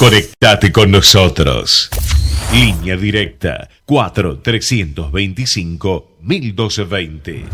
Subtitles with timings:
[0.00, 1.90] Conectate con nosotros.
[2.54, 7.44] Línea directa 4 325 1220.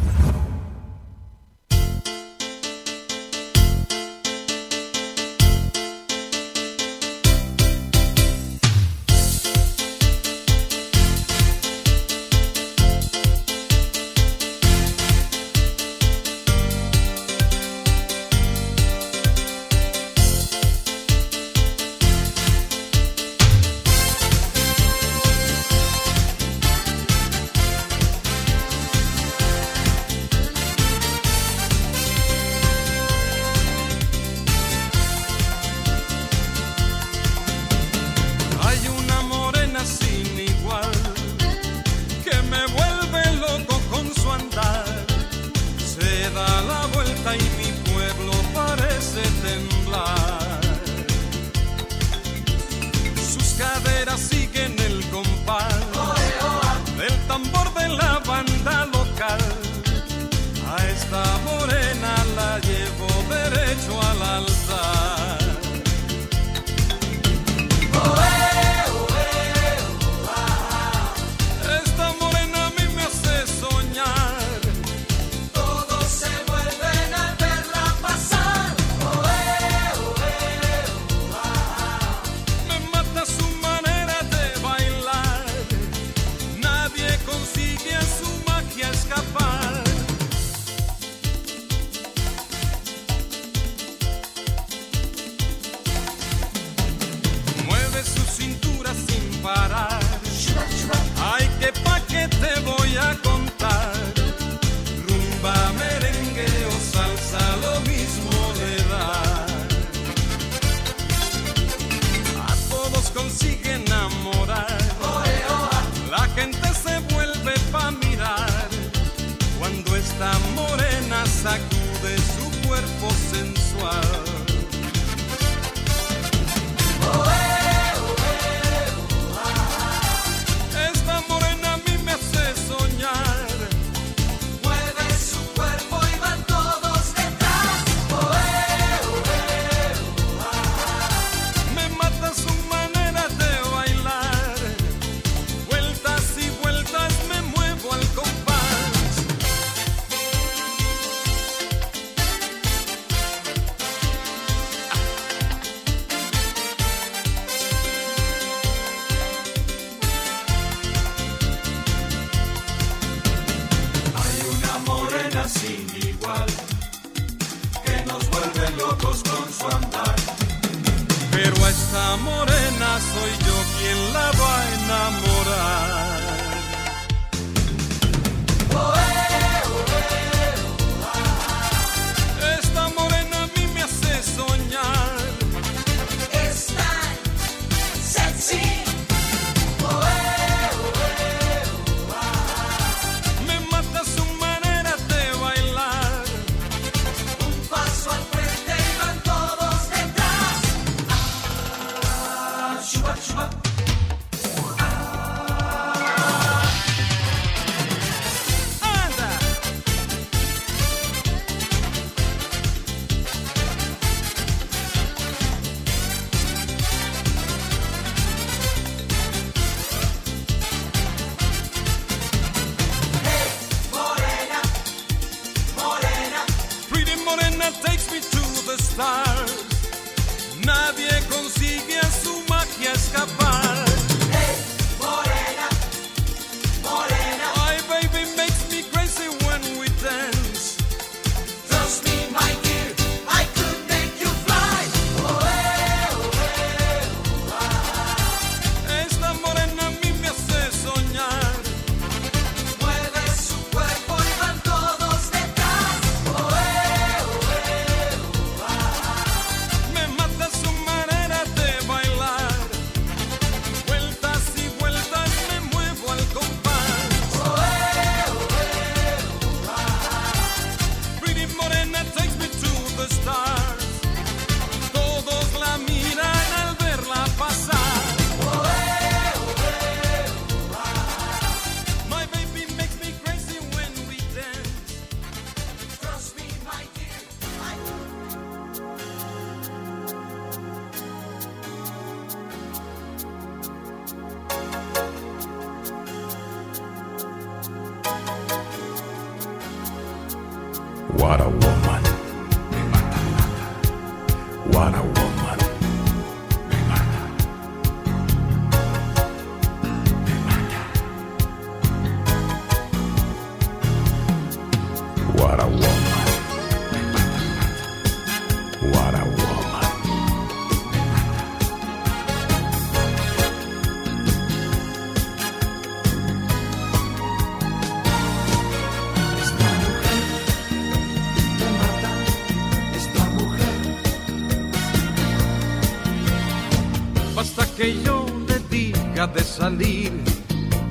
[339.36, 340.12] De salir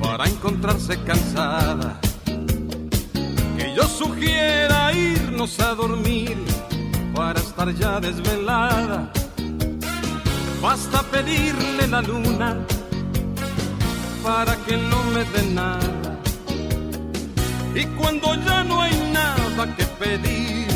[0.00, 1.98] para encontrarse cansada.
[3.58, 6.36] Que yo sugiera irnos a dormir
[7.14, 9.10] para estar ya desvelada.
[10.62, 12.56] Basta pedirle la luna
[14.22, 16.10] para que no me dé nada.
[17.74, 20.75] Y cuando ya no hay nada que pedir,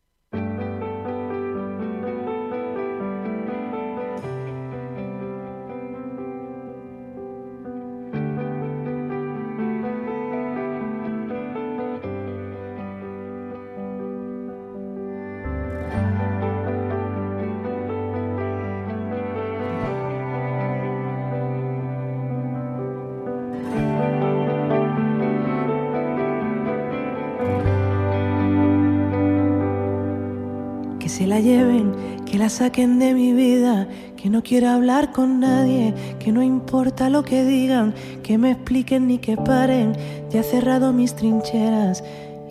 [32.51, 33.87] Saquen de mi vida,
[34.17, 39.07] que no quiero hablar con nadie, que no importa lo que digan, que me expliquen
[39.07, 39.93] ni que paren.
[40.29, 42.03] Ya he cerrado mis trincheras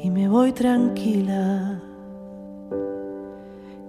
[0.02, 1.80] y me voy tranquila.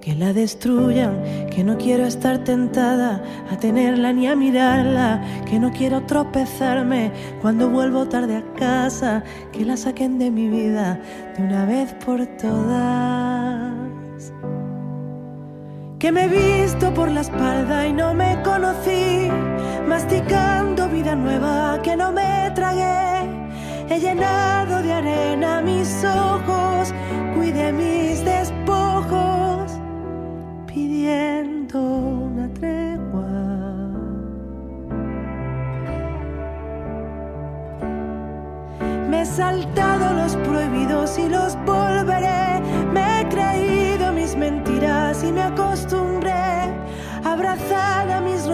[0.01, 5.71] Que la destruyan, que no quiero estar tentada a tenerla ni a mirarla, que no
[5.71, 7.11] quiero tropezarme
[7.41, 10.99] cuando vuelvo tarde a casa, que la saquen de mi vida
[11.37, 13.71] de una vez por todas.
[16.01, 19.29] Que me he visto por la espalda y no me conocí,
[19.87, 23.29] masticando vida nueva que no me tragué.
[23.87, 26.91] He llenado de arena mis ojos,
[27.35, 29.73] cuidé mis despojos,
[30.65, 33.27] pidiendo una tregua.
[39.07, 41.55] Me he saltado los prohibidos y los.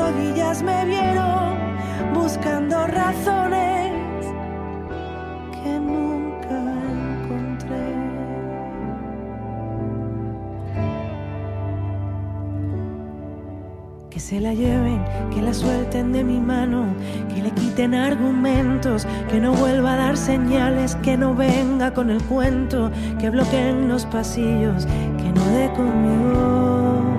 [0.08, 1.58] Rodillas me vieron
[2.14, 3.92] buscando razones
[5.52, 6.60] que nunca
[6.92, 7.88] encontré.
[14.10, 15.04] Que se la lleven,
[15.34, 16.86] que la suelten de mi mano,
[17.34, 22.22] que le quiten argumentos, que no vuelva a dar señales, que no venga con el
[22.24, 24.86] cuento, que bloqueen los pasillos,
[25.18, 27.17] que no dé conmigo.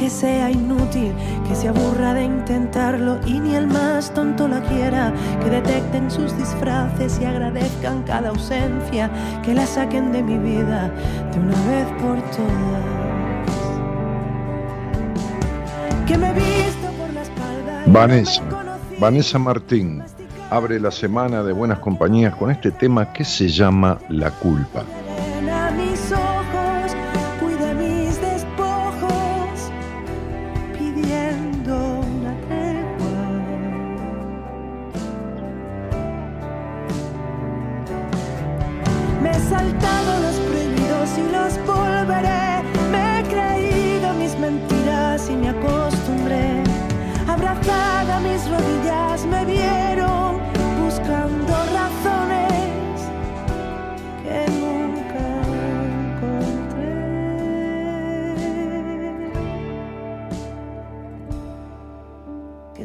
[0.00, 1.12] Que sea inútil,
[1.46, 5.12] que se aburra de intentarlo y ni el más tonto la quiera,
[5.44, 9.10] que detecten sus disfraces y agradezcan cada ausencia,
[9.42, 10.90] que la saquen de mi vida
[11.32, 13.00] de una vez por todas
[16.10, 17.84] que me visto por la espalda.
[18.98, 20.02] Vanessa Martín
[20.50, 24.84] abre la semana de buenas compañías con este tema que se llama La culpa.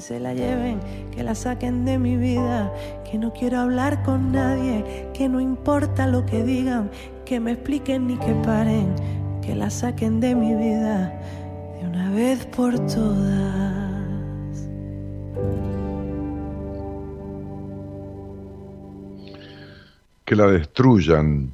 [0.08, 2.72] Se la lleven, que la saquen de mi vida,
[3.10, 6.92] que no quiero hablar con nadie, que no importa lo que digan,
[7.26, 8.94] que me expliquen ni que paren,
[9.42, 11.12] que la saquen de mi vida
[11.80, 14.70] de una vez por todas.
[20.24, 21.52] Que la destruyan,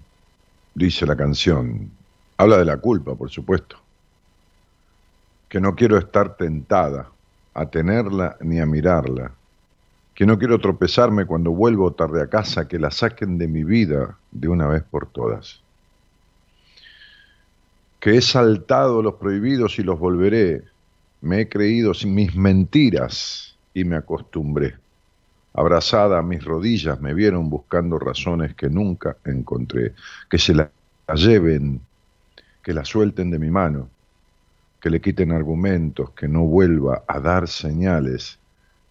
[0.76, 1.90] dice la canción.
[2.36, 3.78] Habla de la culpa, por supuesto.
[5.48, 7.08] Que no quiero estar tentada
[7.54, 9.34] a tenerla ni a mirarla.
[10.14, 14.18] Que no quiero tropezarme cuando vuelvo tarde a casa, que la saquen de mi vida
[14.32, 15.62] de una vez por todas.
[18.00, 20.64] Que he saltado los prohibidos y los volveré.
[21.22, 24.76] Me he creído sin mis mentiras y me acostumbré.
[25.54, 29.94] Abrazada a mis rodillas me vieron buscando razones que nunca encontré.
[30.30, 30.72] Que se la
[31.14, 31.82] lleven,
[32.64, 33.90] que la suelten de mi mano,
[34.82, 38.40] que le quiten argumentos, que no vuelva a dar señales,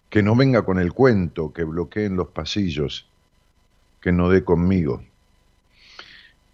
[0.09, 3.07] que no venga con el cuento, que bloqueen los pasillos,
[3.99, 5.03] que no dé conmigo.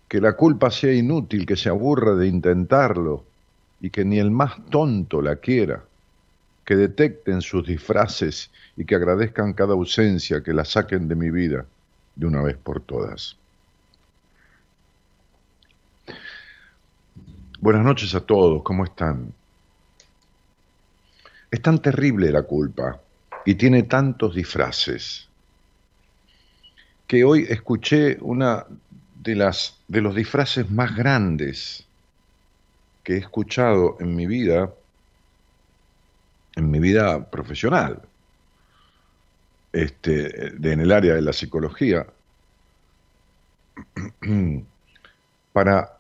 [0.07, 3.23] Que la culpa sea inútil, que se aburra de intentarlo
[3.79, 5.83] y que ni el más tonto la quiera
[6.65, 11.65] que detecten sus disfraces y que agradezcan cada ausencia, que la saquen de mi vida
[12.15, 13.36] de una vez por todas.
[17.59, 19.33] Buenas noches a todos, ¿cómo están?
[21.49, 23.01] Es tan terrible la culpa
[23.45, 25.27] y tiene tantos disfraces
[27.07, 28.63] que hoy escuché una
[29.23, 31.87] de las de los disfraces más grandes
[33.03, 34.71] que he escuchado en mi vida
[36.57, 38.03] en mi vida profesional,
[39.73, 42.05] este, en el área de la psicología,
[45.53, 45.96] para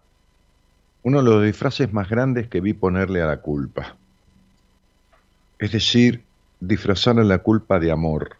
[1.07, 3.95] uno de los disfraces más grandes que vi ponerle a la culpa.
[5.57, 6.25] Es decir,
[6.59, 8.35] disfrazar a la culpa de amor.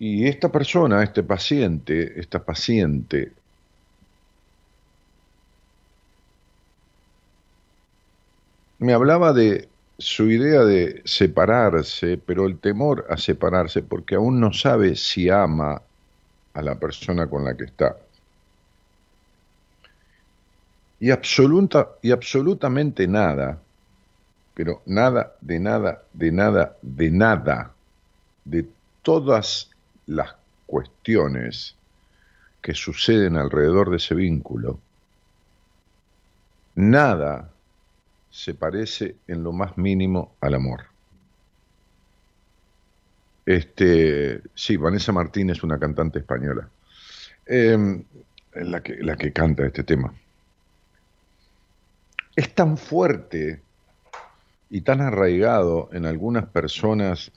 [0.00, 3.32] Y esta persona, este paciente, esta paciente,
[8.78, 14.52] me hablaba de su idea de separarse, pero el temor a separarse porque aún no
[14.52, 15.80] sabe si ama
[16.54, 18.05] a la persona con la que está.
[21.06, 23.62] Y, absoluta, y absolutamente nada,
[24.54, 27.72] pero nada, de nada, de nada, de nada,
[28.44, 28.66] de
[29.02, 29.70] todas
[30.06, 30.34] las
[30.66, 31.76] cuestiones
[32.60, 34.80] que suceden alrededor de ese vínculo,
[36.74, 37.52] nada
[38.28, 40.86] se parece en lo más mínimo al amor.
[43.44, 46.68] Este, sí, Vanessa Martínez, una cantante española,
[47.46, 48.02] em,
[48.54, 50.12] la, que, la que canta este tema.
[52.36, 53.60] Es tan fuerte
[54.70, 57.32] y tan arraigado en algunas personas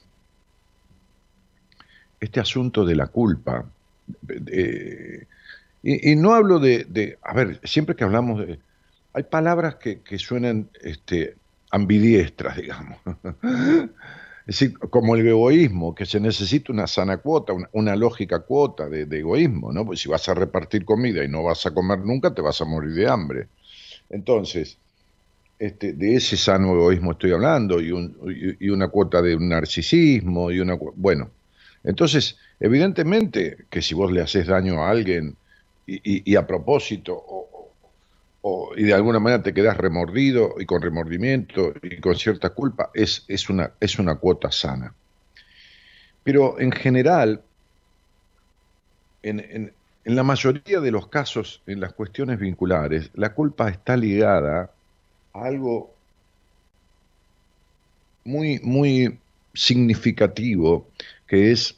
[2.19, 3.65] este asunto de la culpa.
[5.81, 8.59] y, no hablo de, de, a ver, siempre que hablamos de,
[9.13, 11.35] hay palabras que, suenan este,
[11.71, 12.99] ambidiestras, digamos.
[14.47, 19.03] Es decir, como el egoísmo, que se necesita una sana cuota, una, lógica cuota de,
[19.03, 19.85] egoísmo, ¿no?
[19.85, 22.65] Pues si vas a repartir comida y no vas a comer nunca, te vas a
[22.65, 23.47] morir de hambre.
[24.09, 24.79] Entonces,
[25.59, 27.91] este, de ese sano egoísmo estoy hablando, y,
[28.69, 30.77] una cuota de narcisismo, y una...
[30.95, 31.31] Bueno,
[31.83, 35.35] entonces, evidentemente que si vos le haces daño a alguien
[35.85, 37.21] y, a propósito,
[38.77, 43.25] y de alguna manera te quedas remordido y con remordimiento y con cierta culpa, es,
[43.27, 44.93] es, una, es una cuota sana.
[46.23, 47.41] Pero en general,
[49.23, 49.73] en, en,
[50.05, 54.71] en la mayoría de los casos, en las cuestiones vinculares, la culpa está ligada
[55.33, 55.93] algo
[58.23, 59.19] muy, muy
[59.53, 60.87] significativo,
[61.27, 61.75] que es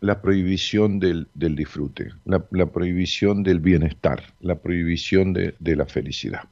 [0.00, 6.42] la prohibición del, disfrute, la, prohibición del bienestar, la prohibición de, la felicidad.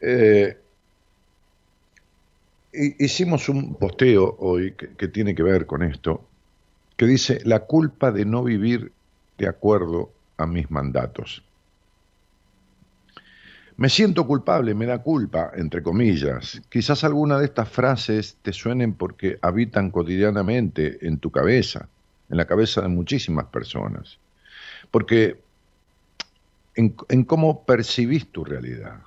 [0.00, 0.56] Eh,
[2.72, 6.26] hicimos un posteo hoy que, tiene que ver con esto,
[6.96, 8.92] que dice la culpa de no vivir
[9.38, 11.42] de acuerdo a mis mandatos.
[13.80, 16.60] Me siento culpable, me da culpa, entre comillas.
[16.68, 21.88] Quizás alguna de estas frases te suenen porque habitan cotidianamente en tu cabeza,
[22.28, 24.18] en la cabeza de muchísimas personas.
[24.90, 25.40] Porque
[26.74, 26.90] en,
[27.24, 29.00] cómo percibís tu realidad.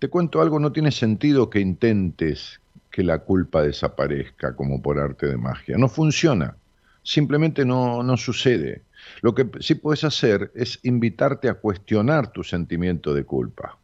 [0.00, 5.28] Te cuento algo, no tiene sentido que intentes que la culpa desaparezca como por arte
[5.28, 5.78] de magia.
[5.78, 6.56] No funciona.
[7.04, 8.82] Simplemente no, no sucede.
[9.22, 13.80] Lo que sí puedes hacer es invitarte a cuestionar tu sentimiento de culpa.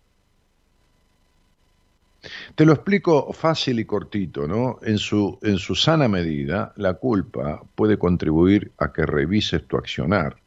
[2.57, 4.79] Te lo explico fácil y cortito, ¿no?
[4.83, 10.43] En su, en su sana medida, la culpa puede contribuir a que revises tu accionar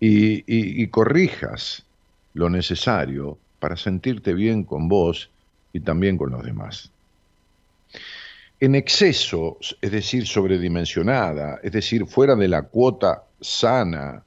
[0.00, 1.88] y, y- y corrijas
[2.32, 5.34] lo necesario para sentirte bien con vos
[5.72, 6.94] y también con los demás.
[8.60, 14.24] En exceso, es decir, sobredimensionada, es decir, fuera de la cuota sana,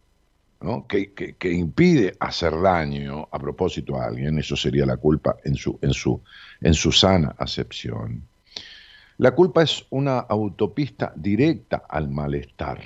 [0.61, 0.87] ¿no?
[0.87, 5.79] que, que- impide hacer daño a propósito a alguien, eso sería la culpa en su,
[5.81, 6.23] en su,
[6.61, 8.29] en su sana acepción.
[9.17, 12.81] La culpa es una autopista directa al malestar.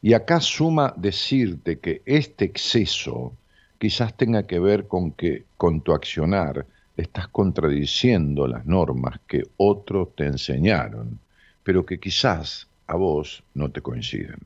[0.00, 3.38] Y acá suma decirte que este exceso
[3.78, 6.66] quizás tenga que ver con que con tu accionar
[6.96, 11.20] estás contradiciendo las normas que otros te enseñaron,
[11.62, 14.38] pero que quizás a vos no te coinciden.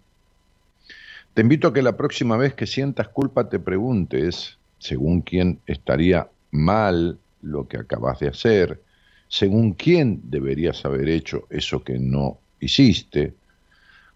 [1.34, 6.28] Te invito a que la próxima vez que sientas culpa te preguntes, según quién estaría
[6.50, 8.82] mal lo que acabas de hacer,
[9.28, 13.34] según quién deberías haber hecho eso que no hiciste.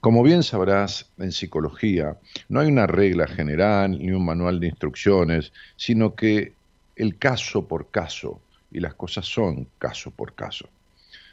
[0.00, 2.18] Como bien sabrás, en psicología
[2.48, 6.52] no hay una regla general ni un manual de instrucciones, sino que
[6.96, 8.40] el caso por caso,
[8.72, 10.68] y las cosas son caso por caso.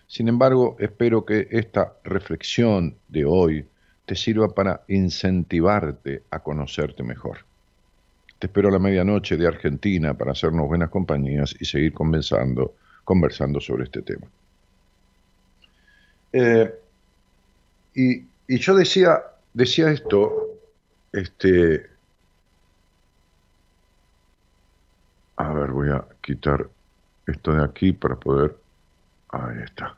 [0.06, 3.66] Sin embargo, espero que esta reflexión de hoy
[4.12, 7.46] te sirva para incentivarte a conocerte mejor.
[8.40, 12.76] Te espero a la medianoche de Argentina para hacernos buenas compañías y seguir conversando,
[13.06, 14.28] conversando sobre este tema.
[16.34, 16.76] Eh,
[17.96, 19.18] y, y yo decía,
[19.54, 20.60] decía esto,
[21.14, 21.90] este,
[25.38, 26.68] a ver, voy a quitar
[27.28, 28.58] esto de aquí para poder,
[29.30, 29.96] ahí está.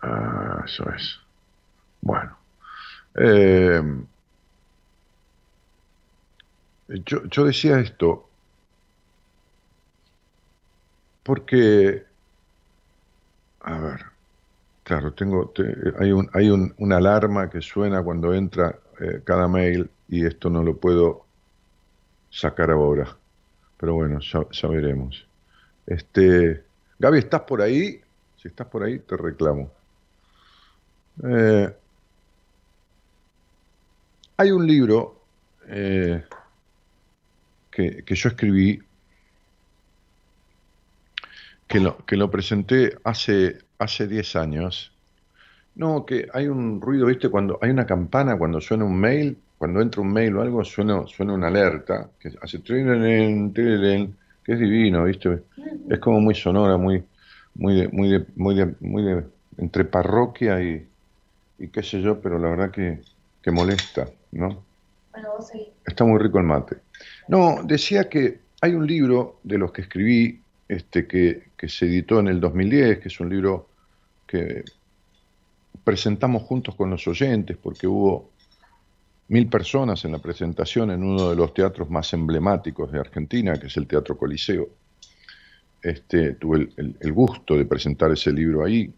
[0.00, 1.25] Ah, eso es.
[2.06, 2.38] Bueno.
[3.16, 3.82] Eh,
[6.88, 8.32] yo, yo decía esto
[11.22, 12.06] porque,
[13.60, 14.00] a ver,
[14.84, 15.64] claro, tengo, te-
[16.00, 20.50] hay, un, hay un, una alarma que suena cuando entra eh, cada mail y esto
[20.50, 21.28] no lo puedo
[22.30, 23.18] sacar ahora.
[23.76, 25.30] Pero bueno, ya, ya veremos.
[25.86, 26.66] Este,
[26.98, 28.00] Gaby, ¿estás por ahí?
[28.36, 29.72] Si estás por ahí, te reclamo.
[31.24, 31.76] Eh,
[34.36, 35.22] hay un libro
[35.68, 36.22] eh,
[37.70, 38.80] que, que yo escribí
[41.66, 44.92] que lo, que lo presenté hace, hace 10 años.
[45.74, 47.28] No, que hay un ruido, ¿viste?
[47.28, 51.06] Cuando hay una campana, cuando suena un mail, cuando entra un mail o algo, suena,
[51.06, 55.42] suena una alerta, que hace trilelen, trilelen, que es divino, ¿viste?
[55.90, 57.04] Es como muy sonora, muy,
[57.54, 59.24] muy de, muy de, muy de, muy de,
[59.58, 60.86] entre parroquia y,
[61.58, 63.00] y qué sé yo, pero la verdad que,
[63.42, 64.64] que molesta, ¿no?
[65.12, 65.68] Bueno, vos seguís.
[65.86, 66.76] Está muy rico el mate.
[67.28, 72.20] No, decía que hay un libro de los que escribí, este, que, que se editó
[72.20, 73.68] en el 2010, que es un libro
[74.26, 74.64] que
[75.84, 78.30] presentamos juntos con los oyentes, porque hubo
[79.28, 83.66] mil personas en la presentación en uno de los teatros más emblemáticos de Argentina, que
[83.68, 84.68] es el Teatro Coliseo.
[85.82, 88.92] Este, tuve el, el- el gusto de presentar ese libro ahí,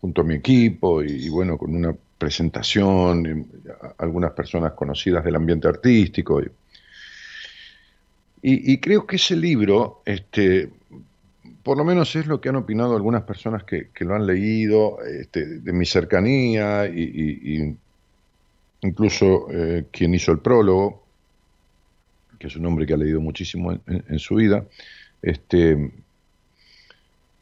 [0.00, 3.48] junto a mi equipo, y, y bueno, con una presentación,
[3.98, 6.40] algunas personas conocidas del ambiente artístico.
[6.40, 6.46] Y,
[8.72, 10.70] y- creo que ese libro, este,
[11.64, 14.98] por lo menos es lo que han opinado algunas personas que, que lo han leído,
[15.02, 17.76] este, de mi cercanía, y,
[18.82, 21.02] incluso eh, quien hizo el prólogo,
[22.38, 24.64] que es un hombre que ha leído muchísimo en, en- en su vida,
[25.22, 25.90] este,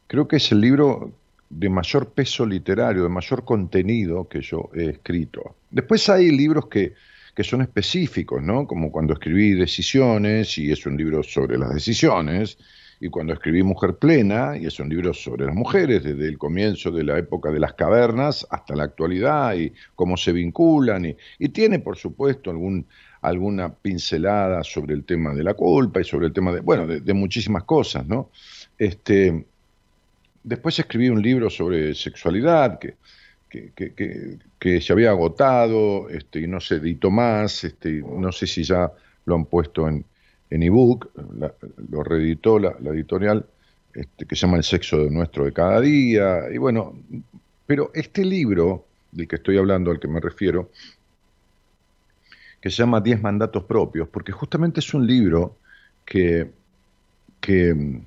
[0.07, 1.11] creo que es el libro
[1.51, 5.55] de mayor peso literario, de mayor contenido que yo he escrito.
[5.69, 6.93] Después hay libros que,
[7.35, 8.65] que son específicos, ¿no?
[8.65, 12.57] Como cuando escribí Decisiones, y es un libro sobre las decisiones,
[13.01, 16.89] y cuando escribí Mujer Plena, y es un libro sobre las mujeres, desde el comienzo
[16.89, 21.79] de la época de las cavernas hasta la actualidad, y cómo se vinculan, y, tiene,
[21.79, 22.85] por supuesto, algún,
[23.21, 27.01] alguna pincelada sobre el tema de la culpa y sobre el tema de, bueno, de,
[27.01, 28.29] de muchísimas cosas, ¿no?
[28.77, 29.45] Este,
[30.43, 32.95] después escribí un libro sobre sexualidad que,
[33.49, 37.63] que, se había agotado este, y no se editó más.
[37.63, 38.91] Este, no sé si ya
[39.25, 40.05] lo han puesto en,
[40.49, 41.09] en ebook,
[41.89, 43.45] lo reeditó la, la editorial,
[43.93, 46.43] este, que se llama El sexo de nuestro de cada día.
[46.53, 46.97] Y bueno,
[47.65, 50.69] pero este libro del que estoy hablando, al que me refiero,
[52.61, 55.57] que se llama Diez mandatos propios, porque justamente es un libro
[56.05, 56.51] que,
[57.39, 58.01] que,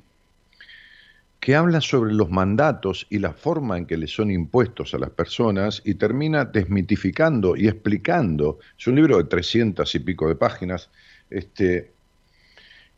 [1.44, 5.11] que habla sobre los mandatos y la forma en que le son impuestos a las
[5.11, 8.61] personas y termina desmitificando y explicando.
[8.78, 10.88] Es un libro de 300 y pico de páginas.
[11.28, 11.92] Este,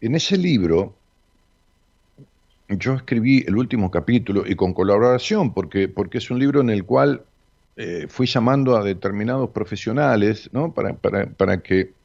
[0.01, 0.95] en ese libro
[2.69, 6.85] yo escribí el último capítulo y con colaboración, porque, porque es un libro en el
[6.85, 7.25] cual
[7.75, 10.73] eh, fui llamando a determinados profesionales ¿no?
[10.73, 11.96] para, para, para que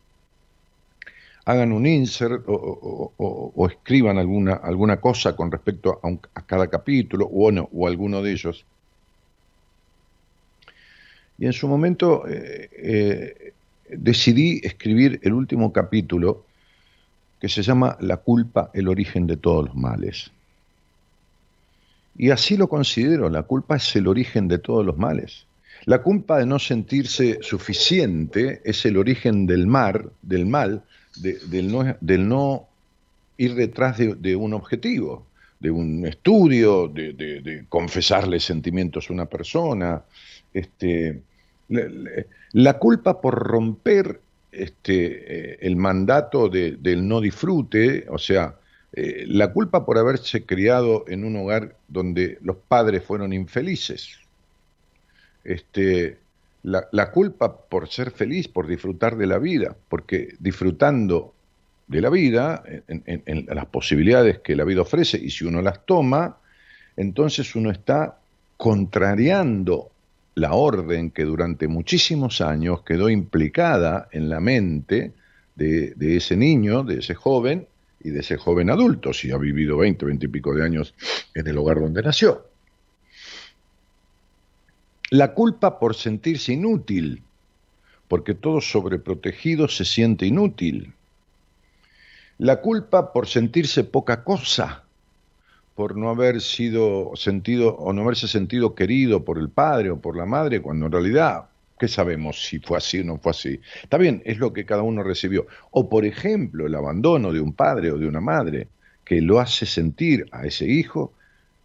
[1.46, 6.00] hagan un insert o, escriban alguna, alguna cosa con respecto
[6.34, 8.66] a cada capítulo o, no, o alguno de ellos.
[11.38, 13.54] Y en su momento eh, eh,
[13.90, 16.46] decidí escribir el último capítulo
[17.40, 20.32] que se llama La culpa, el origen de todos los males.
[22.16, 25.48] Y así lo considero, la culpa es el origen de todos los males.
[25.86, 30.84] La culpa de no sentirse suficiente es el origen del mar, del mal,
[31.16, 32.68] de- del, no, del no
[33.38, 35.26] ir detrás de, un objetivo,
[35.60, 40.04] de un estudio, de, de- confesarle sentimientos a una persona.
[40.54, 41.22] Este,
[42.54, 44.20] la culpa por romper
[44.52, 48.56] este, eh, el mandato de- del no disfrute, o sea,
[48.94, 54.18] eh, la culpa por haberse criado en un hogar donde los padres fueron infelices,
[55.44, 56.21] este,
[56.64, 61.34] la, culpa por ser feliz, por disfrutar de la vida, porque disfrutando
[61.88, 65.62] de la vida, en, en- en las posibilidades que la vida ofrece, y si uno
[65.62, 66.38] las toma,
[66.96, 68.18] entonces uno está
[68.58, 69.90] contrariando
[70.36, 75.12] la orden que durante muchísimos años quedó implicada en la mente
[75.56, 77.68] de, de ese niño, de ese joven
[78.04, 80.94] y de ese joven adulto, si ha vivido 20, 20 y pico de años
[81.36, 82.51] en el hogar donde nació.
[85.14, 87.22] La culpa por sentirse inútil,
[88.08, 90.94] porque todo sobreprotegido se siente inútil.
[92.38, 94.86] La culpa por sentirse poca cosa,
[95.76, 100.16] por no haber sido sentido o no haberse sentido querido por el padre o por
[100.16, 103.60] la madre, cuando en realidad, ¿qué sabemos si fue así o no fue así?
[103.84, 105.46] Está bien, es lo que cada uno recibió.
[105.72, 108.70] O por ejemplo, el abandono de un padre o de una madre,
[109.04, 111.12] que lo hace sentir a ese hijo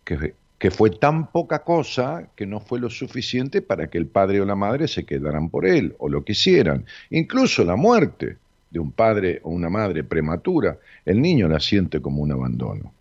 [0.05, 4.41] que, que fue tan poca cosa que no fue lo suficiente para que el padre
[4.41, 6.87] o la madre se quedaran por él o lo quisieran.
[7.11, 8.39] Incluso la muerte
[8.71, 12.93] de un padre o una madre prematura, el niño la siente como un abandono.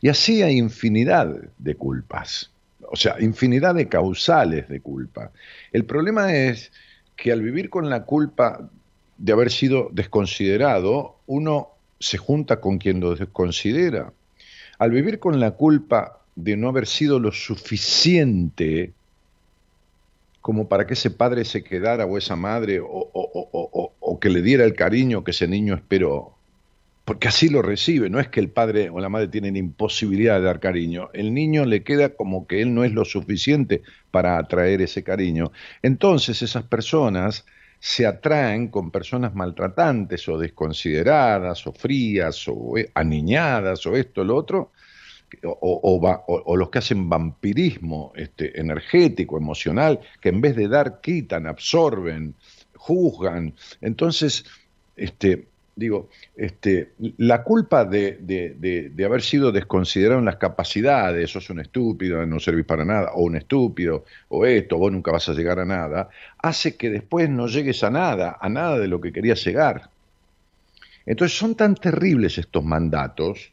[0.00, 2.52] Y así hay infinidad de culpas,
[2.88, 5.32] o sea, infinidad de causales de culpa.
[5.72, 6.70] El problema es
[7.16, 8.70] que al vivir con la culpa
[9.18, 14.12] de haber sido desconsiderado, uno se junta con quien lo desconsidera.
[14.78, 18.92] Al vivir con la culpa de no haber sido lo suficiente
[20.40, 24.30] como para que ese padre se quedara o esa madre o, o- o- o- que
[24.30, 26.32] le diera el cariño que ese niño esperó,
[27.04, 30.46] porque así lo recibe, no es que el padre o la madre tienen imposibilidad de
[30.46, 34.82] dar cariño, el niño le queda como que él no es lo suficiente para atraer
[34.82, 35.52] ese cariño.
[35.82, 37.44] Entonces esas personas
[37.80, 44.24] se atraen con personas maltratantes o desconsideradas o frías o eh, aniñadas o esto o
[44.24, 44.72] lo otro,
[45.44, 52.34] o, los que hacen vampirismo este, energético, emocional, que en vez de dar, quitan, absorben,
[52.74, 53.54] juzgan.
[53.80, 54.44] Entonces,
[54.96, 61.30] este, digo, este, la culpa de, de- de- de haber sido desconsiderado en las capacidades,
[61.30, 65.28] sos un estúpido, no servís para nada, o un estúpido, o esto, vos nunca vas
[65.28, 66.08] a llegar a nada,
[66.38, 69.90] hace que después no llegues a nada, a nada de lo que querías llegar.
[71.04, 73.52] Entonces son tan terribles estos mandatos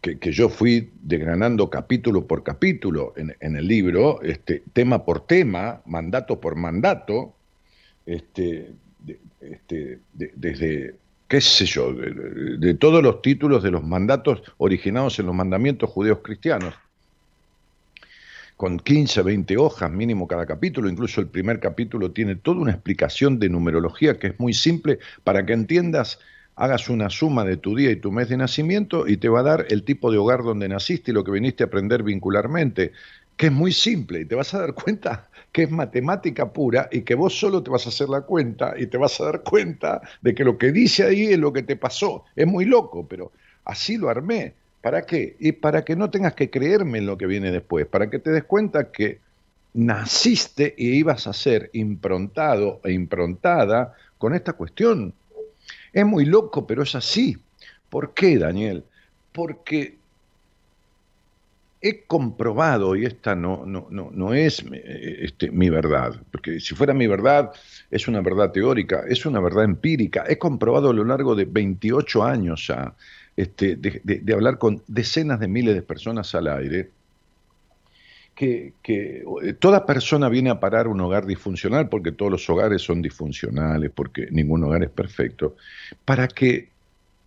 [0.00, 6.38] que, yo fui desgranando capítulo por capítulo en, el libro, este, tema por tema, mandato
[6.38, 7.34] por mandato,
[8.04, 8.72] este,
[9.40, 10.94] este, de- desde,
[11.28, 15.88] qué sé yo, de- de todos los títulos de los mandatos originados en los mandamientos
[15.88, 16.74] judeos cristianos,
[18.58, 23.38] con 15, 20 hojas mínimo cada capítulo, incluso el primer capítulo tiene toda una explicación
[23.38, 26.18] de numerología que es muy simple para que entiendas,
[26.60, 29.44] hagas una suma de tu día y tu mes de nacimiento y te va a
[29.44, 32.92] dar el tipo de hogar donde naciste y lo que viniste a aprender vincularmente,
[33.34, 37.00] que es muy simple y te vas a dar cuenta que es matemática pura y
[37.00, 40.02] que vos solo te vas a hacer la cuenta y te vas a dar cuenta
[40.20, 42.26] de que lo que dice ahí es lo que te pasó.
[42.36, 43.32] Es muy loco, pero
[43.64, 44.52] así lo armé.
[44.82, 45.36] ¿Para qué?
[45.40, 48.32] Y para que no tengas que creerme en lo que viene después, para que te
[48.32, 49.20] des cuenta que
[49.72, 55.14] naciste y ibas a ser improntado e improntada con esta cuestión.
[55.92, 57.36] Es muy loco, pero es así.
[57.88, 58.84] ¿Por qué, Daniel?
[59.32, 59.96] Porque
[61.80, 66.74] he comprobado, y esta no, no, no, no es eh, este, mi verdad, porque si
[66.74, 67.52] fuera mi verdad
[67.90, 70.24] es una verdad teórica, es una verdad empírica.
[70.28, 72.94] He comprobado a lo largo de 28 años ya,
[73.36, 76.90] este, de, hablar con decenas de miles de personas al aire,
[78.40, 78.72] que,
[79.42, 83.90] eh, toda persona viene a parar un hogar disfuncional, porque todos los hogares son disfuncionales,
[83.94, 85.56] porque ningún hogar es perfecto,
[86.06, 86.70] para que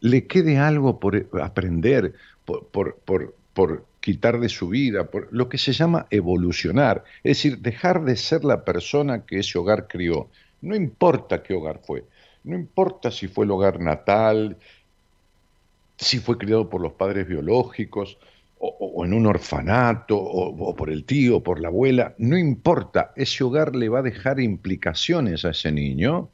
[0.02, 5.50] le quede algo por aprender, por, por, por, por quitar de su vida, por lo
[5.50, 10.30] que se llama evolucionar, es decir, dejar de ser la persona que ese hogar crió.
[10.62, 12.06] No importa qué hogar fue,
[12.44, 14.58] no importa si fue el hogar natal,
[15.98, 18.18] si fue criado por los padres biológicos,
[18.66, 23.44] o, en un orfanato, o, por el tío, o por la abuela, no importa, ese
[23.44, 26.30] hogar le va a dejar implicaciones a ese niño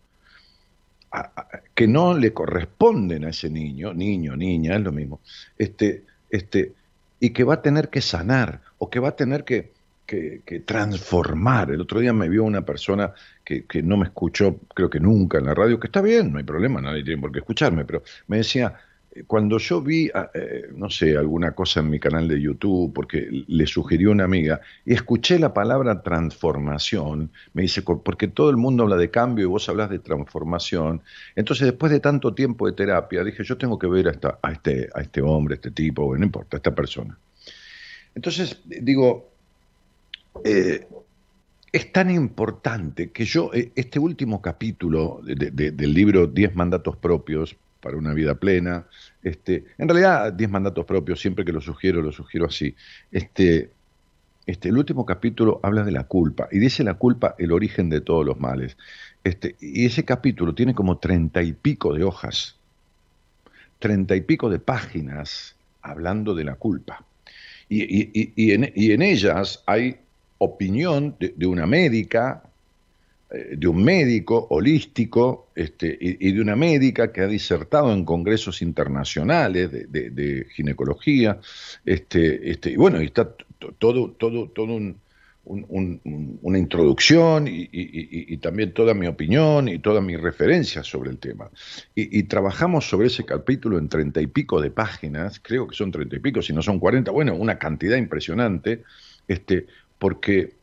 [1.74, 5.22] que no le corresponden a ese niño, niño, niña, es lo mismo,
[5.58, 6.74] este, este,
[7.20, 9.72] y que va a tener que sanar o que va a tener que,
[10.06, 11.72] que- que transformar.
[11.72, 13.13] El otro día me vio una persona
[13.44, 16.38] que, que no me escuchó, creo que nunca en la radio, que está bien, no
[16.38, 18.76] hay problema, nadie tiene por qué escucharme, pero me decía,
[19.28, 23.28] cuando yo vi, ah, eh, no sé, alguna cosa en mi canal de YouTube, porque
[23.48, 28.58] le sugirió una amiga, y escuché la palabra transformación, me dice, "Co- porque todo el
[28.58, 31.02] mundo habla de cambio y vos hablas de transformación.
[31.36, 34.08] Entonces, después de tanto tiempo de terapia, dije, yo tengo que ver
[34.41, 37.17] a, este, este hombre, a este tipo, no importa, a esta persona.
[38.15, 39.34] Entonces, digo,
[40.43, 40.88] eh,
[41.72, 46.98] es tan importante que yo, eh, este último capítulo de- de- del libro Diez mandatos
[46.98, 48.88] propios para una vida plena,
[49.22, 52.76] este, en realidad Diez mandatos propios, siempre que lo sugiero, lo sugiero así,
[53.12, 53.72] este,
[54.46, 58.02] este, el último capítulo habla de la culpa y dice la culpa el origen de
[58.02, 58.78] todos los males.
[59.24, 62.60] Este, y ese capítulo tiene como treinta y pico de hojas,
[63.80, 67.06] treinta y pico de páginas hablando de la culpa.
[67.70, 69.98] Y, y- y- en, y en ellas hay
[70.39, 72.44] opinión de, de una médica,
[73.32, 79.72] de un médico holístico este, y, de una médica que ha disertado en congresos internacionales
[79.72, 81.39] de, ginecología.
[81.86, 83.30] Este, este, y bueno, y está
[83.78, 84.98] todo, todo, todo un-
[85.46, 91.12] un- un- un- una introducción y, también toda mi opinión y toda mi referencia sobre
[91.12, 91.50] el tema.
[91.96, 96.15] Y, trabajamos sobre ese capítulo en treinta y pico de páginas, creo que son treinta
[96.15, 98.84] y pico, si no son cuarenta, bueno, una cantidad impresionante,
[100.00, 100.54] porque,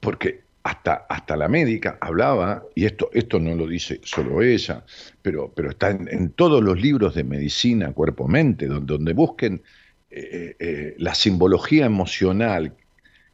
[0.00, 4.84] porque hasta, hasta la médica hablaba, y esto, esto no lo dice solo ella,
[5.22, 9.62] pero, pero está en, en todos los libros de medicina, cuerpo-mente, donde, busquen
[10.10, 12.76] eh, eh, la simbología emocional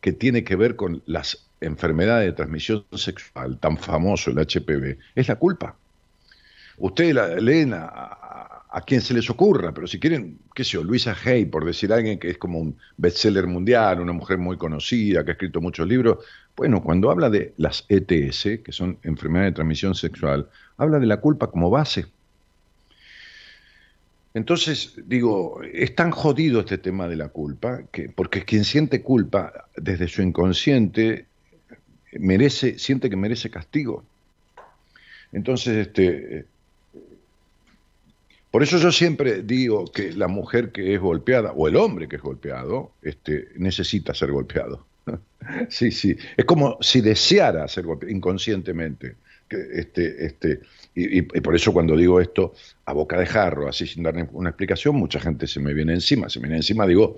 [0.00, 5.28] que tiene que ver con las enfermedades de transmisión sexual, tan famoso el HPV, es
[5.28, 5.78] la culpa.
[6.76, 10.82] Ustedes la leen a- a quien se les ocurra, pero si quieren, qué sé yo,
[10.82, 15.24] Luisa Hay, por decir alguien que es como un bestseller mundial, una mujer muy conocida,
[15.24, 16.18] que ha escrito muchos libros,
[16.56, 21.18] bueno, cuando habla de las ETS, que son enfermedades de transmisión sexual, habla de la
[21.18, 22.06] culpa como base.
[24.34, 29.68] Entonces, digo, es tan jodido este tema de la culpa, que, porque quien siente culpa
[29.76, 31.26] desde su inconsciente
[32.12, 34.04] merece, siente que merece castigo.
[35.32, 36.46] Entonces, este,
[38.50, 42.16] por eso yo siempre digo que la mujer que es golpeada, o el hombre que
[42.16, 44.86] es golpeado, este, necesita ser golpeado.
[45.68, 46.16] Sí, sí.
[46.36, 49.16] Es como si deseara ser golpeado inconscientemente.
[49.48, 50.60] Este, este,
[50.94, 52.54] y, y- por eso cuando digo esto
[52.86, 56.28] a boca de jarro, así sin dar una explicación, mucha gente se me viene encima.
[56.28, 57.16] Se me viene encima, digo,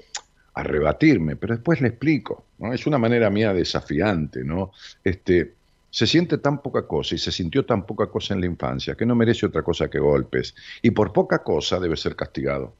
[0.55, 2.46] a rebatirme, pero después le explico.
[2.59, 2.72] ¿no?
[2.72, 4.72] Es una manera mía desafiante, ¿no?
[5.05, 5.55] Este,
[5.90, 9.07] se siente tan poca cosa y se sintió tan poca cosa en la infancia que
[9.07, 10.55] no merece otra cosa que golpes.
[10.83, 12.75] Y por poca cosa debe ser castigado.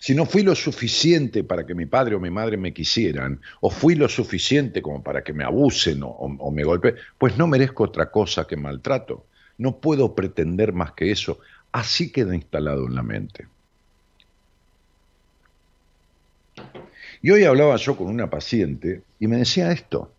[0.00, 3.70] Si no fui lo suficiente para que mi padre o mi madre me quisieran, o
[3.70, 8.10] fui lo suficiente como para que me abusen o, me golpeen, pues no merezco otra
[8.10, 9.26] cosa que maltrato.
[9.58, 11.40] No puedo pretender más que eso.
[11.72, 13.46] Así queda instalado en la mente.
[17.20, 20.12] Y hoy hablaba yo con una paciente y me decía esto.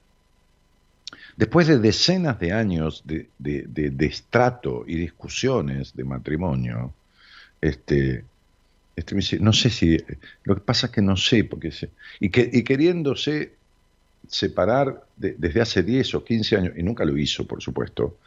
[1.38, 4.14] Después de decenas de años de, de, de-
[4.88, 6.94] y discusiones de matrimonio,
[7.62, 8.26] este,
[9.00, 9.98] este me dice, no sé si,
[10.44, 13.60] lo que pasa es que no sé, porque se, y, que, y queriéndose
[14.28, 18.20] separar de- desde hace 10 o 15 años, y nunca lo hizo, por supuesto,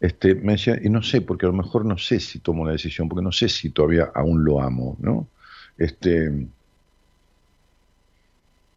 [0.00, 2.72] este, me decía, y no sé, porque a lo mejor no sé si tomo la
[2.72, 5.30] decisión, porque no sé si todavía aún lo amo, ¿no?
[5.78, 6.30] Este,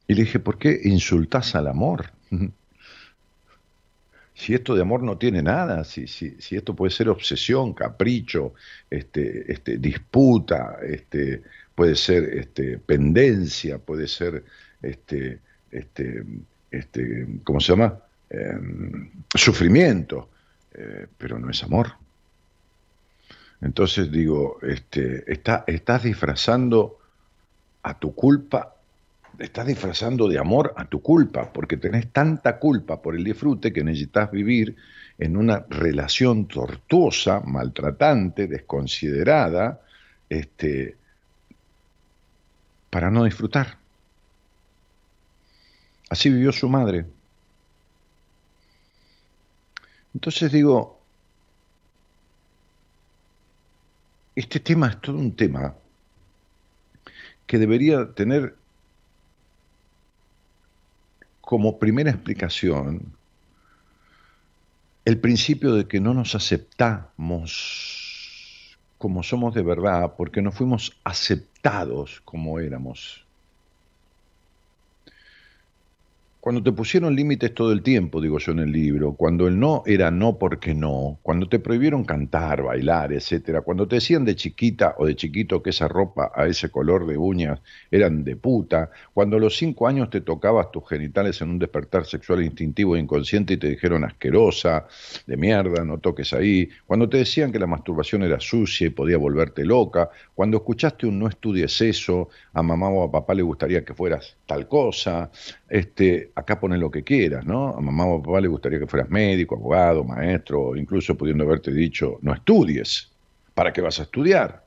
[0.08, 2.12] y le dije, ¿por qué insultás al amor?
[4.40, 8.54] Si esto de amor no tiene nada, si, si, si esto puede ser obsesión, capricho,
[8.90, 11.44] este, este, disputa, este,
[11.76, 14.46] puede ser este, pendencia, puede ser,
[14.82, 15.40] este,
[15.72, 16.24] este,
[16.72, 18.00] este, ¿cómo se llama?
[18.30, 20.30] Em, sufrimiento,
[20.74, 21.92] eh, pero no es amor.
[23.60, 26.98] Entonces digo, este, está, estás disfrazando
[27.84, 28.76] a tu culpa
[29.38, 33.84] estás disfrazando de amor a tu culpa, porque tenés tanta culpa por el disfrute que
[33.84, 34.76] necesitas vivir
[35.18, 39.82] en una relación tortuosa, maltratante, desconsiderada,
[40.30, 40.98] este,
[42.90, 43.78] para no disfrutar.
[46.10, 47.06] Así vivió su madre.
[50.14, 51.00] Entonces digo,
[54.36, 55.76] este tema es todo un tema
[57.46, 58.59] que debería tener
[61.50, 63.18] como primera explicación
[65.04, 67.18] el principio de que no nos aceptamos
[69.00, 73.26] como somos de verdad porque no fuimos aceptados como éramos.
[76.42, 79.84] Cuando te pusieron límites todo el tiempo, digo yo en el libro, cuando el no
[79.86, 84.96] era no porque no, cuando te prohibieron cantar, bailar, etcétera, cuando te decían de chiquita
[85.00, 87.60] o de chiquito que esa ropa a ese color de uñas
[87.92, 92.06] eran de puta, cuando a los cinco años te tocabas tus genitales en un despertar
[92.06, 94.88] sexual instintivo e inconsciente y te dijeron asquerosa,
[95.28, 99.18] de mierda, no toques ahí, cuando te decían que la masturbación era sucia y podía
[99.18, 103.84] volverte loca, cuando escuchaste un no estudies eso, a mamá o a papá le gustaría
[103.84, 105.30] que fueras tal cosa,
[105.68, 107.70] este, acá pones lo que quieras, ¿no?
[107.76, 112.18] A mamá o papá le gustaría que fueras médico, abogado, maestro, incluso pudiendo haberte dicho,
[112.22, 113.12] no estudies.
[113.54, 114.66] ¿Para qué vas a estudiar?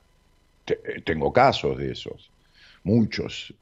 [0.67, 2.31] Eh, tengo casos de esos,
[2.83, 3.53] muchos.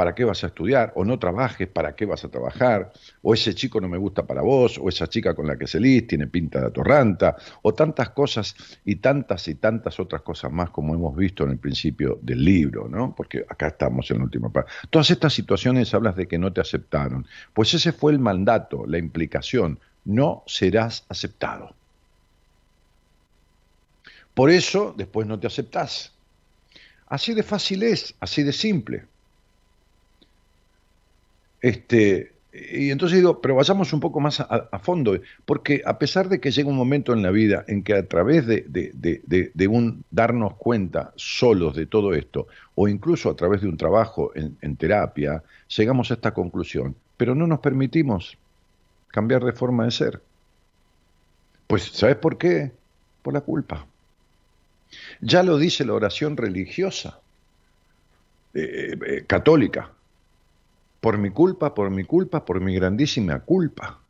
[0.00, 0.94] ¿Para qué vas a estudiar?
[0.94, 2.90] O no trabajes, ¿para qué vas a trabajar?
[3.20, 6.06] O ese chico no me gusta para vos, o esa chica con la que salís
[6.06, 10.94] tiene pinta de atorranta, o tantas cosas y tantas y tantas otras cosas más como
[10.94, 13.14] hemos visto en el principio del libro, ¿no?
[13.14, 14.72] Porque acá estamos en la última parte.
[14.88, 17.26] Todas estas situaciones hablas de que no te aceptaron.
[17.52, 19.80] Pues ese fue el mandato, la implicación.
[20.06, 21.74] No serás aceptado.
[24.32, 26.14] Por eso después no te aceptás.
[27.06, 29.04] Así de fácil es, así de simple.
[31.60, 36.40] Este, y entonces digo, pero vayamos un poco más a, fondo, porque a pesar de
[36.40, 39.68] que llega un momento en la vida en que a través de, de- de- de-
[39.68, 44.58] un darnos cuenta solos de todo esto, o incluso a través de un trabajo en,
[44.62, 45.42] en terapia,
[45.76, 48.38] llegamos a esta conclusión, pero no nos permitimos
[49.08, 50.22] cambiar de forma de ser.
[51.66, 52.78] Pues, ¿sabes por qué?
[53.22, 53.90] Por la culpa.
[55.22, 57.22] Ya lo dice la oración religiosa,
[58.54, 59.99] eh, eh, católica.
[61.00, 64.00] Por mi culpa, por mi culpa, por mi grandísima culpa.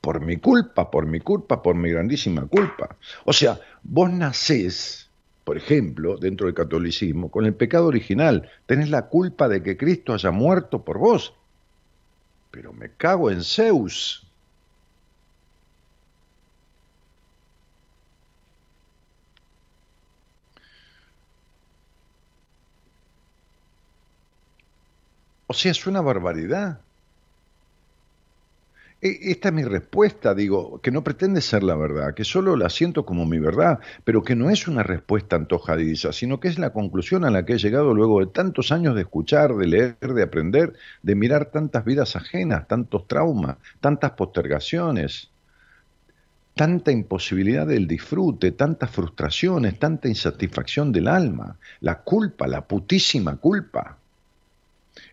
[0.00, 2.96] Por mi culpa, por mi culpa, por mi grandísima culpa.
[3.24, 5.10] O sea, vos nacés,
[5.44, 8.48] por ejemplo, dentro del catolicismo, con el pecado original.
[8.64, 11.34] Tenés la culpa de que Cristo haya muerto por vos.
[12.50, 14.26] Pero me cago en Zeus.
[25.50, 26.86] O sea, es una barbaridad.
[29.02, 32.68] E- Esta es mi respuesta, digo, que no pretende ser la verdad, que solo la
[32.70, 36.72] siento como mi verdad, pero que no es una respuesta antojadiza, sino que es la
[36.72, 40.22] conclusión a la que he llegado luego de tantos años de escuchar, de leer, de
[40.22, 45.32] aprender, de mirar tantas vidas ajenas, tantos traumas, tantas postergaciones,
[46.54, 54.00] tanta imposibilidad del disfrute, tantas frustraciones, tanta insatisfacción del alma, la culpa, la putísima culpa.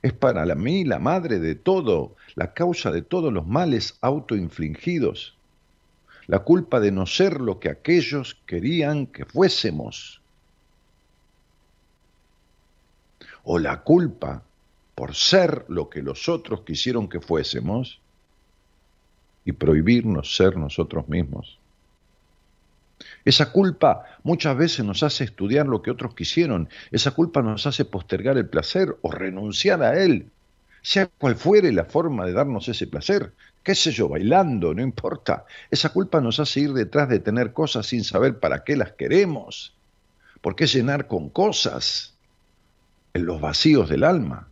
[0.02, 5.36] Es para mí la madre de todo, la causa de todos los males autoinfligidos,
[6.28, 10.22] la culpa de no ser lo que aquellos querían que fuésemos,
[13.44, 14.44] o la culpa
[14.94, 18.02] por ser lo que los otros quisieron que fuésemos
[19.46, 21.57] y prohibirnos ser nosotros mismos.
[23.28, 26.70] Esa culpa muchas veces nos hace estudiar lo que otros quisieron.
[26.92, 30.32] Esa culpa nos hace postergar el placer o renunciar a él.
[30.82, 33.34] Sea cual fuere la forma de darnos ese placer.
[33.64, 35.44] Qué sé yo, bailando, no importa.
[35.70, 39.76] Esa culpa nos hace ir detrás de tener cosas sin saber para qué las queremos.
[40.40, 42.14] ¿Por qué llenar con cosas
[43.14, 44.48] en los vacíos del alma?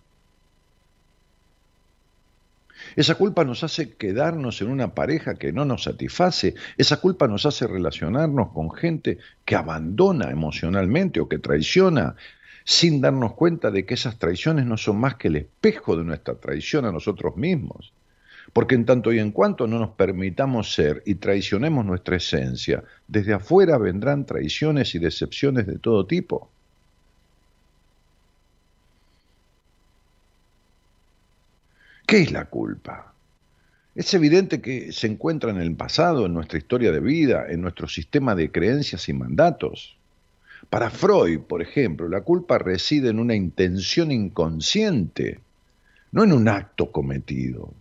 [2.96, 6.56] Esa culpa nos hace quedarnos en una pareja que no nos satisface.
[6.78, 12.16] Esa culpa nos hace relacionarnos con gente que abandona emocionalmente o que traiciona
[12.64, 16.36] sin darnos cuenta de que esas traiciones no son más que el espejo de nuestra
[16.36, 17.94] traición a nosotros mismos.
[18.54, 23.34] Porque en tanto y en cuanto no nos permitamos ser y traicionemos nuestra esencia, desde
[23.34, 26.50] afuera vendrán traiciones y decepciones de todo tipo.
[32.16, 33.14] ¿Qué es la culpa?
[33.94, 37.90] Es evidente que se encuentra en el pasado, en nuestra historia de vida, en nuestro
[37.90, 39.98] sistema de creencias y mandatos.
[40.70, 45.42] Para Freud, por ejemplo, la culpa reside en una intención inconsciente,
[46.14, 47.74] no en un acto cometido,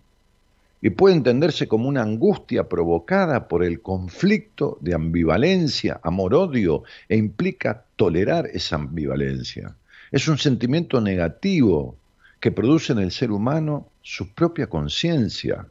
[0.82, 7.84] y puede entenderse como una angustia provocada por el conflicto de ambivalencia, amor-odio, e implica
[7.94, 9.76] tolerar esa ambivalencia.
[10.10, 11.94] Es un sentimiento negativo
[12.44, 15.66] que produce en el ser humano su propia conciencia.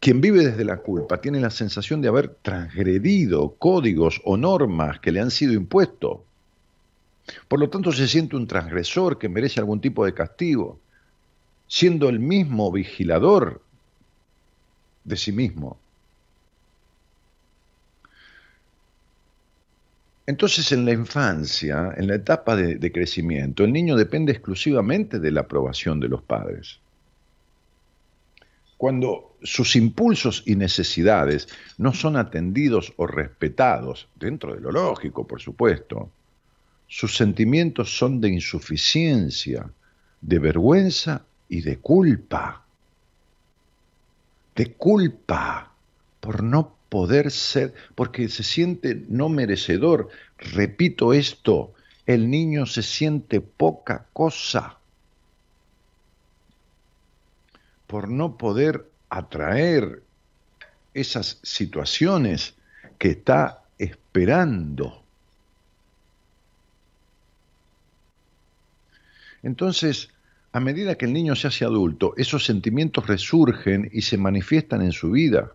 [0.00, 5.12] Quien vive desde la culpa tiene la sensación de haber transgredido códigos o normas que
[5.12, 6.20] le han sido impuestos.
[7.48, 10.80] Por lo tanto, se siente un transgresor que merece algún tipo de castigo,
[11.66, 13.60] siendo el mismo vigilador
[15.04, 15.76] de sí mismo.
[20.30, 25.40] Entonces, en la infancia, en la etapa de, crecimiento, el niño depende exclusivamente de la
[25.40, 26.78] aprobación de los padres.
[28.76, 35.40] Cuando sus impulsos y necesidades no son atendidos o respetados, dentro de lo lógico, por
[35.40, 36.12] supuesto,
[36.86, 39.68] sus sentimientos son de insuficiencia,
[40.20, 42.64] de vergüenza y de culpa.
[44.54, 45.72] De culpa
[46.20, 50.10] por no poder ser, porque se siente no merecedor.
[50.36, 51.72] Repito esto,
[52.04, 54.76] el niño se siente poca cosa
[57.86, 60.02] por no poder atraer
[60.92, 62.54] esas situaciones
[62.98, 65.02] que está esperando.
[69.42, 70.10] Entonces,
[70.52, 74.92] a medida que el niño se hace adulto, esos sentimientos resurgen y se manifiestan en
[74.92, 75.52] su vida.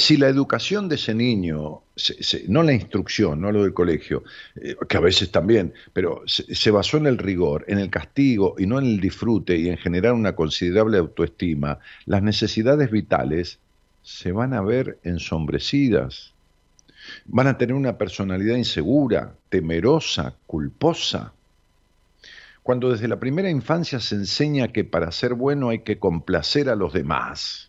[0.00, 4.22] Si la educación de ese niño, se, no la instrucción, no lo del colegio,
[4.54, 8.54] eh, que a veces también, pero se, se, basó en el rigor, en el castigo
[8.58, 13.58] y no en el disfrute y en generar una considerable autoestima, las necesidades vitales
[14.02, 16.32] se van a ver ensombrecidas.
[17.26, 21.32] Van a tener una personalidad insegura, temerosa, culposa.
[22.62, 26.76] Cuando desde la primera infancia se enseña que para ser bueno hay que complacer a
[26.76, 27.67] los demás,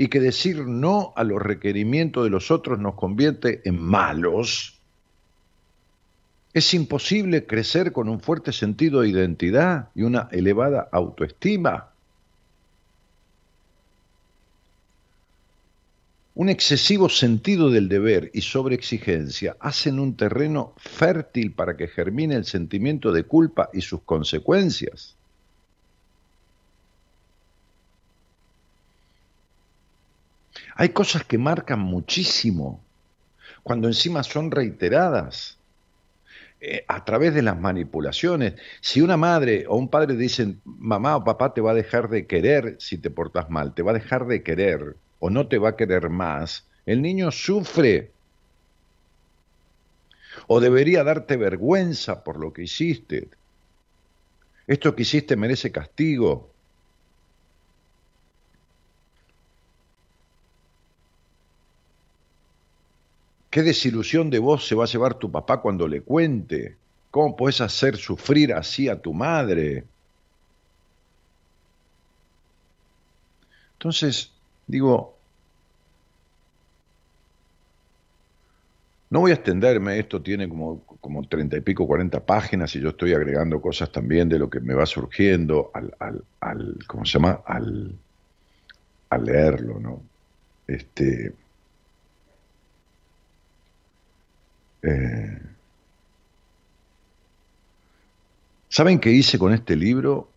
[0.00, 4.80] y que decir no a los requerimientos de los otros nos convierte en malos,
[6.54, 11.90] es imposible crecer con un fuerte sentido de identidad y una elevada autoestima.
[16.36, 22.44] Un excesivo sentido del deber y sobreexigencia hacen un terreno fértil para que germine el
[22.44, 25.17] sentimiento de culpa y sus consecuencias.
[30.80, 32.80] Hay cosas que marcan muchísimo,
[33.64, 35.58] cuando encima son reiteradas
[36.60, 38.54] eh, a través de las manipulaciones.
[38.80, 42.28] Si una madre o un padre dicen, mamá o papá te va a dejar de
[42.28, 45.70] querer si te portas mal, te va a dejar de querer o no te va
[45.70, 48.12] a querer más, el niño sufre.
[50.46, 53.28] O debería darte vergüenza por lo que hiciste.
[54.68, 56.52] Esto que hiciste merece castigo.
[63.50, 66.76] ¿Qué desilusión de vos se va a llevar tu papá cuando le cuente?
[67.10, 69.84] ¿Cómo puedes hacer sufrir así a tu madre?
[73.74, 74.32] Entonces,
[74.66, 75.14] digo,
[79.10, 82.90] no voy a extenderme, esto tiene como, como 30 y pico, 40 páginas y yo
[82.90, 87.12] estoy agregando cosas también de lo que me va surgiendo al, al, al ¿cómo se
[87.12, 87.40] llama?
[87.46, 87.94] Al,
[89.10, 90.02] al leerlo, ¿no?
[90.66, 91.32] Este,
[94.82, 95.38] Eh,
[98.68, 100.30] ¿Saben qué hice con este libro?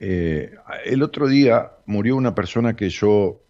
[0.00, 0.54] Eh,
[0.84, 3.40] el otro día murió una persona que yo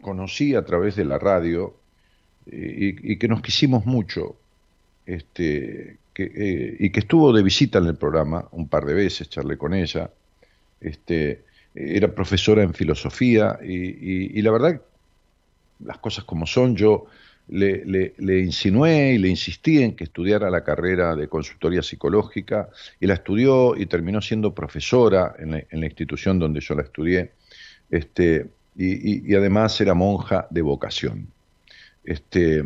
[0.00, 1.74] conocí a través de la radio
[2.46, 4.36] y, y que nos quisimos mucho,
[5.04, 9.58] este, eh, y que estuvo de visita en el programa un par de veces, charlé
[9.58, 10.10] con ella.
[10.80, 14.80] Este, era profesora en filosofía y la verdad,
[15.80, 17.06] las cosas como son, yo
[17.50, 22.68] le, insinué y le insistí en que estudiara la carrera de consultoría psicológica
[23.00, 27.32] y la estudió y terminó siendo profesora en la, institución donde yo la estudié
[27.90, 31.26] este, y, además era monja de vocación.
[32.04, 32.64] Este,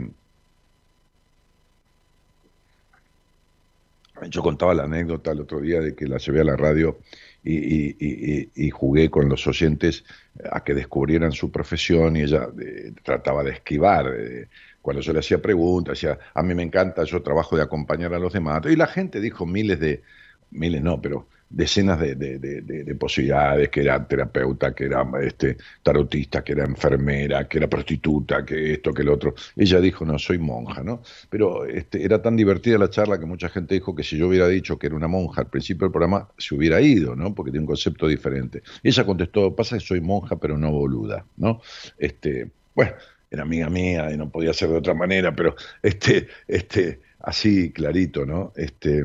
[4.28, 6.99] yo contaba la anécdota el otro día de que la llevé a la radio
[7.43, 10.05] y, jugué con los oyentes
[10.51, 14.12] a que descubrieran su profesión y ella eh, trataba de esquivar.
[14.16, 14.49] Eh,
[14.85, 18.18] cuando yo le hacía preguntas, decía, a mí me encanta, yo trabajo de acompañar a
[18.18, 18.61] los demás.
[18.66, 20.03] Y la gente dijo miles de,
[20.51, 25.57] miles no, pero decenas de, de, de, de posibilidades, que era terapeuta, que era este,
[25.82, 29.35] tarotista, que era enfermera, que era prostituta, que esto, que lo otro.
[29.57, 31.01] Ella dijo, no, soy monja, ¿no?
[31.30, 34.49] Pero este, era tan divertida la charla que mucha gente dijo que si yo hubiera
[34.49, 37.35] dicho que era una monja al principio del programa, se hubiera ido, ¿no?
[37.35, 38.62] Porque tiene un concepto diferente.
[38.82, 41.62] Ella contestó, pasa que soy monja, pero no boluda, ¿no?
[41.97, 42.93] Este, bueno,
[43.31, 48.25] era amiga mía y no podía ser de otra manera, pero este, este, así clarito,
[48.27, 48.53] ¿no?
[48.57, 49.05] Este,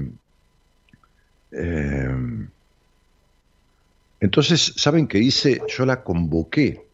[1.52, 2.48] Eh,
[4.20, 5.62] entonces, ¿saben qué hice?
[5.68, 6.86] Yo la convoqué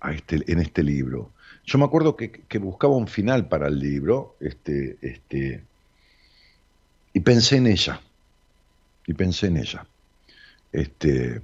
[0.00, 1.30] a este, en este libro.
[1.64, 5.62] Yo me acuerdo que, que buscaba un final para el libro, este, este,
[7.12, 8.00] y pensé en ella.
[9.06, 9.86] Y pensé en ella.
[10.72, 11.40] Este,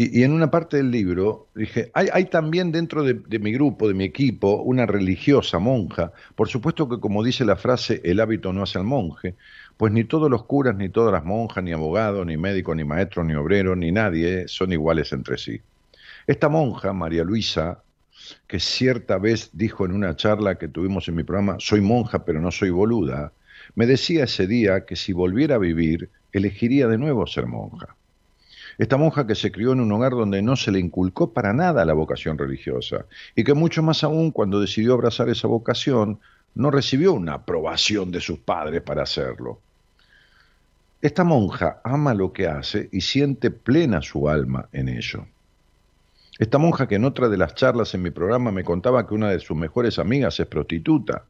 [0.00, 3.94] y, en una parte del libro dije, hay, también dentro de, de mi grupo, de
[3.94, 6.12] mi equipo, una religiosa monja.
[6.36, 9.34] Por supuesto que como dice la frase, el hábito no hace al monje,
[9.76, 13.26] pues ni todos los curas, ni todas las monjas, ni abogados, ni médicos, ni maestros,
[13.26, 15.60] ni obreros, ni nadie son iguales entre sí.
[16.28, 17.82] Esta monja, María Luisa,
[18.46, 22.40] que cierta vez dijo en una charla que tuvimos en mi programa, soy monja pero
[22.40, 23.32] no soy boluda,
[23.74, 27.96] me decía ese día que si volviera a vivir, elegiría de nuevo ser monja.
[28.78, 31.84] Esta monja que se crió en un hogar donde no se le inculcó para nada
[31.84, 36.20] la vocación religiosa y que mucho más aún cuando decidió abrazar esa vocación,
[36.54, 39.60] no recibió una aprobación de sus padres para hacerlo.
[41.02, 45.26] Esta monja ama lo que hace y siente plena su alma en ello.
[46.38, 49.30] Esta monja que en otra de las charlas en mi programa me contaba que una
[49.30, 51.24] de sus mejores amigas es prostituta.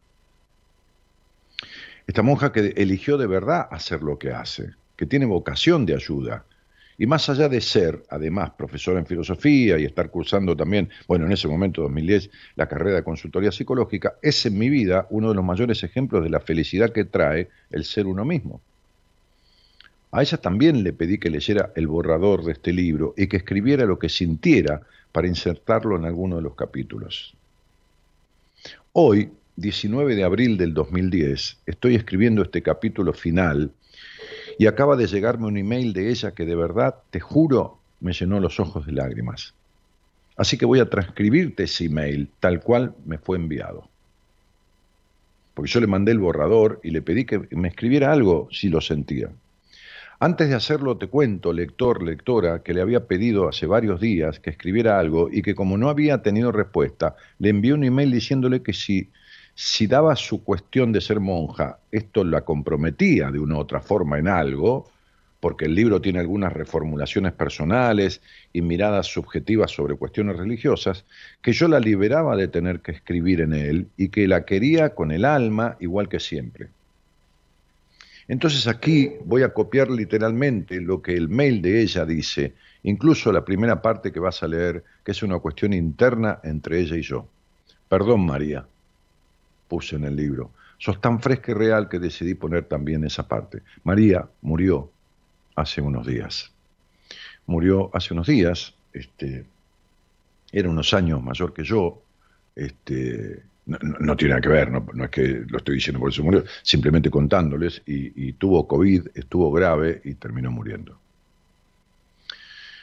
[2.06, 6.44] Esta monja que eligió de verdad hacer lo que hace, que tiene vocación de ayuda.
[7.00, 11.32] Y más allá de ser, además, profesora en filosofía y estar cursando también, bueno, en
[11.32, 15.44] ese momento, 2010, la carrera de consultoría psicológica, es en mi vida uno de los
[15.44, 18.60] mayores ejemplos de la felicidad que trae el ser uno mismo.
[20.10, 23.84] A ella también le pedí que leyera el borrador de este libro y que escribiera
[23.84, 24.80] lo que sintiera
[25.12, 27.34] para insertarlo en alguno de los capítulos.
[28.92, 33.70] Hoy, 19 de abril del 2010, estoy escribiendo este capítulo final
[34.58, 38.40] y acaba de llegarme un email de ella que de verdad, te juro, me llenó
[38.40, 39.54] los ojos de lágrimas.
[40.36, 43.88] Así que voy a transcribirte ese email tal cual me fue enviado.
[45.54, 48.80] Porque yo le mandé el borrador y le pedí que me escribiera algo si lo
[48.80, 49.30] sentía.
[50.20, 54.50] Antes de hacerlo te cuento, lector, lectora, que le había pedido hace varios días que
[54.50, 58.72] escribiera algo y que como no había tenido respuesta, le envié un email diciéndole que
[58.72, 59.10] si,
[59.60, 64.16] si daba su cuestión de ser monja, esto la comprometía de una u otra forma
[64.16, 64.88] en algo,
[65.40, 68.20] porque el libro tiene algunas reformulaciones personales
[68.52, 71.04] y miradas subjetivas sobre cuestiones religiosas,
[71.42, 75.10] que yo la liberaba de tener que escribir en él y que la quería con
[75.10, 76.68] el alma igual que siempre.
[78.28, 82.54] Entonces aquí voy a copiar literalmente lo que el mail de ella dice,
[82.84, 86.94] incluso la primera parte que vas a leer, que es una cuestión interna entre ella
[86.94, 87.26] y yo.
[87.88, 88.64] Perdón, María,
[89.68, 90.50] puse en el libro.
[90.78, 93.62] Sos tan fresca y real que decidí poner también esa parte.
[93.84, 94.90] María murió
[95.54, 96.52] hace unos días.
[97.46, 99.44] Murió hace unos días, este,
[100.52, 102.02] era unos años mayor que yo,
[102.54, 106.22] este, no, tiene nada que ver, no, no, es que lo estoy diciendo por eso
[106.22, 110.98] murió, simplemente contándoles, y, y, tuvo COVID, estuvo grave y terminó muriendo.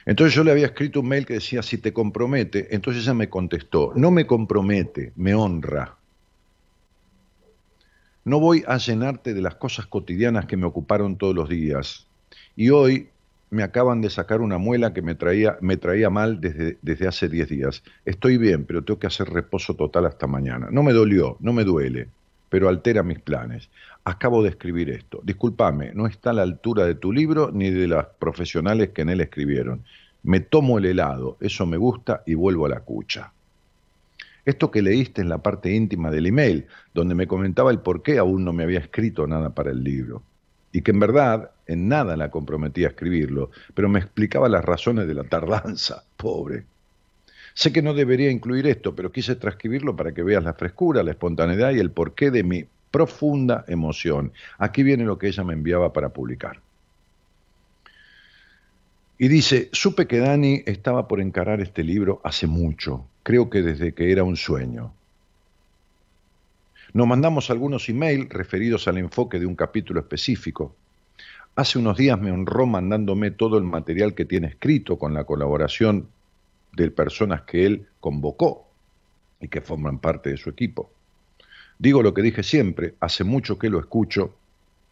[0.05, 3.29] Entonces yo le había escrito un mail que decía, si te compromete, entonces ella me
[3.29, 5.95] contestó, no me compromete, me honra.
[8.25, 12.07] No voy a llenarte de las cosas cotidianas que me ocuparon todos los días.
[12.55, 13.09] Y hoy
[13.51, 17.49] me acaban de sacar una muela que me traía, me traía mal desde, hace 10
[17.49, 17.83] días.
[18.03, 20.69] Estoy bien, pero tengo que hacer reposo total hasta mañana.
[20.71, 22.09] No me dolió, no me duele,
[22.49, 23.69] pero altera mis planes.
[24.03, 25.21] Acabo de escribir esto.
[25.23, 29.09] Discúlpame, no está a la altura de tu libro ni de las profesionales que en
[29.09, 29.83] él escribieron.
[30.23, 33.34] Me tomo el helado, eso me gusta y vuelvo a la cucha.
[34.45, 38.17] Esto que leíste en la parte íntima del email, donde me comentaba el por qué
[38.17, 40.21] aún no me había escrito nada para el libro
[40.75, 45.07] y que en verdad en nada la comprometía a escribirlo, pero me explicaba las razones
[45.07, 46.65] de la tardanza, pobre.
[47.53, 51.11] Sé que no debería incluir esto, pero quise transcribirlo para que veas la frescura, la
[51.11, 54.33] espontaneidad y el porqué de mi profunda emoción.
[54.57, 56.59] Aquí viene lo que ella me enviaba para publicar.
[59.17, 63.95] Y dice, supe que Dani estaba por encarar este libro hace mucho, creo que desde
[63.95, 64.93] que era un sueño.
[66.93, 70.75] Nos mandamos algunos emails referidos al enfoque de un capítulo específico.
[71.55, 76.07] Hace unos días me honró mandándome todo el material que tiene escrito con la colaboración
[76.73, 78.67] de personas que él convocó
[79.41, 80.91] y que forman parte de su equipo.
[81.79, 84.35] Digo lo que dije siempre, hace mucho que lo escucho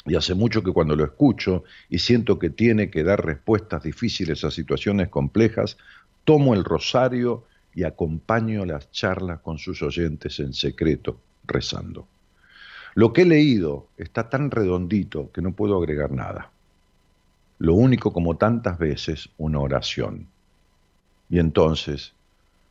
[0.08, 4.44] y hace mucho que cuando lo escucho y siento que tiene que dar respuestas difíciles
[4.44, 5.78] a situaciones complejas,
[6.24, 12.08] tomo el rosario y acompaño las charlas con sus oyentes en secreto rezando.
[12.96, 16.52] Lo que he leído está tan redondito que no puedo agregar nada.
[17.58, 20.28] Lo único, como tantas veces, una oración.
[21.30, 22.14] Y entonces,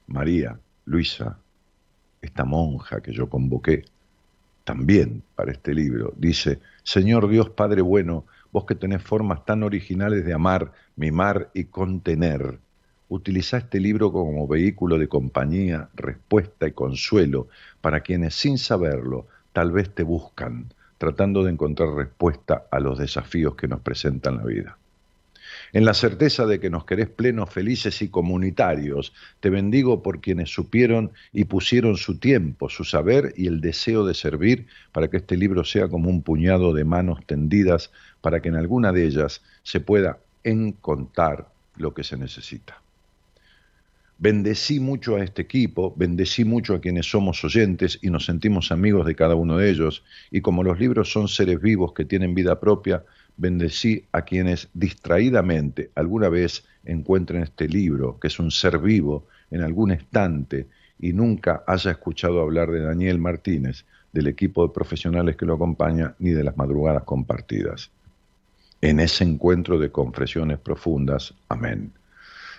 [0.07, 1.39] María, Luisa,
[2.21, 3.85] esta monja que yo convoqué,
[4.65, 6.13] también para este libro.
[6.17, 11.65] Dice, Señor Dios Padre bueno, vos que tenés formas tan originales de amar, mimar y
[11.65, 12.59] contener,
[13.15, 17.49] utiliza este libro como vehículo de compañía, respuesta y consuelo
[17.83, 23.55] para quienes sin saberlo tal vez te buscan, tratando de encontrar respuesta a los desafíos
[23.55, 24.79] que nos presentan la vida.
[25.75, 30.51] En la certeza de que nos querés plenos, felices y comunitarios, te bendigo por quienes
[30.51, 35.37] supieron y pusieron su tiempo, su saber y el deseo de servir para que este
[35.37, 37.91] libro sea como un puñado de manos tendidas
[38.23, 42.82] para que en alguna de ellas se pueda encontrar lo que se necesita.
[44.23, 49.05] Bendecí mucho a este equipo, bendecí mucho a quienes somos oyentes y nos sentimos amigos
[49.05, 52.61] de cada uno de ellos, y como los libros son seres vivos que tienen vida
[52.61, 53.03] propia,
[53.37, 59.61] bendecí a quienes distraídamente alguna vez encuentren este libro, que es un ser vivo, en
[59.61, 60.69] algún estante
[61.01, 66.15] y nunca haya escuchado hablar de Daniel Martínez, del equipo de profesionales que lo acompaña,
[66.21, 67.91] ni de las madrugadas compartidas.
[68.83, 71.91] En ese encuentro de confesiones profundas, amén.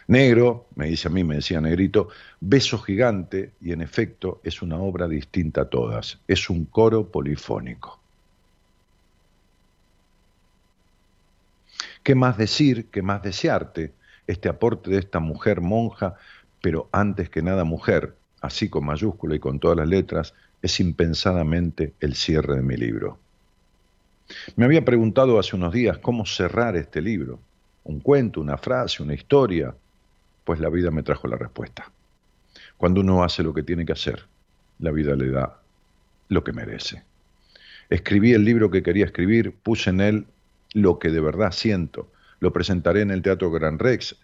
[0.08, 4.78] Negro, me dice a mí, me decía Negrito, beso gigante y en efecto es una
[4.78, 8.00] obra distinta a todas, es un coro polifónico.
[12.04, 13.94] ¿Qué más decir, qué más desearte?
[14.28, 16.16] Este aporte de esta mujer monja,
[16.62, 21.94] pero antes que nada mujer, así con mayúscula y con todas las letras, es impensadamente
[22.02, 23.18] el cierre de mi libro.
[24.56, 27.40] Me había preguntado hace unos días cómo cerrar este libro,
[27.86, 29.74] un cuento, una frase, una historia,
[30.44, 31.92] pues la vida me trajo la respuesta.
[32.78, 34.26] Cuando uno hace lo que tiene que hacer,
[34.80, 35.60] la vida le da
[36.30, 37.04] lo que merece.
[37.90, 40.26] Escribí el libro que quería escribir, puse en él
[40.74, 42.12] lo que de verdad siento.
[42.40, 44.16] Lo presentaré en el Teatro Gran Rex,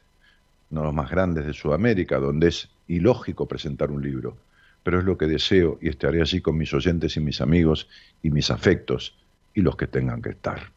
[0.72, 4.38] uno de los más grandes de Sudamérica, donde es ilógico presentar un libro,
[4.84, 7.88] pero es lo que deseo y estaré allí con mis oyentes y mis amigos
[8.24, 9.16] y mis afectos
[9.54, 10.72] y los que tengan que estar.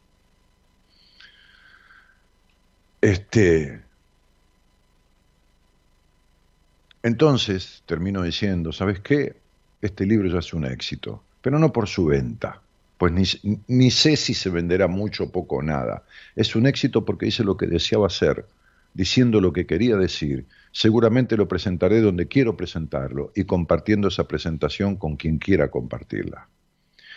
[3.00, 3.82] Este
[7.02, 9.36] Entonces, termino diciendo, ¿sabes qué?
[9.80, 12.62] Este libro ya es un éxito, pero no por su venta,
[12.96, 13.24] pues ni,
[13.66, 16.04] ni, sé si se venderá mucho, poco o nada.
[16.36, 18.46] Es un éxito porque hice lo que deseaba hacer,
[18.94, 20.46] diciendo lo que quería decir.
[20.70, 26.46] Seguramente lo presentaré donde quiero presentarlo y compartiendo esa presentación con quien quiera compartirla.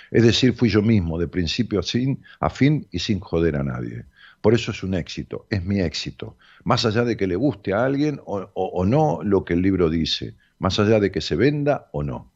[0.09, 3.63] Es decir, fui yo mismo, de principio a fin, a fin y sin joder a
[3.63, 4.05] nadie.
[4.45, 6.37] Por eso es un éxito, es mi éxito.
[6.65, 10.35] Más allá de que le guste a alguien o, no lo que el libro dice,
[10.59, 12.29] más allá de que se venda o no.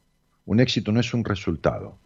[0.44, 1.96] Un éxito no es un resultado.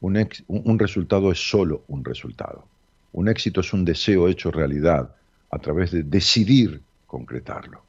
[0.00, 2.66] Un resultado es solo un resultado.
[3.12, 5.14] Un éxito es un deseo hecho realidad
[5.52, 7.84] a través de decidir concretarlo.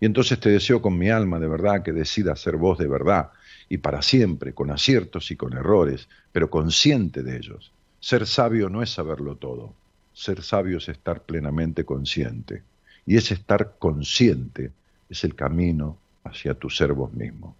[0.00, 3.32] Y entonces te deseo con mi alma de verdad que decidas ser vos de verdad
[3.68, 7.70] y para siempre, con aciertos y con errores, pero consciente de ellos.
[8.00, 9.74] Ser sabio no es saberlo todo,
[10.16, 12.62] ser sabio es estar plenamente consciente.
[13.04, 14.72] Y ese estar consciente
[15.10, 17.54] es el camino hacia tu ser vos mismo.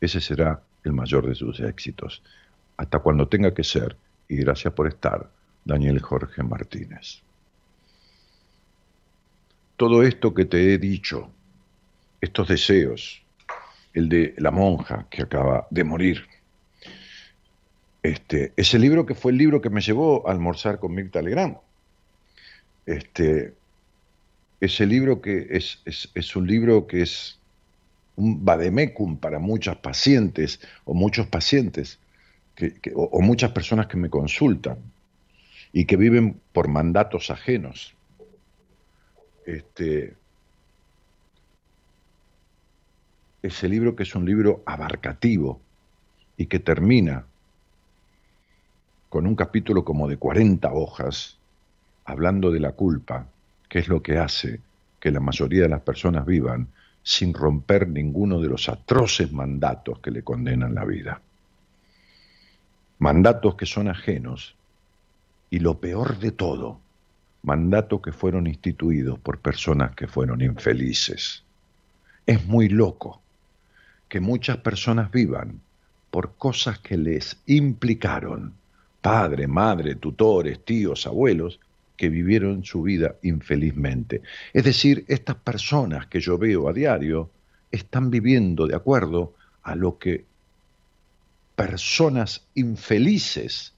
[0.00, 2.22] Ese será el mayor de sus éxitos.
[2.78, 3.94] Hasta cuando tenga que ser,
[4.26, 5.28] y gracias por estar,
[5.66, 7.20] Daniel Jorge Martínez.
[9.76, 11.28] Todo esto que te he dicho,
[12.22, 13.22] estos deseos,
[13.92, 16.24] el de la monja que acaba de morir,
[18.02, 21.58] este, ese libro que fue el libro que me llevó a almorzar con Mirta Legrand,
[22.86, 23.54] este,
[24.60, 27.38] ese libro que es, es, un libro que es
[28.16, 31.98] un vademecum para muchas pacientes o muchos pacientes
[32.54, 34.78] que, o, o, muchas personas que me consultan
[35.72, 37.94] y que viven por mandatos ajenos.
[39.46, 40.14] Este,
[43.42, 45.60] ese libro que es un libro abarcativo
[46.36, 47.26] y que termina
[49.08, 51.38] con un capítulo como de 40 hojas
[52.12, 53.26] hablando de la culpa,
[53.68, 54.60] que es lo que hace
[55.00, 56.68] que la mayoría de las personas vivan
[57.02, 61.20] sin romper ninguno de los atroces mandatos que le condenan la vida.
[63.00, 64.54] Mandatos que son ajenos
[65.50, 66.78] y lo peor de todo,
[67.42, 71.42] mandatos que fueron instituidos por personas que fueron infelices.
[72.24, 73.20] Es muy loco
[74.08, 75.60] que muchas personas vivan
[76.10, 78.54] por cosas que les implicaron
[79.00, 81.58] padre, madre, tutores, tíos, abuelos,
[81.96, 84.22] que vivieron su vida infelizmente.
[84.52, 87.30] Es decir, estas personas que yo veo a diario
[87.70, 90.24] están viviendo de acuerdo a lo que
[91.54, 93.72] personas infelices,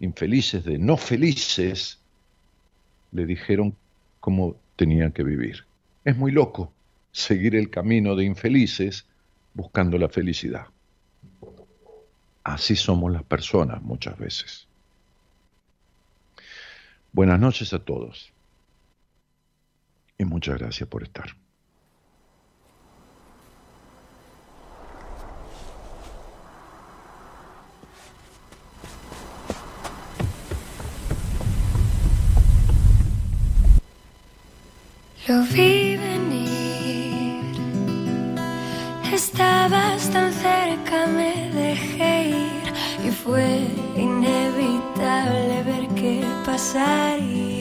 [0.00, 1.98] infelices de no felices,
[3.12, 3.74] le dijeron
[4.20, 5.64] cómo tenían que vivir.
[6.04, 6.72] Es muy loco
[7.12, 9.06] seguir el camino de infelices
[9.54, 10.66] buscando la felicidad.
[12.42, 14.66] así somos las personas muchas veces.
[17.14, 18.32] Buenas noches a todos
[20.18, 21.26] y muchas gracias por estar.
[35.28, 37.44] Lo vi venir,
[39.12, 43.68] estabas tan cerca, me dejé ir y fue
[46.54, 47.53] qué pasaría.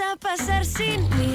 [0.00, 1.29] A pasar sin mirar,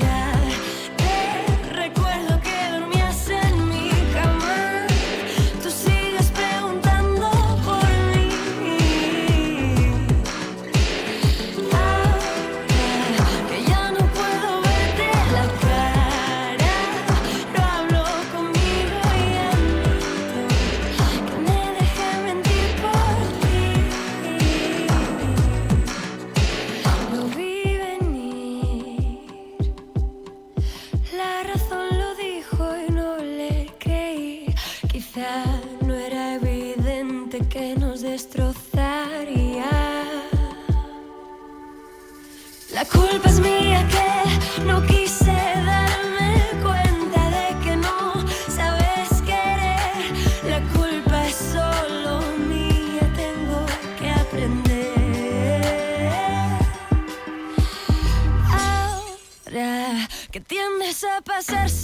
[61.43, 61.74] tiendes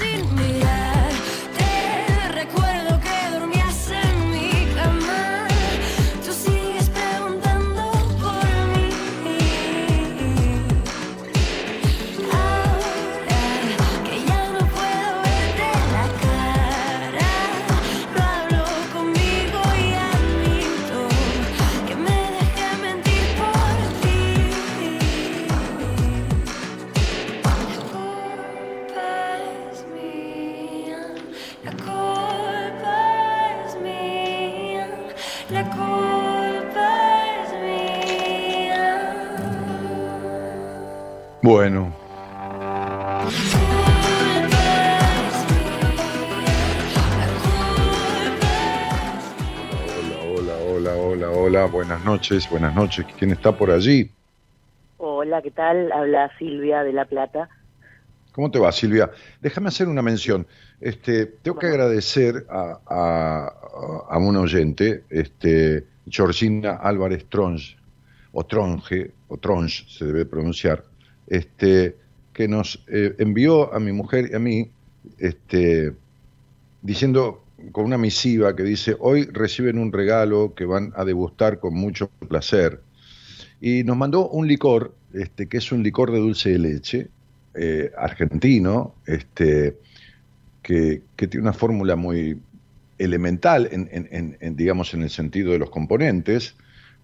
[51.92, 53.06] buenas noches, buenas noches.
[53.20, 54.10] ¿Quién está por allí?
[54.96, 55.92] Hola, ¿qué tal?
[55.92, 57.50] Habla Silvia de La Plata.
[58.32, 59.12] ¿Cómo te va, Silvia?
[59.42, 60.48] Déjame hacer una mención.
[60.80, 67.76] Este, tengo que agradecer a, a, a un oyente, este, Georgina Álvarez Tronge,
[68.32, 70.86] o Tronge, o Tronge se debe pronunciar,
[71.28, 71.98] este,
[72.32, 74.72] que nos eh, envió a mi mujer y a mí,
[75.18, 75.94] este,
[76.84, 81.74] diciendo con una misiva que dice, hoy reciben un regalo que van a degustar con
[81.76, 82.84] mucho placer.
[83.60, 87.12] Y nos mandó un licor, este, que es un licor de dulce de leche,
[87.56, 89.80] eh, argentino, este,
[90.62, 92.42] que, que tiene una fórmula muy
[92.98, 96.56] elemental, en, en- en- digamos, en el sentido de los componentes,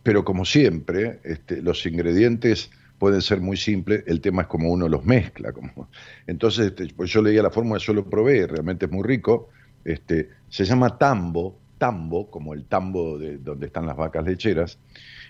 [0.03, 4.87] pero como siempre, este, los ingredientes pueden ser muy simples, el tema es como uno
[4.89, 5.51] los mezcla.
[5.53, 5.89] Como...
[6.27, 9.49] Entonces, este, pues yo leía la fórmula, yo lo probé, realmente es muy rico.
[9.87, 14.79] Este, se llama tambo, tambo, como el tambo de donde están las vacas lecheras,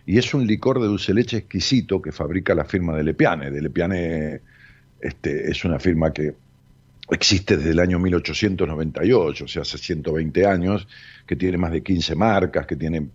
[0.03, 3.51] y es un licor de dulce leche exquisito que fabrica la firma de Lepiane.
[3.51, 4.41] De Lepiane
[4.99, 6.33] este, es una firma que
[7.11, 10.87] existe desde el año 1898, o sea, hace 120 años,
[11.27, 13.09] que tiene más de 15 marcas, que tiene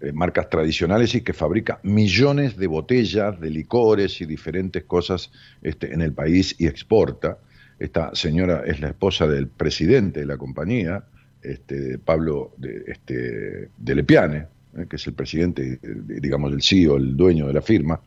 [0.00, 5.92] eh, marcas tradicionales y que fabrica millones de botellas de licores y diferentes cosas este,
[5.92, 7.38] en el país y exporta.
[7.78, 11.04] Esta señora es la esposa del presidente de la compañía,
[11.42, 14.46] este, Pablo de, este, de Lepiane,
[14.76, 18.00] eh, que es el presidente, digamos, el CEO, el dueño de la firma.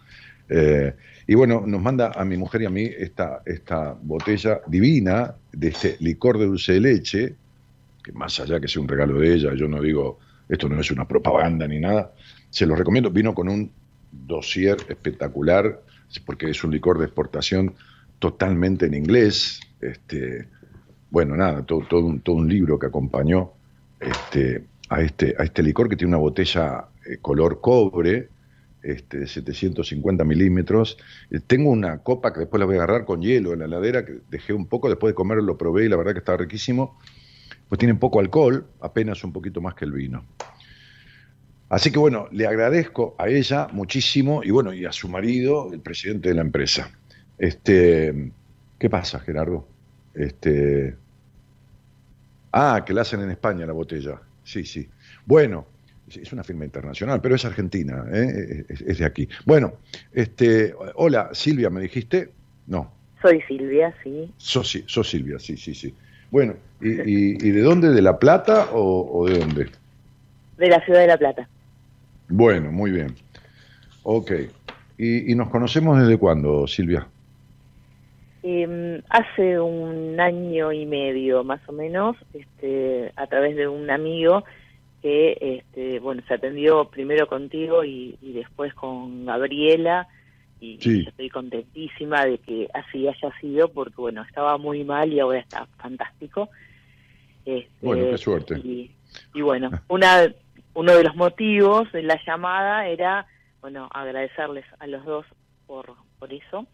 [0.50, 0.94] Eh,
[1.28, 5.68] y bueno, nos manda a mi mujer y a mí esta, esta botella divina de
[5.68, 7.36] este licor de dulce de leche,
[8.04, 10.90] que más allá que sea un regalo de ella, yo no digo, esto no es
[10.90, 12.14] una propaganda ni nada,
[12.50, 13.72] se los recomiendo, vino con un
[14.12, 15.82] dossier espectacular,
[16.26, 17.76] porque es un licor de exportación
[18.20, 20.48] totalmente en inglés, Este,
[21.10, 23.52] bueno, nada, todo, un, libro que acompañó
[24.00, 28.30] este, a, este, a este licor que tiene una botella eh, color cobre,
[28.82, 30.98] este, de 750 milímetros.
[31.30, 34.06] Eh, tengo una copa que después la voy a agarrar con hielo en la heladera,
[34.06, 37.00] que dejé un poco, después de comer lo probé y la verdad que estaba riquísimo.
[37.70, 40.26] Pues tiene poco alcohol, apenas un poquito más que el vino.
[41.70, 45.82] Así que bueno, le agradezco a ella muchísimo y bueno, y a su marido, el
[45.82, 46.97] presidente de la empresa.
[47.38, 48.32] Este,
[48.80, 49.68] ¿qué pasa, Gerardo?
[50.14, 50.96] Este,
[52.52, 54.20] ah, que la hacen en España la botella.
[54.44, 54.88] Sí, sí.
[55.26, 55.68] Bueno,
[56.08, 58.64] es- una firma internacional, pero es argentina, ¿eh?
[58.70, 59.28] es, es de aquí.
[59.46, 59.74] Bueno,
[60.12, 62.34] este, hola, Silvia, ¿me dijiste?
[62.68, 64.32] No, Soy Silvia, sí.
[64.38, 65.96] sos, sos Silvia, sí, sí, sí.
[66.30, 67.90] Bueno, ¿y, y- y de dónde?
[67.90, 69.70] ¿De La Plata o, o de dónde?
[70.58, 71.50] De la ciudad de La Plata.
[72.30, 73.16] Bueno, muy bien.
[74.04, 74.32] Ok.
[74.98, 77.08] ¿Y, y nos conocemos desde cuándo, Silvia?
[78.44, 84.44] Eh, hace un año y medio más o menos, este, a través de un amigo
[85.02, 90.08] que, este, bueno, se atendió primero contigo y, y después con Gabriela
[90.60, 91.06] y Sí.
[91.08, 95.68] estoy contentísima de que así haya sido porque, bueno, estaba muy mal y ahora está
[95.78, 96.50] fantástico.
[97.46, 98.58] Este, Bueno, qué suerte.
[98.60, 98.92] Y,
[99.34, 100.34] y bueno, una,
[100.74, 103.26] uno de los motivos de la llamada era,
[103.62, 105.26] bueno, agradecerles a los dos
[105.68, 106.66] por, por eso.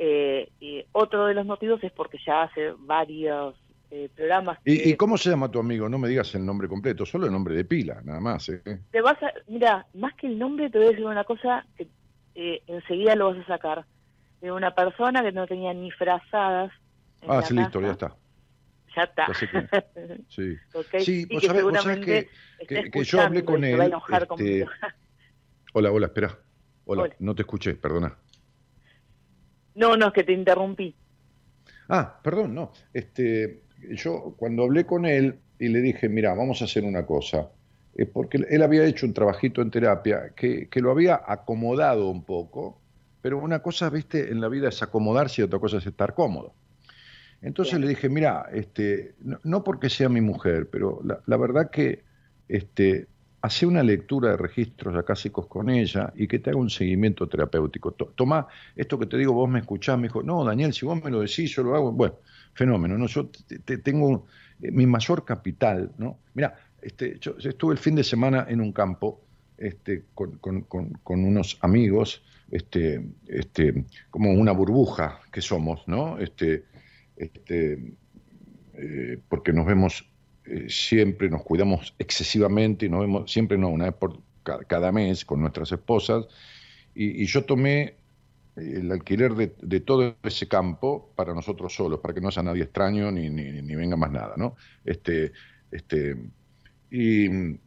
[0.00, 3.56] Eh, y otro de los motivos es porque ya hace varios
[3.90, 5.88] eh, programas que ¿Y, y cómo se llama tu amigo?
[5.88, 8.48] No me digas el nombre completo, solo el nombre de pila, nada más.
[8.48, 8.60] ¿eh?
[8.92, 11.88] te vas a, mira, más que el nombre te voy a decir una cosa que
[12.36, 13.84] eh, enseguida lo vas a sacar.
[14.40, 16.70] De una persona que no tenía ni frazadas.
[17.22, 18.16] en Ah, la sí, listo, ya está.
[18.94, 19.26] Ya está.
[19.26, 20.54] Ya Sí.
[20.74, 22.18] Ok, Sí, vos que sabés- vos sabés que-
[22.60, 24.66] está que- que yo hablé con él, este.
[25.74, 26.38] Hola, hola, espera.
[26.84, 27.14] Hola, Hola.
[27.18, 28.16] no te escuché, perdona.
[29.78, 30.92] No, no, es que te interrumpí.
[31.88, 32.72] Ah, perdón, no.
[32.92, 33.62] Este,
[33.92, 37.48] yo cuando hablé con él y le dije, mira, vamos a hacer una cosa,
[37.94, 42.24] eh, porque él había hecho un trabajito en terapia que, que lo había acomodado un
[42.24, 42.80] poco,
[43.22, 46.54] pero una cosa, viste, en la vida es acomodarse y otra cosa es estar cómodo.
[47.40, 51.70] Entonces le dije, mira, este, no, no porque sea mi mujer, pero la, la verdad
[51.70, 52.02] que
[52.48, 53.06] este,
[53.40, 57.92] hace una lectura de registros acásicos con ella y que te haga un seguimiento terapéutico.
[57.92, 61.02] To- Tomá, esto que te digo, vos me escuchás, me dijo, no, Daniel, si vos
[61.02, 61.92] me lo decís, yo lo hago.
[61.92, 62.16] Bueno,
[62.54, 63.06] fenómeno, ¿no?
[63.06, 64.26] Yo te- te- tengo
[64.60, 66.18] eh, mi mayor capital, ¿no?
[66.34, 69.20] Mira, este, yo estuve el fin de semana en un campo
[69.56, 76.18] este, con, con- con- con unos amigos, este, este, como una burbuja que somos, ¿no?
[76.18, 76.64] Este,
[77.16, 77.96] este,
[78.74, 80.04] eh, porque nos vemos
[80.50, 84.92] eh, siempre, nos cuidamos excesivamente y nos vemos siempre, no, una vez por ca- cada,
[84.92, 86.26] mes con nuestras esposas.
[86.94, 87.96] Y, yo tomé
[88.56, 93.12] el alquiler de, todo ese campo para nosotros solos, para que no sea nadie extraño
[93.12, 94.56] ni, ni, ni venga más nada, ¿no?
[94.84, 95.32] Este,
[95.70, 96.16] este,
[96.90, 97.58] y mm,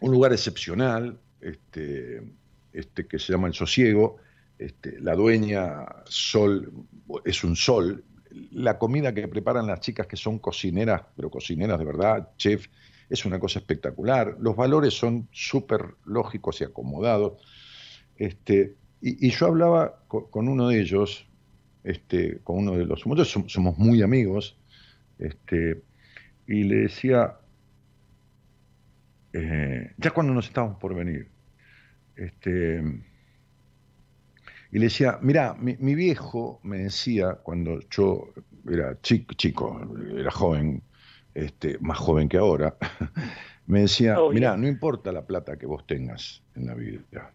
[0.00, 2.22] un lugar excepcional, este,
[2.72, 4.16] este, que se llama El Sosiego,
[4.58, 6.72] este, la dueña Sol
[7.24, 8.04] es un sol,
[8.50, 12.66] la comida que preparan las chicas que son cocineras, pero cocineras de verdad, chef,
[13.08, 17.42] es una cosa espectacular, los valores son súper lógicos y acomodados,
[18.16, 21.26] este, y, yo hablaba con, uno de ellos,
[21.84, 24.58] este, con uno de los, som- somos muy amigos,
[25.18, 25.82] este,
[26.46, 27.36] y le decía,
[29.32, 31.28] eh, ya cuando nos estábamos por venir,
[32.16, 32.82] este,
[34.70, 38.32] y le decía, mira, mi, mi viejo me decía cuando yo
[38.70, 39.80] era chico, chico
[40.16, 40.82] era joven,
[41.34, 42.76] este, más joven que ahora,
[43.66, 47.32] me decía, mira, no importa la plata que vos tengas en la vida,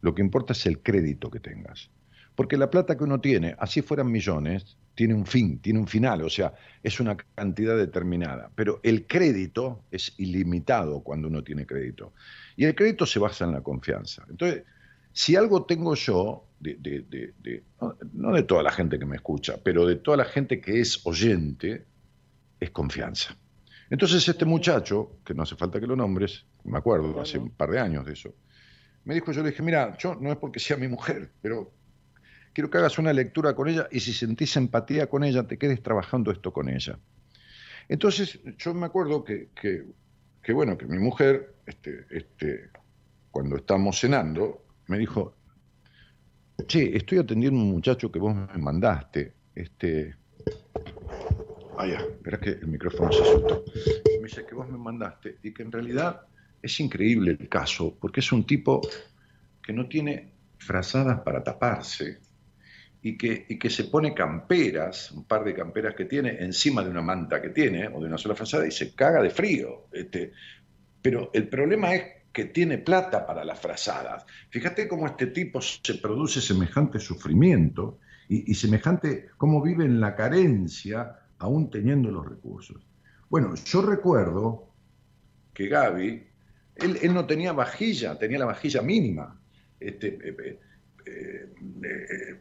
[0.00, 1.90] lo que importa es el crédito que tengas.
[2.34, 6.22] Porque la plata que uno tiene, así fueran millones, tiene un fin, tiene un final,
[6.22, 6.52] o sea,
[6.82, 8.50] es una cantidad determinada.
[8.56, 12.12] Pero el crédito es ilimitado cuando uno tiene crédito.
[12.56, 14.24] Y el crédito se basa en la confianza.
[14.28, 14.64] Entonces,
[15.14, 19.06] si algo tengo yo, de, de- de- de- no, no de toda la gente que
[19.06, 21.86] me escucha, pero de toda la gente que es oyente,
[22.60, 23.36] es confianza.
[23.90, 27.70] Entonces este muchacho, que no hace falta que lo nombres, me acuerdo, hace un par
[27.70, 28.34] de años de eso,
[29.04, 31.72] me dijo, yo le dije, mira, yo no es porque sea mi mujer, pero
[32.52, 35.82] quiero que hagas una lectura con ella y si sentís empatía con ella, te quedes
[35.82, 36.98] trabajando esto con ella.
[37.88, 39.84] Entonces yo me acuerdo que, que,
[40.42, 42.70] que, bueno, que mi mujer, este, este,
[43.30, 45.36] cuando estábamos cenando, me dijo,
[46.66, 50.16] che, estoy atendiendo a un muchacho que vos me mandaste, este...
[51.76, 53.64] Ah, ya, espera que el micrófono se soltó.
[54.20, 56.22] Me dice que vos me mandaste y que en realidad
[56.62, 58.80] es increíble el caso, porque es un tipo
[59.62, 62.20] que no tiene frazadas para taparse
[63.02, 66.90] y que, y que se pone camperas, un par de camperas que tiene, encima de
[66.90, 69.88] una manta que tiene, o de una sola frazada, y se caga de frío.
[69.92, 70.32] Este,
[71.02, 74.26] pero el problema es que tiene plata para las frazadas.
[74.50, 81.16] Fíjate cómo este tipo se produce semejante sufrimiento y, semejante cómo vive en la carencia
[81.38, 82.84] aún teniendo los recursos.
[83.30, 84.68] Bueno, yo recuerdo
[85.52, 86.26] que Gaby,
[86.74, 89.40] él, no tenía vajilla, tenía la vajilla mínima.
[89.78, 90.58] Este, eh,
[91.06, 91.48] eh,
[91.84, 92.40] eh,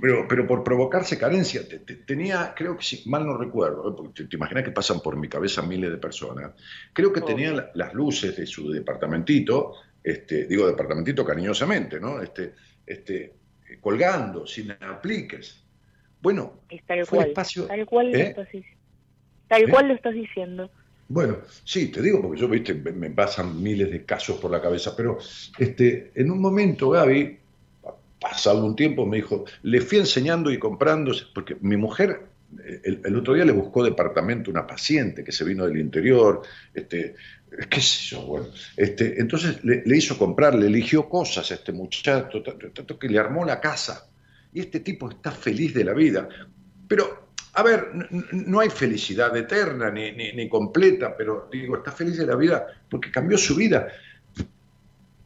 [0.00, 3.94] pero, pero por provocarse carencia, te- te- tenía, creo que si mal no recuerdo, ¿eh?
[3.96, 6.52] porque te, te imaginas que pasan por mi cabeza miles de personas,
[6.92, 12.20] creo que tenía la- las luces de su departamentito, este, digo departamentito cariñosamente, ¿no?
[12.22, 12.54] Este,
[12.86, 13.24] este,
[13.68, 15.62] eh, colgando, sin apliques.
[16.20, 17.28] Bueno, Es tal fue cual.
[17.28, 18.18] espacio- Tal cual ¿Eh?
[18.18, 18.78] lo estás diciendo.
[19.48, 19.68] Tal ¿Eh?
[19.68, 20.70] cual lo estás diciendo.
[21.08, 24.62] Bueno, sí, te digo, porque yo, viste, me me pasan miles de casos por la
[24.62, 25.18] cabeza, pero
[25.58, 27.38] este, en un momento Gaby,
[28.22, 32.32] pasado un tiempo, me dijo, le fui enseñando y comprando, porque mi mujer
[32.84, 36.42] el, otro día le buscó departamento una paciente que se vino del interior,
[36.74, 37.14] este,
[37.68, 38.46] qué sé yo, bueno,
[38.76, 43.44] este, entonces le, hizo comprar, le eligió cosas a este muchacho, tanto, que le armó
[43.44, 44.08] la casa,
[44.52, 46.28] y este tipo está feliz de la vida,
[46.86, 47.88] pero a ver,
[48.32, 53.10] no hay felicidad eterna ni- ni completa, pero digo, está feliz de la vida porque
[53.10, 53.88] cambió su vida.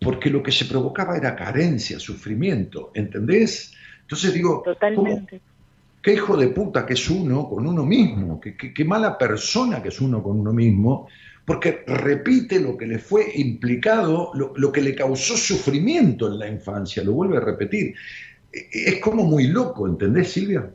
[0.07, 3.75] Porque lo que se provocaba era carencia, sufrimiento, ¿entendés?
[4.03, 5.41] Entonces digo, ¿cómo- Totalmente.
[6.01, 9.83] qué hijo de puta que es uno con uno mismo, qué, qué- qué mala persona
[9.83, 11.09] que es uno con uno mismo,
[11.45, 16.47] porque repite lo que le fue implicado, lo, lo que le causó sufrimiento en la
[16.49, 17.95] infancia, lo vuelve a repetir.
[18.53, 20.71] E- Es como muy loco, ¿entendés, Silvia?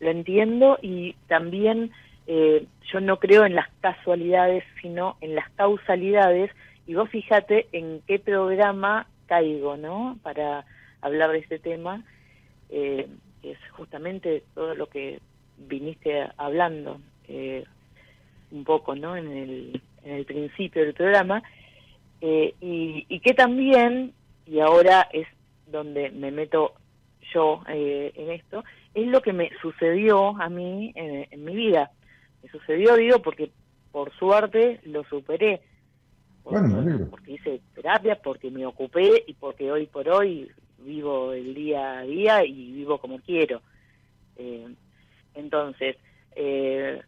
[0.00, 1.92] Lo entiendo y también
[2.26, 6.50] eh, yo no creo en las casualidades, sino en las causalidades.
[6.86, 10.18] Y vos fíjate en qué programa caigo, ¿no?
[10.22, 10.64] Para
[11.00, 12.04] hablar de este tema,
[12.68, 13.08] eh,
[13.42, 15.20] que es justamente todo lo que
[15.56, 17.64] viniste hablando eh,
[18.50, 19.16] un poco, ¿no?
[19.16, 21.42] En el, en el principio del programa.
[22.20, 24.12] Eh, y, y que también,
[24.46, 25.26] y ahora es
[25.66, 26.74] donde me meto
[27.32, 28.64] yo eh, en esto,
[28.94, 31.92] es lo que me sucedió a mí en, en mi vida.
[32.42, 33.50] Me sucedió, digo, porque
[33.92, 35.60] por suerte lo superé.
[36.50, 41.54] Por- Bueno, porque hice terapia, porque me ocupé y porque hoy por hoy vivo el
[41.54, 43.60] día a día y vivo como quiero.
[44.36, 44.66] Eh,
[45.34, 45.96] entonces,
[46.34, 47.02] eh,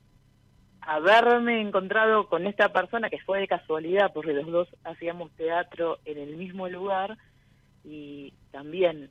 [0.81, 6.19] haberme encontrado con esta persona que fue de casualidad, porque los dos hacíamos teatro en
[6.19, 7.17] el mismo lugar
[7.85, 9.11] y también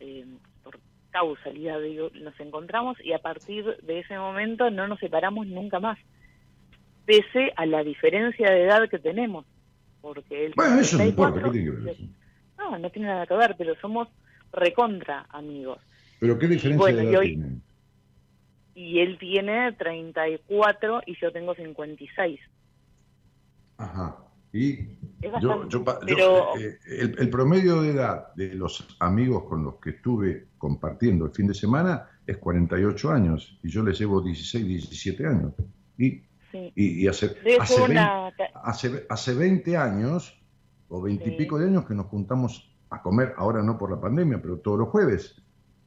[0.00, 0.24] eh,
[0.62, 0.78] por
[1.10, 5.98] causalidad digo, nos encontramos y a partir de ese momento no nos separamos nunca más,
[7.06, 9.46] pese a la diferencia de edad que tenemos.
[10.14, 12.12] Porque él Bueno, eso no tiene importa, ¿qué 34, tiene que ver eso?
[12.58, 14.08] no, no tiene nada que ver, pero somos
[14.52, 15.78] recontra amigos.
[16.20, 17.62] Pero qué diferencia Bueno, de y edad hoy- tienen.
[18.76, 22.38] Y él tiene 34 y yo tengo 56.
[23.78, 24.16] Ajá.
[24.52, 24.88] Y Es
[25.40, 29.44] yo, bastante, yo pa- yo, pero- eh, el, el promedio de edad de los amigos
[29.44, 33.98] con los que estuve compartiendo el fin de semana es 48 años y yo les
[33.98, 35.52] llevo 16, 17 años.
[35.98, 36.22] Y,
[36.52, 36.72] Sí.
[36.74, 38.28] y, y hace, hace, ser 20, una...
[38.62, 40.38] hace, hace 20 años
[40.88, 44.00] o 20 y pico de años que nos juntamos a comer, ahora no por la
[44.00, 45.34] pandemia, pero todos los jueves.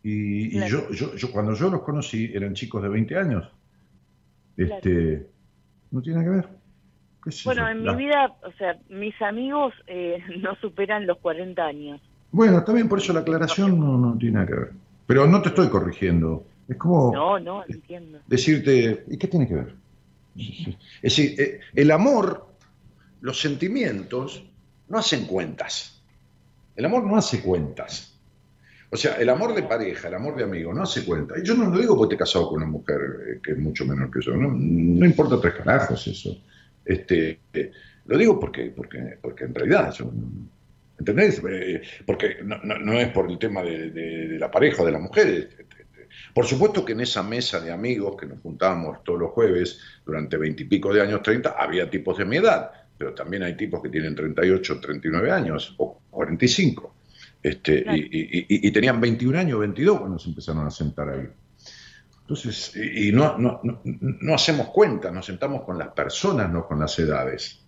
[0.03, 3.51] Y, yo, yo, yo cuando yo los conocí eran chicos de 20 años.
[4.57, 5.27] Este,
[5.91, 6.49] No tiene que ver.
[7.23, 11.17] ¿Qué sé Bueno, en La- mi vida, o sea, mis amigos eh, no superan los
[11.19, 12.01] 40 años.
[12.31, 14.71] Bueno, también por eso la aclaración no, no tiene nada que ver.
[15.07, 16.45] Pero no te estoy corrigiendo.
[16.67, 18.19] Es como No, no, entiendo.
[18.27, 19.75] decirte, ¿y qué tiene que ver?
[20.35, 22.47] Es decir, eh, el amor,
[23.21, 24.43] los sentimientos,
[24.87, 26.01] no hacen cuentas.
[26.75, 28.17] El amor no hace cuentas.
[28.91, 31.39] O sea, el amor de pareja, el amor de amigo, no hace cuentas.
[31.39, 33.85] Y yo no lo digo porque te casado con una mujer eh, que es mucho
[33.85, 34.35] menor que yo.
[34.35, 36.41] No, importa tres carajos eso.
[36.83, 37.71] Este, eh,
[38.05, 40.11] lo digo porque, porque, porque en realidad yo,
[40.97, 41.41] ¿Entendés?
[42.05, 45.47] Porque no, no- es por el tema de, la pareja o de las mujeres.
[46.33, 50.37] Por supuesto que en esa mesa de amigos que nos juntábamos todos los jueves durante
[50.37, 54.15] veintipico de años, 30, había tipos de mi edad, pero también hay tipos que tienen
[54.15, 56.95] 38, 39 años o 45.
[57.41, 57.97] Este, Claro.
[57.97, 61.27] y, y- y- y tenían 21 años, 22 cuando se empezaron a sentar ahí.
[62.21, 66.79] Entonces, y, no, no, no, no hacemos cuenta, nos sentamos con las personas, no con
[66.79, 67.65] las edades.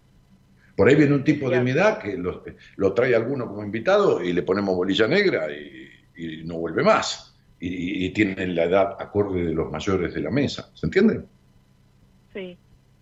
[0.76, 2.44] Por ahí viene un tipo de mi edad que lo,
[2.76, 7.31] lo trae alguno como invitado y le ponemos bolilla negra y no vuelve más.
[7.62, 10.70] Y, y tienen la edad acorde de los mayores de la mesa.
[10.74, 11.22] ¿Se entiende?
[12.34, 12.58] Sí,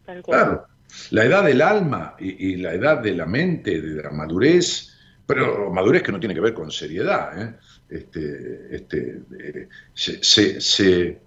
[0.05, 0.39] tal cual.
[0.39, 0.65] Claro.
[1.11, 4.95] La edad del alma y, y la edad de la mente, de la madurez,
[5.25, 7.39] Pero madurez que no tiene que ver con seriedad.
[7.41, 7.55] ¿eh?
[7.89, 11.19] Este, este, eh, se, se- se-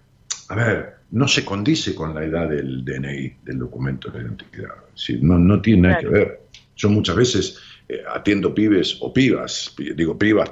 [0.49, 4.75] a ver, no se condice con la edad del DNI, del documento de identidad.
[4.93, 6.41] Decir, no, no tiene nada que ver.
[6.77, 7.59] Yo muchas veces
[7.89, 10.51] eh, atiendo pibes o pibas, pi- digo pibas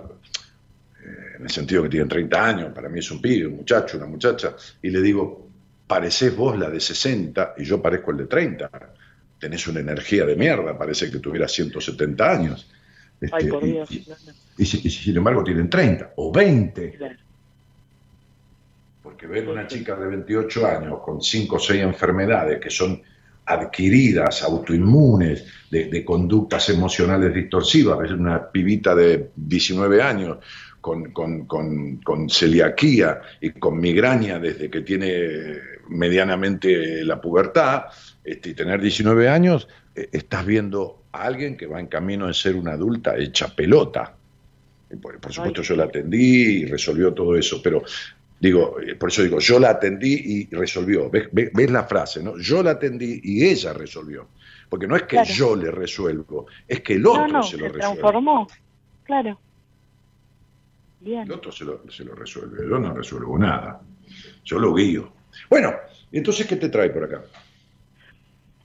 [1.40, 4.06] en el sentido que tienen 30 años, para mí es un pibe, un muchacho, una
[4.06, 5.48] muchacha, y le digo,
[5.86, 8.70] parecés vos la de 60 y yo parezco el de 30.
[9.38, 12.70] Tenés una energía de mierda, parece que tuvieras 170 años.
[13.18, 13.90] Este, Ay, por y- Dios.
[13.90, 14.06] y-
[14.58, 16.90] y, si- y sin embargo tienen 30 o 20.
[16.92, 17.16] claro.
[19.02, 23.00] Porque ver una chica de 28 años con 5 o 6 enfermedades que son
[23.46, 30.38] adquiridas, autoinmunes, de, de conductas emocionales distorsivas, ver una pibita de 19 años
[30.80, 35.56] con, con- con- con celiaquía y con migraña desde que tiene
[35.88, 37.84] medianamente la pubertad,
[38.24, 42.34] este, y tener 19 años, eh, estás viendo a alguien que va en camino de
[42.34, 44.14] ser una adulta hecha pelota.
[44.90, 45.66] Y por, por supuesto Ay.
[45.68, 47.82] yo la atendí y resolvió todo eso, pero
[48.40, 50.14] digo, eh, por eso digo, yo la atendí
[50.50, 51.08] y resolvió.
[51.10, 52.38] ¿Ves, ves- ves la frase, no?
[52.38, 54.28] Yo la atendí y ella resolvió.
[54.68, 55.30] Porque no es que Claro.
[55.32, 57.80] yo le resuelvo, es que el otro No, no, se se, lo resuelve.
[57.98, 58.46] transformó.
[59.04, 59.40] Claro.
[61.00, 61.22] Bien.
[61.22, 63.80] El otro se lo, se lo resuelve, yo no resuelvo nada.
[64.44, 65.12] Yo lo guío.
[65.48, 65.72] Bueno,
[66.10, 67.22] ¿y entonces qué te trae por acá?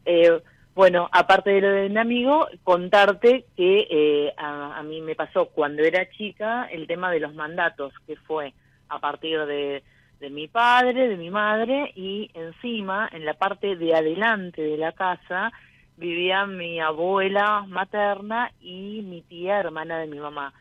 [0.05, 0.41] Eh,
[0.73, 5.45] bueno, aparte de lo de un amigo, contarte que eh, a, a mí me pasó
[5.47, 8.53] cuando era chica el tema de los mandatos, que fue
[8.89, 9.83] a partir de,
[10.19, 14.91] de mi padre, de mi madre, y encima, en la parte de adelante de la
[14.91, 15.51] casa,
[15.97, 20.53] vivía mi abuela materna y mi tía hermana de mi mamá.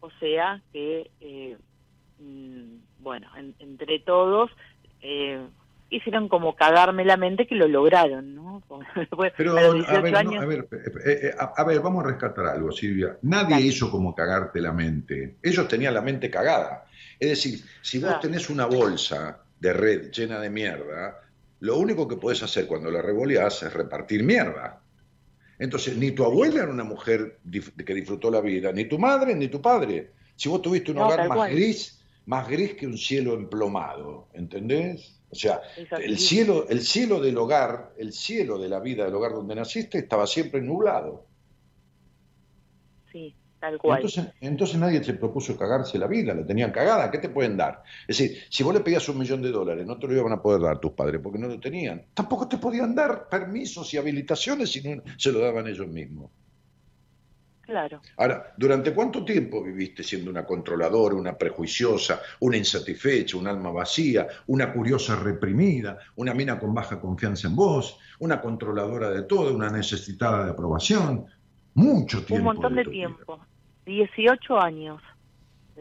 [0.00, 1.56] O sea que, eh,
[2.18, 4.50] mm, bueno, en- entre todos
[5.02, 5.40] eh,
[5.90, 8.62] hicieron como cagarme la mente que lo lograron, ¿no?
[9.36, 10.68] Pero, a los a 18 ver, no, años, a, ver,
[11.04, 13.16] eh, a- a ver, vamos a rescatar algo, Silvia.
[13.22, 13.66] Nadie Dale.
[13.66, 15.36] hizo como cagarte la mente.
[15.42, 16.84] Ellos tenían la mente cagada.
[17.18, 18.20] Es decir, si vos Claro.
[18.20, 21.20] tenés una bolsa de red llena de mierda,
[21.60, 24.79] lo único que podés hacer cuando la revoleás es repartir mierda.
[25.60, 27.38] Entonces, ni tu abuela era una mujer
[27.86, 30.12] que disfrutó la vida, ni tu madre, ni tu padre.
[30.34, 31.52] Si vos tuviste un No, hogar más cual.
[31.52, 35.20] gris, más gris que un cielo emplomado, ¿entendés?
[35.28, 35.60] O sea,
[36.02, 39.98] el cielo, el cielo del hogar, el cielo de la vida del hogar donde naciste
[39.98, 41.26] estaba siempre nublado.
[43.12, 43.98] sí, tal cual.
[43.98, 47.82] Entonces, entonces nadie se propuso cagarse la vida, la tenían cagada, ¿qué te pueden dar?
[48.08, 50.42] Es decir, si vos le pedías un millón de dólares, no te lo iban a
[50.42, 52.06] poder dar tus padres porque no lo tenían.
[52.14, 56.30] Tampoco te podían dar permisos y habilitaciones si no se lo daban ellos mismos.
[57.70, 58.00] Claro.
[58.16, 64.26] Ahora, ¿durante cuánto tiempo viviste siendo una controladora, una prejuiciosa, una insatisfecha, un alma vacía,
[64.48, 69.70] una curiosa reprimida, una mina con baja confianza en vos, una controladora de todo, una
[69.70, 71.26] necesitada de aprobación?
[71.74, 72.48] Mucho tiempo.
[72.48, 73.16] Un montón de vida.
[73.84, 74.12] Tiempo.
[74.14, 75.02] 18 años.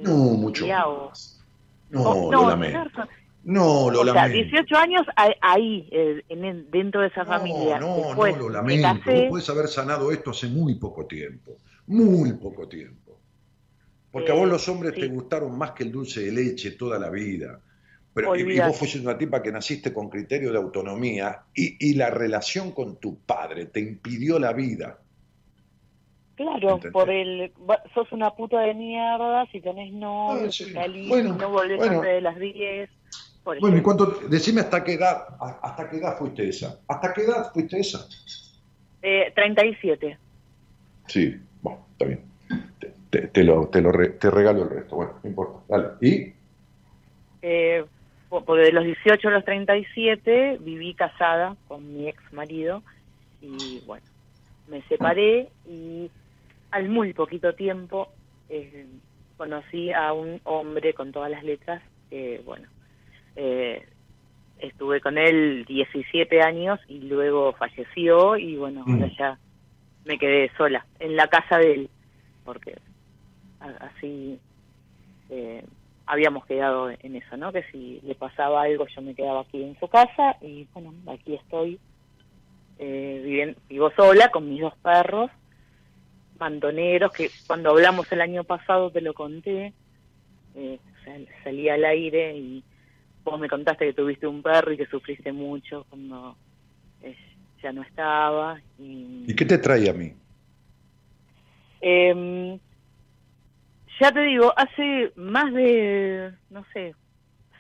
[0.02, 1.44] No, mucho más.
[1.90, 2.78] No, Oh, lo no, lamento.
[2.80, 3.10] tenés razón.
[3.44, 4.38] No, lo o sea, lamento.
[4.50, 5.02] 18 años
[5.42, 7.80] ahí, eh, en dentro de esa familia.
[7.80, 9.12] No, no, Después, no, lo me lamento.
[9.12, 11.58] Vos podés haber sanado esto hace muy poco tiempo.
[11.88, 13.20] Muy poco tiempo.
[14.12, 15.02] Porque a Eh, vos los hombres sí.
[15.02, 17.60] te gustaron más que el dulce de leche toda la vida.
[18.14, 21.94] Pero, y- y, vos fuiste una tipa que naciste con criterio de autonomía y, y
[21.94, 25.00] la relación con tu padre te impidió la vida.
[26.40, 26.92] Claro, ¿Entendés?
[26.94, 27.52] por el.
[27.94, 30.72] Sos una puta de mierda si tenés novio, Ah, sí.
[30.72, 31.96] salís, Bueno, no volvés bueno.
[31.98, 32.90] antes de las 10.
[33.44, 34.06] Por Bueno, ¿y cuánto?
[34.30, 35.22] Decime hasta qué edad,
[35.62, 36.80] hasta qué edad fuiste esa.
[36.88, 38.08] ¿Hasta qué edad fuiste esa?
[39.02, 40.18] Eh, 37.
[41.08, 42.24] Sí, bueno, está bien.
[42.80, 44.96] Te, te- te lo, te, lo re- te regalo el resto.
[44.96, 45.60] Bueno, no importa.
[45.68, 45.88] Dale.
[46.00, 46.34] ¿Y?
[47.42, 47.86] Eh,
[48.30, 52.82] porque de los 18 a los 37 viví casada con mi ex marido
[53.42, 54.06] y bueno,
[54.68, 56.12] me separé y
[56.72, 58.10] al muy poquito tiempo
[58.50, 58.86] eh,
[59.38, 62.68] conocí a un hombre con todas las letras que bueno,
[63.36, 63.88] eh,
[64.60, 68.94] estuve con él 17 años y luego falleció y bueno, Mm.
[68.94, 69.40] ahora ya
[70.06, 71.90] me quedé sola en la casa de él
[72.44, 72.76] porque
[73.80, 74.40] así
[75.30, 75.64] eh,
[76.08, 77.52] habíamos quedado en eso, ¿no?
[77.52, 81.36] Que si le pasaba algo yo me quedaba aquí en su casa y bueno, aquí
[81.36, 81.80] estoy
[82.80, 85.30] eh, viviendo, vivo sola con mis dos perros,
[86.40, 89.74] mandoneros, que cuando hablamos el año pasado te lo conté,
[90.56, 92.64] eh, sal- salí al aire y
[93.24, 96.38] vos me contaste que tuviste un perro y que sufriste mucho cuando
[97.02, 97.16] eh,
[97.62, 98.60] ya no estaba.
[98.78, 100.14] Y, ¿Y qué te trae a mí?
[101.82, 102.60] Em,
[104.00, 106.96] ya te digo, hace más de, no sé,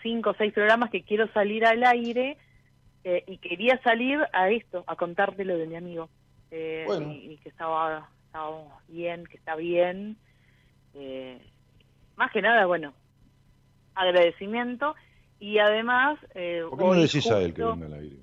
[0.01, 2.37] cinco o seis programas que quiero salir al aire
[3.03, 6.09] eh, y quería salir a esto, a contarte lo de mi amigo.
[6.51, 7.11] eh, Bueno.
[7.13, 10.15] y, y que estaba estábamos bien, que está bien.
[10.93, 11.41] Eh,
[12.15, 12.93] más que nada, bueno,
[13.95, 14.95] agradecimiento
[15.39, 16.19] y además...
[16.35, 18.19] Eh, ¿Por qué no decís a él que venga al aire?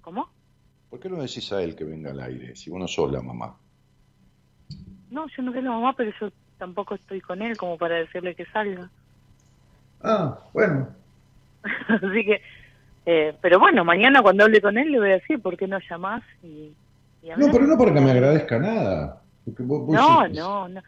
[0.00, 0.28] ¿Cómo?
[0.90, 3.22] ¿Por qué no decís a él que venga al aire si vos no sos la
[3.22, 3.56] mamá?
[5.10, 8.34] No, yo no sé la mamá, pero yo tampoco estoy con él como para decirle
[8.34, 8.90] que salga.
[10.02, 10.88] Ah, bueno.
[11.88, 12.42] Así que,
[13.06, 15.78] eh, pero bueno, mañana cuando hable con él le voy a decir por qué no
[15.88, 16.72] llamás y
[17.36, 19.22] No, pero no para que me agradezca nada.
[19.44, 20.82] Porque vos- vos No, no, no.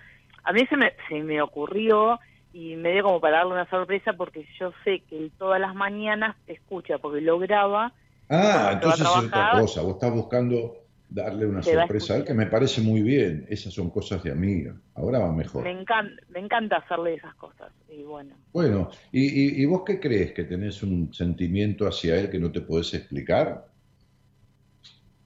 [0.45, 2.19] A mí se me, se me ocurrió
[2.53, 5.75] y me dio como para darle una sorpresa porque yo sé que él todas las
[5.75, 7.93] mañanas escucha porque lo graba.
[8.29, 9.83] Ah, entonces es otra cosa.
[9.83, 10.75] Vos estás buscando
[11.09, 13.47] darle una sorpresa a él, que me parece muy bien.
[13.49, 14.75] Esas son cosas de amiga.
[14.95, 15.65] Ahora va mejor.
[15.65, 17.73] Me encanta, me encanta hacerle esas cosas.
[17.89, 19.23] Y bueno, Bueno, ¿y,
[19.61, 20.33] y, y vos qué crees?
[20.33, 23.67] ¿Que tenés un sentimiento hacia él que no te podés explicar?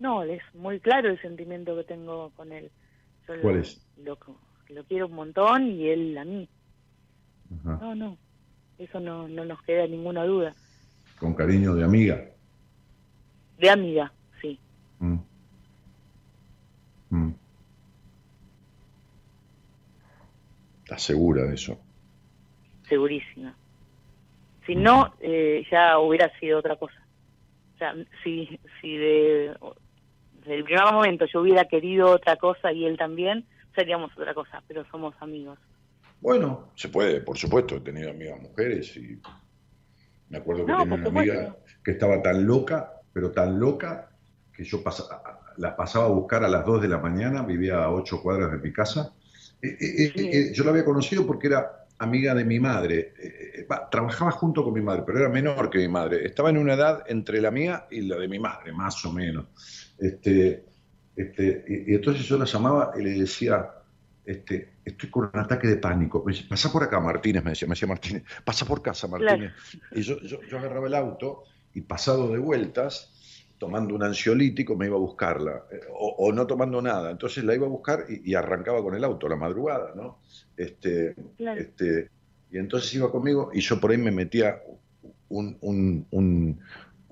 [0.02, 2.70] No, es muy claro el sentimiento que tengo con él.
[3.26, 3.80] Yo lo- ¿Cuál es?
[4.04, 4.18] Lo,
[4.68, 6.48] lo quiero un montón y él a mí.
[7.60, 7.78] Ajá.
[7.80, 8.18] No, no,
[8.78, 10.54] eso no, no nos queda ninguna duda.
[11.18, 12.24] Con cariño de amiga.
[13.58, 14.58] De amiga, sí.
[14.98, 15.18] Mm.
[17.10, 17.30] Mm.
[20.84, 21.78] ¿Estás segura de eso?
[22.88, 23.54] segurísima.
[24.66, 26.94] Si no, eh, ya hubiera sido otra cosa.
[27.74, 29.56] O sea, si, si de,
[30.42, 34.62] desde el primer momento yo hubiera querido otra cosa y él también, seríamos otra cosa,
[34.66, 35.58] pero somos amigos.
[36.20, 37.76] Bueno, se puede, por supuesto.
[37.76, 39.18] He tenido amigas mujeres y
[40.28, 44.10] me acuerdo que No, tenía una amiga que estaba tan loca, pero tan loca,
[44.52, 45.08] que yo pasa-
[45.56, 48.58] la pasaba a buscar a las 2 de la mañana, vivía a 8 cuadras de
[48.58, 49.14] mi casa.
[49.60, 53.14] Eh, eh, eh, eh, yo la había conocido porque era amiga de mi madre.
[53.90, 56.24] Trabajaba junto con mi madre, pero era menor que mi madre.
[56.26, 59.91] Estaba en una edad entre la mía y la de mi madre, más o menos.
[60.02, 60.64] Este,
[61.14, 63.70] este, y, y entonces yo la llamaba y le decía,
[64.24, 66.22] este, estoy con un ataque de pánico.
[66.26, 69.52] Me dice, pasa por acá, Martínez, me decía, me decía Martínez, pasa por casa, Martínez.
[69.92, 73.10] Y yo, yo, yo agarraba el auto y pasado de vueltas,
[73.58, 77.12] tomando un ansiolítico, me iba a buscarla, eh, o, o no tomando nada.
[77.12, 80.18] Entonces la iba a buscar y, y arrancaba con el auto a la madrugada, ¿no?
[80.56, 81.60] Este, Claro.
[81.60, 82.10] este,
[82.50, 84.60] y entonces iba conmigo y yo por ahí me metía
[85.28, 86.60] un, un, un,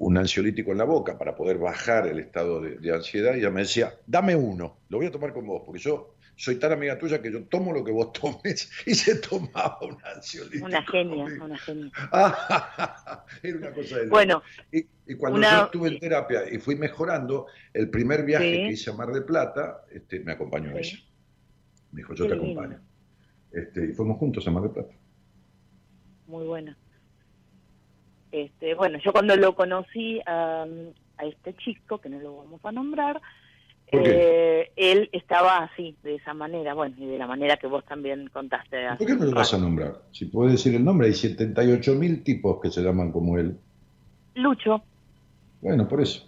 [0.03, 3.51] un ansiolítico en la boca para poder bajar el estado de, de ansiedad y ella
[3.51, 6.99] me decía, dame uno, lo voy a tomar con vos, porque yo soy tan amiga
[6.99, 10.65] tuya que yo tomo lo que vos tomes y se tomaba un ansiolítico.
[10.65, 11.91] Una genia, una genia.
[13.43, 14.09] Era una cosa de.
[14.09, 18.51] Bueno, y, y cuando una- yo estuve en terapia y fui mejorando, el primer viaje
[18.55, 18.57] Sí.
[18.63, 20.79] que hice a Mar del Plata, este, me acompañó Sí.
[20.79, 20.99] ella.
[21.93, 22.59] Me dijo, yo Qué te lindo.
[22.61, 22.83] acompaño.
[23.53, 24.95] Este, y fuimos juntos a Mar del Plata.
[26.27, 26.79] muy buena.
[28.33, 30.67] Este, bueno, yo cuando lo conocí a,
[31.19, 33.21] a este chico, que no lo vamos a nombrar,
[33.93, 38.29] eh, él estaba así, de esa manera, bueno, y de la manera que vos también
[38.33, 38.77] contaste.
[38.97, 40.03] ¿Por qué no lo vas a nombrar?
[40.13, 43.57] Si puedes decir el nombre, hay 78 mil tipos que se llaman como él.
[44.35, 44.83] Lucho,
[45.61, 46.25] Bueno, por eso.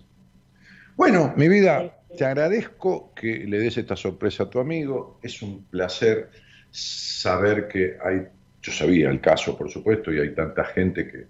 [0.96, 5.18] Bueno, mi vida, te agradezco que le des esta sorpresa a tu amigo.
[5.22, 6.30] Es un placer
[6.70, 8.26] saber que hay,
[8.60, 11.26] yo sabía el caso, por supuesto, y hay tanta gente que,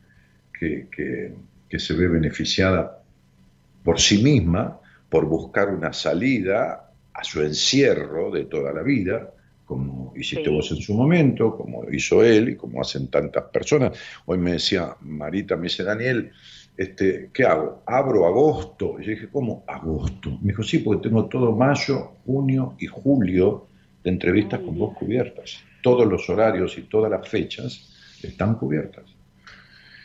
[0.62, 1.34] que, que-
[1.68, 3.02] que se ve beneficiada
[3.82, 4.78] por sí misma,
[5.08, 9.32] por buscar una salida a su encierro de toda la vida,
[9.64, 10.54] como hiciste Sí.
[10.54, 13.98] vos en su momento, como hizo él y como hacen tantas personas.
[14.26, 16.30] Hoy me decía Marita, me dice Daniel,
[16.76, 17.82] este, ¿qué hago?
[17.86, 18.96] ¿Abro agosto?
[19.00, 20.30] Y yo dije, ¿cómo agosto?
[20.42, 23.66] Me dijo, sí, porque tengo todo mayo, junio y julio
[24.04, 25.56] de entrevistas con vos cubiertas.
[25.82, 29.04] Todos los horarios y todas las fechas están cubiertas.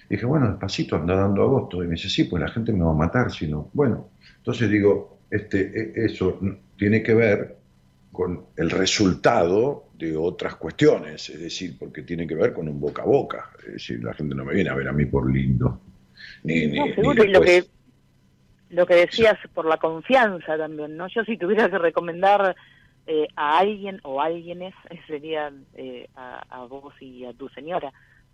[0.09, 1.83] Y dije, bueno, despacito, anda dando agosto.
[1.83, 3.69] Y me dice, sí, pues la gente me va a matar si no.
[3.73, 5.59] Bueno, entonces digo, este,
[6.01, 6.39] e- eso
[6.77, 7.57] tiene que ver
[8.11, 13.03] con el resultado de otras cuestiones, es decir, porque tiene que ver con un boca
[13.03, 13.49] a boca.
[13.65, 15.81] Es decir, la gente no me viene a ver a mí por lindo.
[16.43, 17.65] Ni, ni- no, ni seguro, y lo que,
[18.69, 21.07] lo que decías por la confianza también, ¿no?
[21.07, 22.55] Yo si tuviera que recomendar
[23.05, 24.73] eh, a alguien o alguienes,
[25.07, 27.93] serían eh, a, a vos y a tu señora.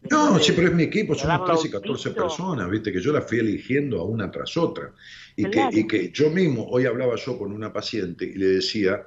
[0.10, 2.22] No, Después sí, pero es mi equipo, somos haberlo 13, 14 visto.
[2.24, 4.94] personas, viste, que yo la fui eligiendo a una tras otra.
[5.36, 5.72] Y, Claro.
[5.72, 9.04] que, y que yo mismo, hoy hablaba yo con una paciente y le decía,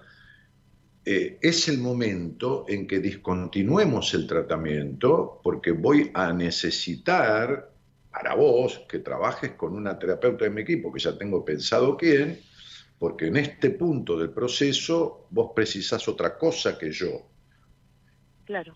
[1.04, 7.70] eh, es el momento en que discontinuemos el tratamiento porque voy a necesitar
[8.10, 12.40] para vos que trabajes con una terapeuta de mi equipo, que ya tengo pensado quién,
[12.98, 17.28] porque en este punto del proceso vos precisás otra cosa que yo
[18.46, 18.74] Claro,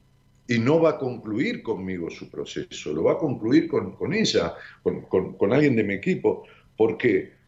[0.51, 4.55] y no va a concluir conmigo su proceso, lo va a concluir con, con ella,
[4.83, 6.45] con, con- con alguien de mi equipo.
[6.77, 7.39] ¿Por qué?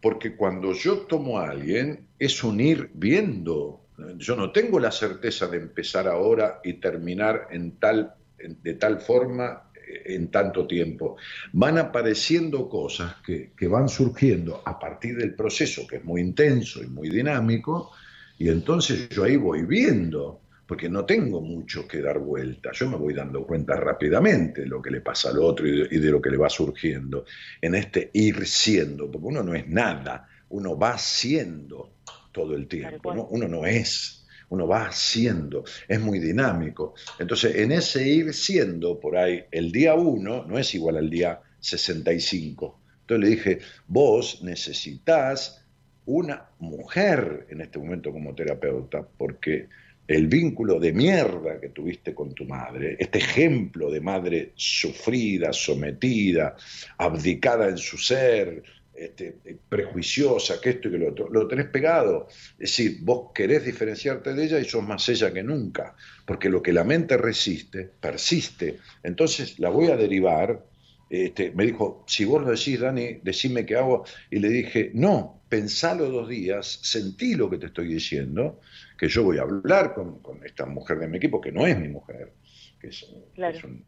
[0.00, 3.80] porque cuando yo tomo a alguien es un ir viendo.
[4.18, 9.70] Yo no tengo la certeza de empezar ahora y terminar en tal, de tal forma
[9.74, 11.16] eh, en tanto tiempo.
[11.52, 16.82] Van apareciendo cosas que, que van surgiendo a partir del proceso, que es muy intenso
[16.82, 17.92] y muy dinámico,
[18.38, 22.96] y entonces yo ahí voy viendo, porque no tengo mucho que dar vuelta, yo me
[22.96, 26.10] voy dando cuenta rápidamente de lo que le pasa al otro y de, y de
[26.10, 27.24] lo que le va surgiendo
[27.60, 31.94] en este ir siendo, porque uno no es nada, uno va siendo
[32.32, 33.26] todo el tiempo, ¿no?
[33.26, 36.94] uno no es, uno va haciendo, es muy dinámico.
[37.18, 41.40] Entonces, en ese ir siendo, por ahí, el día uno no es igual al día
[41.60, 42.80] 65.
[43.00, 45.64] Entonces le dije, vos necesitas
[46.06, 49.68] una mujer en este momento como terapeuta, porque
[50.06, 56.56] el vínculo de mierda que tuviste con tu madre, este ejemplo de madre sufrida, sometida,
[56.98, 58.62] abdicada en su ser,
[58.94, 59.36] este,
[59.68, 62.28] prejuiciosa, que esto y que lo otro, lo tenés pegado.
[62.52, 66.62] Es decir, vos querés diferenciarte de ella y sos más ella que nunca, porque lo
[66.62, 68.78] que la mente resiste, persiste.
[69.02, 70.64] Entonces la voy a derivar.
[71.10, 74.04] Este, me dijo, si vos lo decís, Dani, decime qué hago.
[74.30, 78.60] Y le dije, no, pensalo dos días, sentí lo que te estoy diciendo,
[78.98, 81.78] que yo voy a hablar con, con esta mujer de mi equipo, que no es
[81.78, 82.32] mi mujer,
[82.80, 83.06] que es,
[83.36, 83.56] Claro.
[83.56, 83.84] es un-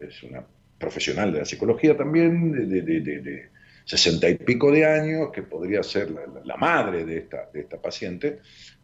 [0.00, 0.44] es una
[0.76, 3.48] profesional de la psicología también, de, de- de- de-
[3.84, 7.60] sesenta y pico de años, que podría ser la, la- la madre de esta, de
[7.60, 8.40] esta paciente,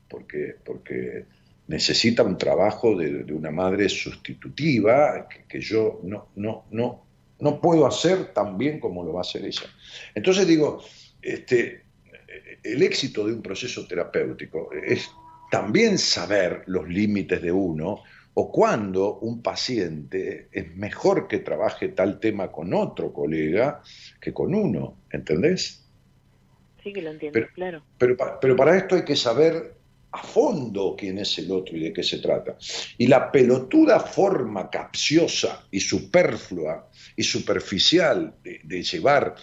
[0.09, 1.25] porque, porque
[1.67, 7.07] necesita un trabajo de, de una madre sustitutiva que, que yo no, no, no,
[7.41, 9.67] no puedo hacer tan bien como lo va a hacer ella.
[10.15, 10.81] Entonces digo,
[11.23, 11.90] este,
[12.63, 15.09] el éxito de un proceso terapéutico es
[15.51, 18.03] también saber los límites de uno
[18.35, 23.83] o cuando un paciente es mejor que trabaje tal tema con otro colega
[24.21, 25.85] que con uno, ¿entendés?
[26.83, 27.83] Sí que lo entiendo, Pero- claro.
[27.99, 29.75] Pero, pa- pero para esto hay que saber
[30.13, 32.57] a fondo quién es el otro y de qué se trata.
[32.99, 39.35] Y la pelotuda forma capciosa y superflua y superficial de, de llevar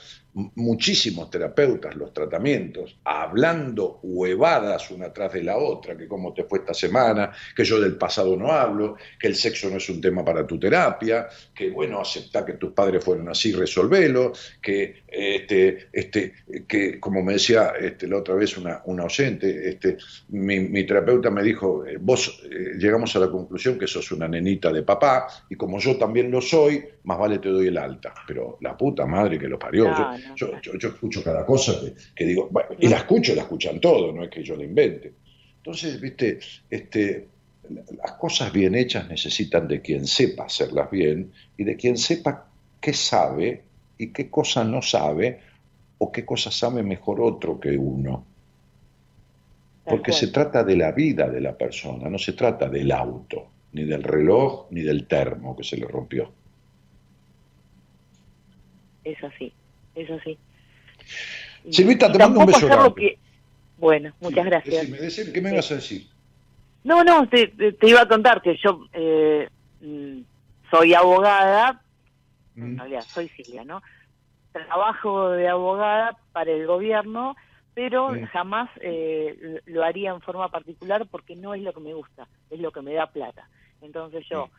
[0.56, 6.60] muchísimos terapeutas los tratamientos, hablando huevadas una tras de la otra, que cómo te fue
[6.60, 10.24] esta semana, que yo del pasado no hablo, que el sexo no es un tema
[10.24, 14.32] para tu terapia, que bueno, aceptar que tus padres fueron así, resolvelo,
[14.62, 16.34] que este, este,
[16.68, 19.98] que como me decía este, la otra vez una, una oyente, este,
[20.30, 24.28] mi, mi terapeuta me dijo, eh, vos eh, llegamos a la conclusión que sos una
[24.28, 28.14] nenita de papá, y como yo también lo soy, más vale te doy el alta.
[28.28, 29.88] Pero la puta madre que lo parió,
[30.36, 33.80] yo, yo- yo escucho cada cosa que, que digo, bueno, y la escucho, la escuchan
[33.80, 35.14] todo, no es que yo la invente.
[35.58, 36.40] Entonces, viste,
[36.70, 37.28] este,
[37.70, 42.50] las cosas bien hechas necesitan de quien sepa hacerlas bien y de quien sepa
[42.80, 43.64] qué sabe
[43.98, 45.42] y qué cosa no sabe
[45.98, 48.26] o qué cosa sabe mejor otro que uno.
[49.84, 53.84] Porque se trata de la vida de la persona, no se trata del auto, ni
[53.86, 56.32] del reloj, ni del termo que se le rompió.
[59.04, 59.54] Es así,
[60.02, 60.38] es así.
[61.66, 62.94] Y- Silvita, te mando un beso grande.
[62.96, 63.18] que-
[63.78, 64.76] Bueno, muchas gracias.
[64.76, 66.08] Decime, decime, ¿qué me vas a decir?
[66.84, 67.54] No, no, te,
[67.84, 69.50] iba a contar que yo eh,
[69.82, 70.20] mm,
[70.72, 71.82] soy abogada,
[72.56, 72.78] en Mm.
[72.80, 73.82] realidad soy Silvia, ¿no?
[74.52, 77.36] Trabajo de abogada para el gobierno,
[77.76, 78.22] pero Sí.
[78.32, 82.60] jamás eh, lo haría en forma particular porque no es lo que me gusta, es
[82.60, 83.48] lo que me da plata.
[83.82, 84.50] Entonces yo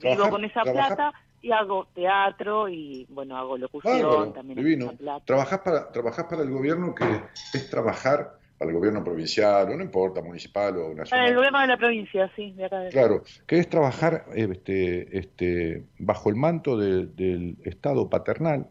[0.00, 4.92] vivo con esa trabajar- plata y hago teatro y, bueno, hago locución, Bárbaro, también divino.
[5.24, 7.04] Trabajás para, trabajás para el gobierno que
[7.54, 11.36] es trabajar para el gobierno provincial, o no importa, municipal o Para el nacional.
[11.36, 16.28] gobierno de la provincia, sí, de acá de Claro, que es trabajar este, este, bajo
[16.28, 18.68] el manto de- del Estado paternal.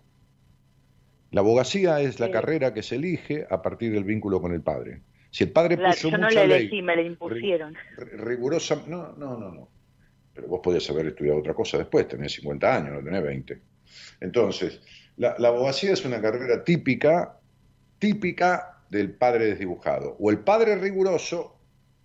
[1.32, 2.32] La abogacía es la Sí.
[2.34, 5.04] carrera que se elige a partir del vínculo con el padre.
[5.30, 7.74] Si el padre Claro, puso yo no mucha la ley elegí, me la impusieron.
[7.98, 9.70] ri- rigurosa, no, no, no, no.
[10.38, 13.60] Pero vos podías haber estudiado otra cosa después, tenés 50 años, no tenés 20.
[14.22, 14.80] Entonces,
[15.18, 17.40] la, la abogacía es una carrera típica,
[17.98, 20.16] típica del padre desdibujado.
[20.20, 21.58] O el padre riguroso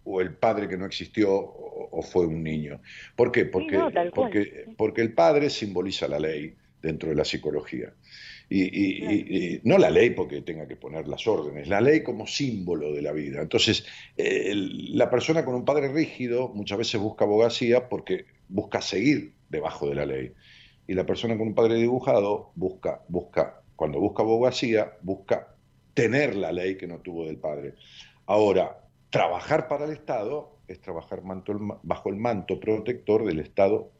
[0.04, 2.80] o el padre que no existió o, o fue un niño.
[3.16, 3.44] ¿Por qué?
[3.44, 3.90] Porque, no,
[4.78, 7.92] porque el padre simboliza la ley dentro de la psicología.
[8.48, 12.02] Y, y- y- y no la ley porque tenga que poner las órdenes, la ley
[12.02, 13.40] como símbolo de la vida.
[13.40, 13.86] Entonces,
[14.16, 19.88] eh, la persona con un padre rígido muchas veces busca abogacía porque busca seguir debajo
[19.88, 20.32] de la ley.
[20.86, 25.54] Y la persona con un padre dibujado busca, busca, cuando busca abogacía, busca
[25.94, 27.74] tener la ley que no tuvo del padre.
[28.26, 28.78] Ahora,
[29.10, 33.90] trabajar para el Estado es trabajar manto- bajo el manto protector del Estado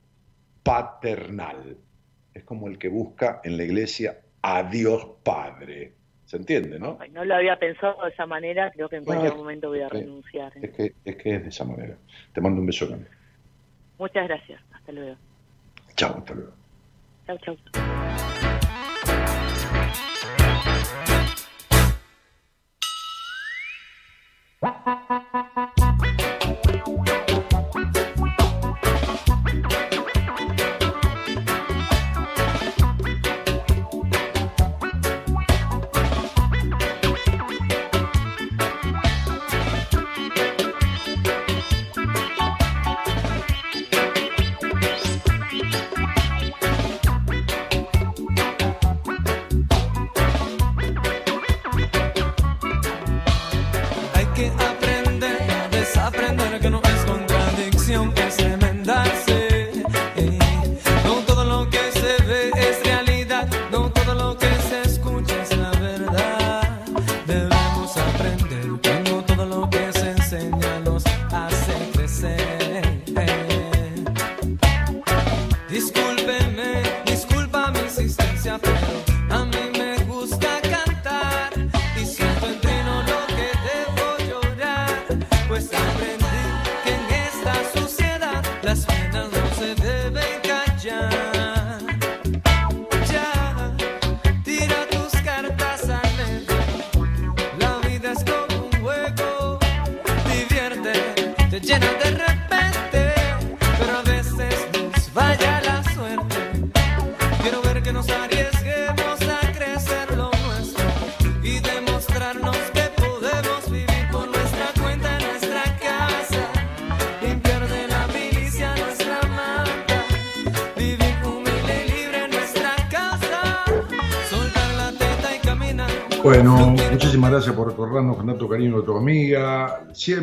[0.62, 1.76] paternal.
[2.34, 5.94] Es como el que busca en la iglesia a Dios Padre.
[6.24, 6.96] ¿Se entiende, no?
[7.00, 9.88] Ay, no lo había pensado de esa manera, creo que en cualquier momento voy a
[9.88, 9.98] sí.
[9.98, 10.56] renunciar.
[10.56, 10.60] ¿eh?
[10.62, 11.96] Es que, es que es de esa manera.
[12.32, 13.08] Te mando un beso grande.
[13.98, 14.60] Muchas gracias.
[14.72, 15.16] Hasta luego.
[15.94, 16.52] Chao, hasta luego.
[17.26, 18.01] Chau, chau.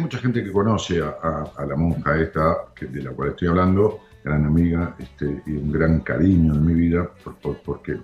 [0.10, 4.96] Mucha gente que conoce a, la monja esta, de la cual estoy hablando, gran amiga
[4.98, 7.96] este, y un gran cariño en mi vida, por- por- porque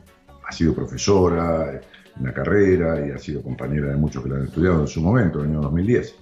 [0.48, 1.82] ha sido profesora
[2.15, 5.02] en la carrera y ha sido compañera de muchos que la han estudiado en su
[5.02, 6.15] momento, en el año 2010.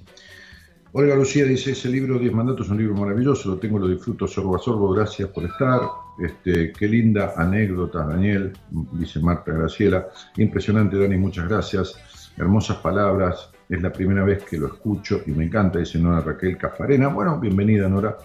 [0.93, 4.25] Olga Lucía dice, ese libro, Diez Mandatos, es un libro maravilloso, lo tengo, lo disfruto
[4.25, 5.81] sorbo a sorbo, gracias por estar.
[6.17, 8.53] Este, qué linda anécdota, Daniel,
[8.93, 10.07] dice Marta Graciela.
[10.37, 12.31] Impresionante, Dani, muchas gracias.
[12.37, 16.57] Hermosas palabras, es la primera vez que lo escucho y me encanta, dice Nora Raquel
[16.57, 17.07] Cafarena.
[17.07, 18.17] Bueno, bienvenida, Nora.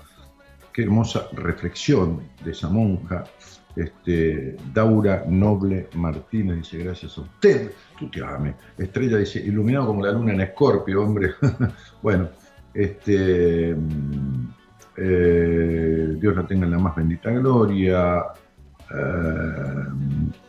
[0.72, 3.24] Qué hermosa reflexión de esa monja.
[3.74, 7.70] Este, Daura Noble Martínez dice, gracias a usted.
[7.98, 8.56] Tú te ames.
[8.76, 11.30] Estrella dice, iluminado como la luna en Escorpio, hombre.
[12.02, 12.28] bueno,
[12.74, 14.48] este, mm,
[14.98, 18.22] eh, Dios la tenga en la más bendita gloria.
[18.90, 19.84] Eh,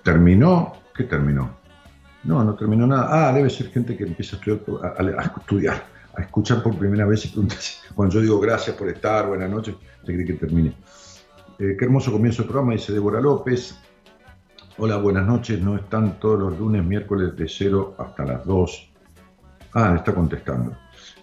[0.04, 0.74] ¿Terminó?
[0.94, 1.59] ¿Qué terminó?
[2.24, 3.30] No, no terminó nada.
[3.30, 4.60] Ah, debe ser gente que empieza a estudiar,
[5.18, 5.86] a, estudiar,
[6.16, 9.50] a escuchar por primera vez y pregunta si- cuando yo digo gracias por estar, buenas
[9.50, 9.76] noches,
[10.06, 10.74] se cree que termine.
[11.58, 13.78] Eh, qué hermoso comienzo del programa, dice Débora López.
[14.78, 15.62] Hola, buenas noches.
[15.62, 18.92] No están todos los lunes, miércoles de 0 hasta las 2.
[19.74, 20.76] Ah, está contestando.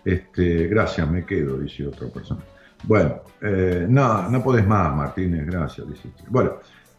[0.05, 2.41] Este, gracias, me quedo, dice otra persona.
[2.85, 6.11] Bueno, eh, no, no podés más, Martínez, gracias, dice.
[6.29, 6.53] Bueno,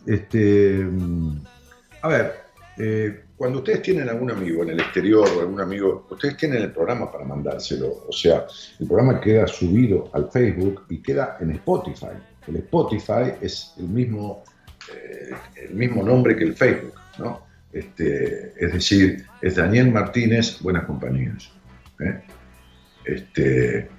[0.05, 1.37] este, mm,
[2.01, 2.46] a ver,
[2.77, 6.71] eh, cuando ustedes tienen algún amigo en el exterior o algún amigo, ustedes tienen el
[6.71, 8.05] programa para mandárselo.
[8.07, 8.45] O sea,
[8.79, 12.17] el programa queda subido al Facebook y queda en Spotify.
[12.47, 14.43] El Spotify es el mismo,
[14.93, 17.45] eh, el mismo nombre que el Facebook, ¿no?
[17.71, 21.51] Este, es decir, es Daniel Martínez, Buenas Compañías.
[21.99, 22.21] ¿eh?
[23.05, 23.89] Este,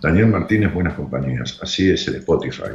[0.00, 1.58] Daniel Martínez, Buenas Compañías.
[1.62, 2.72] Así es el Spotify.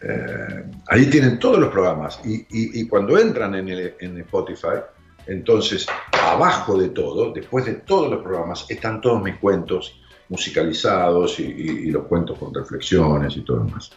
[0.00, 4.78] Eh, ahí tienen todos los programas y, cuando entran en, el, Spotify,
[5.26, 11.90] entonces abajo de todo, después de todos los programas, están todos mis cuentos musicalizados y
[11.90, 13.90] los cuentos con reflexiones y todo lo demás.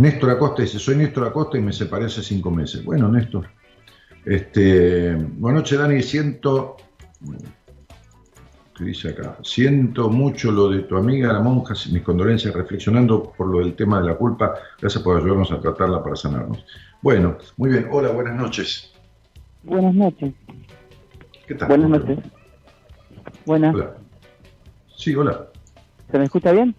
[0.00, 2.82] Néstor Acosta dice, soy Néstor Acosta y me separé hace cinco meses.
[2.82, 3.48] Bueno, Néstor.
[4.24, 6.02] Este, buenas noches, Dani.
[6.02, 6.78] Siento,
[8.80, 9.36] ¿qué dice acá?
[9.42, 14.00] Siento mucho lo de tu amiga, la monja, mis condolencias, reflexionando por lo del tema
[14.00, 14.54] de la culpa.
[14.80, 16.64] Gracias por ayudarnos a tratarla para sanarnos.
[17.02, 17.88] Bueno, muy bien.
[17.90, 18.90] Hola, buenas noches.
[19.62, 20.32] Buenas noches.
[21.46, 21.68] ¿Qué tal?
[21.68, 22.18] Buenas noches.
[23.44, 23.74] Buenas.
[23.74, 23.96] Hola.
[24.96, 25.48] Sí, hola.
[26.10, 26.74] ¿Se me escucha bien?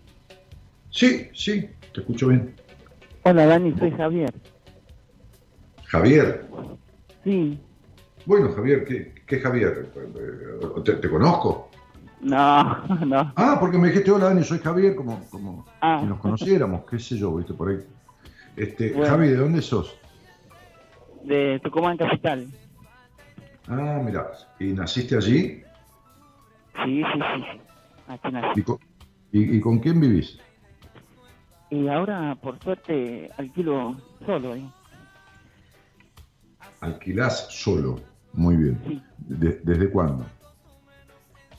[0.89, 2.55] Sí, sí, te escucho bien.
[3.23, 4.33] Hola, Dani, soy Javier.
[5.85, 6.47] Javier.
[7.23, 7.59] Sí.
[8.25, 9.91] Bueno, Javier, ¿qué, qué Javier?
[10.83, 11.70] ¿Te, te conozco?
[12.21, 13.33] No, no.
[13.35, 15.99] Ah, porque me dijiste, hola Dani, soy Javier, como, como Ah.
[16.01, 17.79] si nos conociéramos, qué sé yo, viste, por ahí.
[18.55, 19.07] Este, Bueno.
[19.07, 19.97] Javi, ¿de dónde sos?
[21.23, 22.47] De Tucumán Capital.
[23.67, 24.31] Ah, mira.
[24.59, 25.63] ¿Y naciste allí?
[26.83, 27.61] Sí, sí, sí.
[28.07, 28.59] Aquí nací.
[28.59, 28.77] ¿Y con,
[29.31, 30.37] y- y con quién vivís?
[31.69, 33.95] Y ahora, por suerte, alquilo
[34.25, 34.55] solo.
[34.55, 34.65] ¿eh?
[36.81, 37.99] Alquilás solo.
[38.33, 38.79] Muy bien.
[38.87, 39.01] Sí.
[39.19, 40.25] De- ¿Desde cuándo?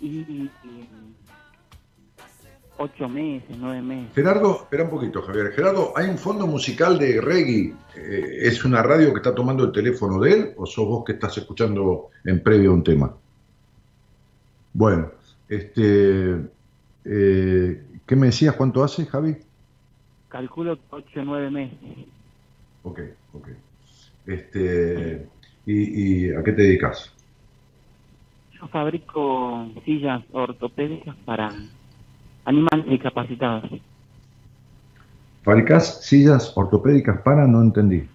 [0.02, 0.50] Y, y-
[2.78, 4.12] ocho meses, nueve meses.
[4.14, 5.52] Gerardo, espera un poquito, Javier.
[5.52, 7.72] Gerardo, ¿hay un fondo musical de reggae?
[7.96, 11.12] Eh, ¿Es una radio que está tomando el teléfono de él o sos vos que
[11.12, 13.14] estás escuchando en previo un tema?
[14.72, 15.12] Bueno,
[15.48, 16.34] este,
[17.04, 18.56] eh, ¿qué me decías?
[18.56, 19.36] ¿Cuánto hace, Javi?
[20.28, 21.78] Calculo ocho o nueve meses.
[22.82, 23.00] Ok,
[23.34, 23.48] ok.
[24.26, 25.28] Este,
[25.66, 27.12] ¿y, y a qué te dedicas?
[28.62, 31.52] Yo fabrico sillas ortopédicas para
[32.44, 33.68] animales discapacitados.
[35.43, 37.44] ¿Fabricás sillas ortopédicas para?
[37.48, 38.09] No entendí.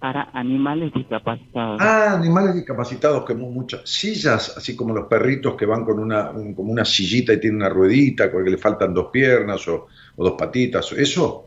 [0.00, 1.78] Para animales discapacitados.
[1.82, 6.30] Ah, animales discapacitados que mu- muchas sillas, así como los perritos que van con una,
[6.30, 10.24] un- como una sillita y tienen una ruedita, porque le faltan dos piernas o, o
[10.24, 11.44] dos patitas, ¿eso?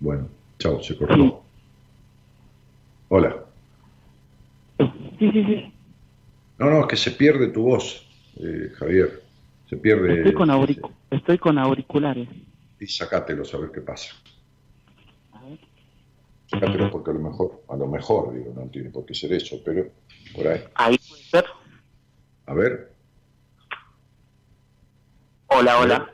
[0.00, 0.28] Bueno,
[0.58, 1.14] chao, se cortó.
[1.14, 1.34] Sí.
[3.08, 3.45] Hola.
[5.18, 5.72] Sí, sí, sí.
[6.58, 8.06] No, no, es que se pierde tu voz,
[8.38, 9.22] eh, Javier.
[9.68, 10.18] Se pierde.
[10.18, 12.28] Estoy con, auricu- estoy con auriculares.
[12.78, 14.14] Y sacátelo, a ver qué pasa.
[15.32, 15.58] A ver.
[16.46, 19.56] Sacátelo porque a lo mejor, a lo mejor, digo, no tiene por qué ser eso,
[19.64, 19.90] pero
[20.34, 20.62] por ahí.
[20.74, 21.44] Ahí puede ser.
[22.46, 22.92] A ver.
[25.48, 26.12] Hola, hola.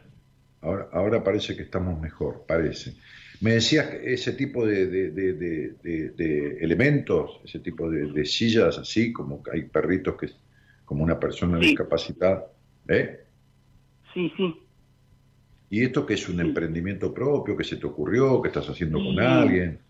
[0.60, 2.96] Ahora, ahora parece que estamos mejor, parece.
[3.42, 9.62] Me decías que ese tipo de, de- elementos, ese tipo de, sillas así, como hay
[9.64, 10.30] perritos que
[10.84, 11.66] como una persona Sí.
[11.70, 12.46] discapacitada.
[12.86, 13.24] ¿eh?
[14.14, 14.62] Sí, sí.
[15.70, 19.18] ¿Y esto que es un emprendimiento propio, que se te ocurrió, que estás haciendo con
[19.18, 19.80] alguien?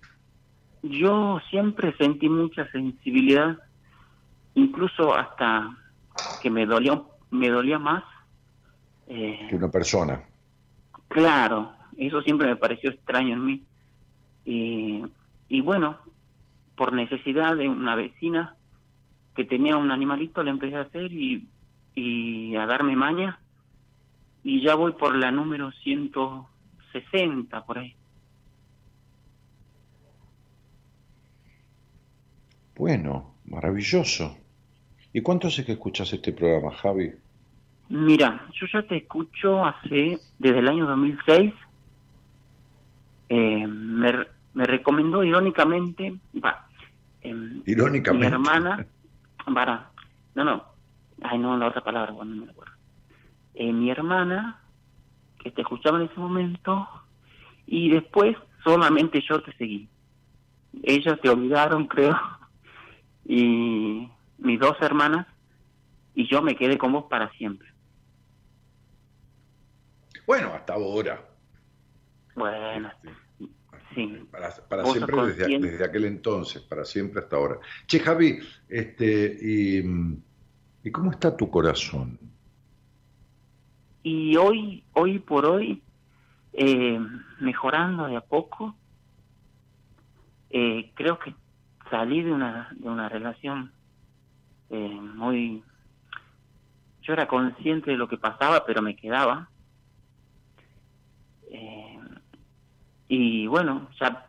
[0.83, 3.59] Yo siempre sentí mucha sensibilidad,
[4.55, 5.77] incluso hasta
[6.41, 8.05] que me dolía, me dolía más.
[9.09, 10.23] Eh, Que una persona.
[11.09, 13.63] Claro, eso siempre me pareció extraño en mí.
[14.45, 15.03] Y,
[15.49, 15.99] y bueno,
[16.77, 18.57] por necesidad de una vecina
[19.35, 21.49] que tenía un animalito, le empecé a hacer y,
[21.95, 23.39] y a darme maña.
[24.45, 27.95] Y ya voy por la número 160, por ahí.
[32.77, 34.37] Bueno, maravilloso.
[35.13, 37.13] ¿Y cuánto hace que escuchas este programa, Javi?
[37.89, 41.53] Mira, yo ya te escucho hace, desde el año 2006.
[43.35, 46.67] Eh, me, me recomendó irónicamente, va,
[47.23, 48.29] em, Irónicamente.
[48.29, 48.87] Mi hermana,
[49.55, 49.91] para,
[50.35, 50.65] no, no,
[51.23, 52.75] ay no, la otra palabra, bueno, no me acuerdo.
[53.55, 54.61] Eh, mi hermana,
[55.43, 56.87] que te escuchaba en ese momento,
[57.67, 59.89] y después solamente yo te seguí.
[60.83, 62.21] Ellas te olvidaron, creo,
[63.25, 65.27] y mis dos hermanas,
[66.15, 67.67] y yo me quedé con vos para siempre.
[70.27, 71.19] Bueno, hasta ahora.
[72.35, 73.09] Bueno, sí.
[74.31, 77.59] Para, para siempre desde, aquel entonces, para siempre hasta ahora.
[77.87, 78.39] Che, Javi,
[78.69, 80.23] este, y, mm,
[80.85, 82.19] ¿y cómo está tu corazón?
[84.03, 85.83] Y hoy, hoy por hoy,
[86.53, 86.99] eh,
[87.41, 88.75] mejorando de a poco,
[90.51, 91.35] eh, creo que
[91.91, 93.73] salí de una, de una relación
[94.71, 95.63] eh, muy...
[97.03, 99.49] Yo era consciente de lo que pasaba, pero me quedaba.
[101.51, 101.82] Eh,
[103.15, 104.27] y bueno, ya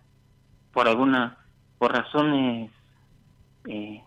[0.73, 1.37] por alguna,
[1.77, 2.69] por razones,
[3.65, 4.03] eh,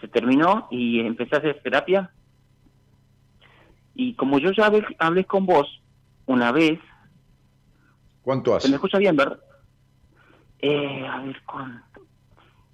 [0.00, 2.10] se terminó y empecé a hacer terapia.
[3.94, 5.82] Y como yo ya hablé, hablé con vos
[6.24, 6.80] una vez,
[8.22, 8.68] ¿Cuánto ¿se hace?
[8.70, 9.40] me escucha bien, verdad?
[10.60, 12.00] Eh, a ver cuánto.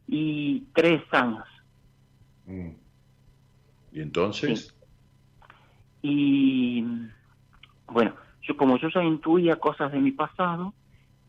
[0.07, 1.49] Y tres años.
[2.47, 2.71] Mm.
[3.91, 4.73] ¿Y entonces?
[6.01, 6.85] Y
[7.89, 10.73] bueno, yo como yo ya intuía cosas de mi pasado,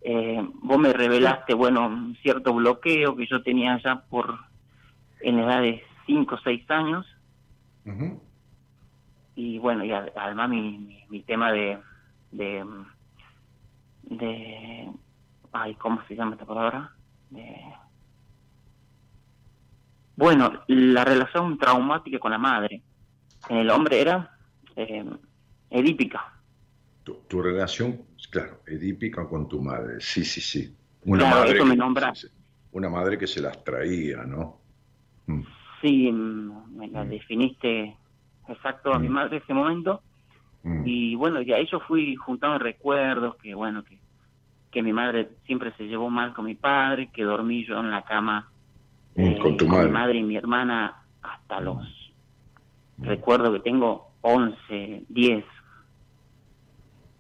[0.04, 4.38] eh, vos me revelaste, bueno, un cierto bloqueo que yo tenía ya por
[5.22, 7.06] en edad de cinco o seis años.
[7.86, 8.22] Ujú.
[9.36, 11.80] y bueno y ad- además mi, mi, mi tema de
[12.32, 12.64] de
[14.04, 14.90] de
[15.52, 16.92] ay cómo se llama esta palabra
[17.30, 17.56] de
[20.16, 22.84] bueno la relación traumática con la madre
[23.50, 24.32] en el hombre era
[24.76, 25.06] eh,
[25.70, 26.33] edípica
[27.04, 30.00] Tu, tu relación, claro, edípica con tu madre.
[30.00, 30.74] Sí, sí, sí.
[31.06, 32.14] Una Claro, madre eso me que- nombra.
[32.72, 34.62] Una madre que se las traía, ¿no?
[35.28, 35.42] Mm.
[35.82, 37.98] sí mm, me la definiste
[38.48, 40.02] exacto a mi madre en ese momento
[40.64, 40.84] Mm.
[40.88, 44.00] y bueno y ahí yo fui juntando recuerdos que bueno que
[44.72, 48.02] que mi madre siempre se llevó mal con mi padre, que dormí yo en la
[48.04, 48.50] cama
[49.16, 49.86] Mm, con tu madre.
[49.88, 51.78] mi madre y mi hermana hasta los...
[52.98, 55.46] Recuerdo que tengo 11, 10.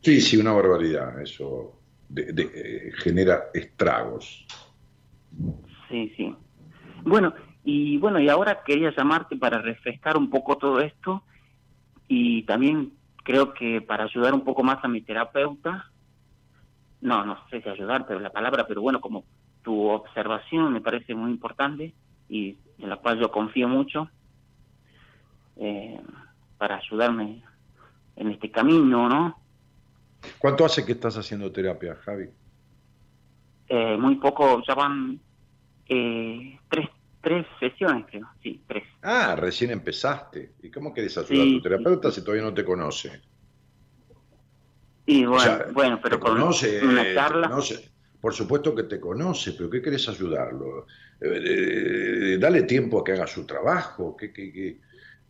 [0.04, 1.22] Sí, sí, una barbaridad.
[1.22, 4.46] Eso de- de- eh, genera estragos.
[5.90, 6.36] Sí, sí.
[7.06, 11.24] Bueno, y bueno, y ahora quería llamarte para refrescar un poco todo esto
[12.08, 15.86] y también creo que para ayudar un poco más a mi terapeuta,
[17.02, 19.26] no, no sé si ayudar, pero la palabra, pero bueno, como
[19.62, 21.96] tu observación me parece muy importante
[22.28, 24.10] y en la cual yo confío mucho
[25.56, 26.02] eh,
[26.58, 27.44] para ayudarme
[28.18, 29.43] en este camino, ¿no?
[30.40, 32.30] ¿Cuánto hace que estás haciendo terapia, Javi?
[33.68, 35.22] Eh, muy poco, ya van
[35.88, 36.90] eh, tres,
[37.22, 38.84] tres sesiones, creo, sí, tres.
[39.04, 40.56] Ah, recién empezaste.
[40.60, 43.22] ¿Y cómo querés ayudar Sí, a tu terapeuta si todavía no te conoce?
[45.06, 47.48] Y bueno, O sea, bueno, pero te con conoce, una eh, charla.
[47.48, 47.94] te conoce.
[48.20, 50.86] Por supuesto que te conoce, pero ¿qué querés ayudarlo?
[51.20, 54.16] Eh, eh, dale tiempo a que haga su trabajo.
[54.16, 54.80] Que, que- que-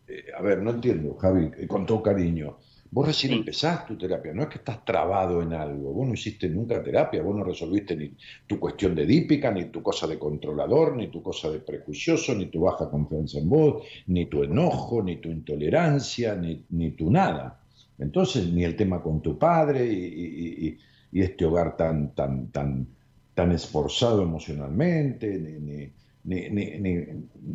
[0.06, 2.58] eh, a ver, no entiendo, Javi, eh, con todo cariño.
[2.94, 5.92] Vos recién empezás tu terapia, no es que estás trabado en algo.
[5.92, 8.16] Vos no hiciste nunca terapia, vos no resolviste ni
[8.46, 12.46] tu cuestión de dípica, ni tu cosa de controlador, ni tu cosa de prejuicioso, ni
[12.46, 17.60] tu baja confianza en vos, ni tu enojo, ni tu intolerancia, ni, ni tu nada.
[17.98, 20.78] Entonces, ni el tema con tu padre y, y- y-
[21.18, 22.86] y este hogar tan, tan, tan,
[23.34, 25.92] tan esforzado emocionalmente, ni, ni-
[26.24, 27.06] ni- ni- ni-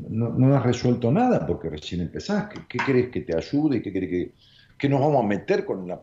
[0.09, 2.49] no, no has resuelto nada porque recién empezás.
[2.49, 3.81] ¿Qué, qué querés que te ayude?
[3.81, 4.33] ¿Qué querés que,
[4.79, 6.01] que nos vamos a meter con la,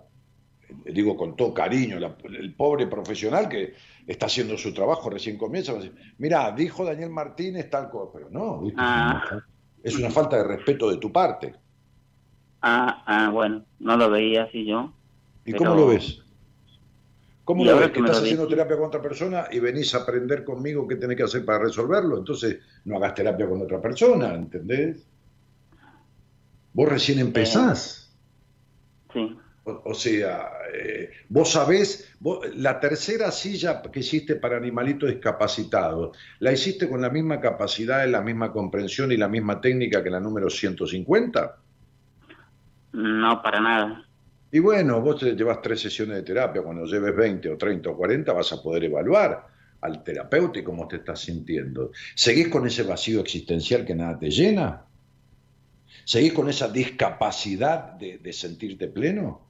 [0.84, 3.72] digo con todo cariño, la- el pobre profesional que
[4.06, 8.12] está haciendo su trabajo, recién comienza, va a decir, mira, dijo Daniel Martínez tal cosa,
[8.12, 8.62] pero no.
[8.76, 9.40] Ah.
[9.82, 11.54] Es, una, falta de respeto de tu parte.
[12.60, 14.92] Ah, ah, bueno, no lo veía así yo.
[15.44, 16.22] ¿Y pero- cómo lo ves?
[17.44, 17.92] ¿Cómo lo ves?
[17.92, 21.22] que estás haciendo terapia con otra persona y venís a aprender conmigo qué tenés que
[21.22, 22.18] hacer para resolverlo.
[22.18, 25.06] Entonces, no hagas terapia con otra persona, ¿entendés?
[26.72, 28.05] Vos recién empezás.
[29.16, 29.36] Sí.
[29.64, 36.16] O, o sea, eh, vos sabés, vos- la tercera silla que hiciste para animalitos discapacitados,
[36.38, 40.20] ¿la hiciste con la misma capacidad, la misma comprensión y la misma técnica que la
[40.20, 41.56] número 150?
[42.92, 44.08] No, para nada.
[44.50, 47.96] Y bueno, vos te llevas tres sesiones de terapia, cuando lleves 20 o 30 o
[47.96, 49.46] 40 vas a poder evaluar
[49.80, 51.90] al terapeuta y cómo te estás sintiendo.
[52.14, 54.86] ¿Seguís con ese vacío existencial que nada te llena?
[56.06, 59.40] ¿Seguís con esa discapacidad de, de sentirte pleno?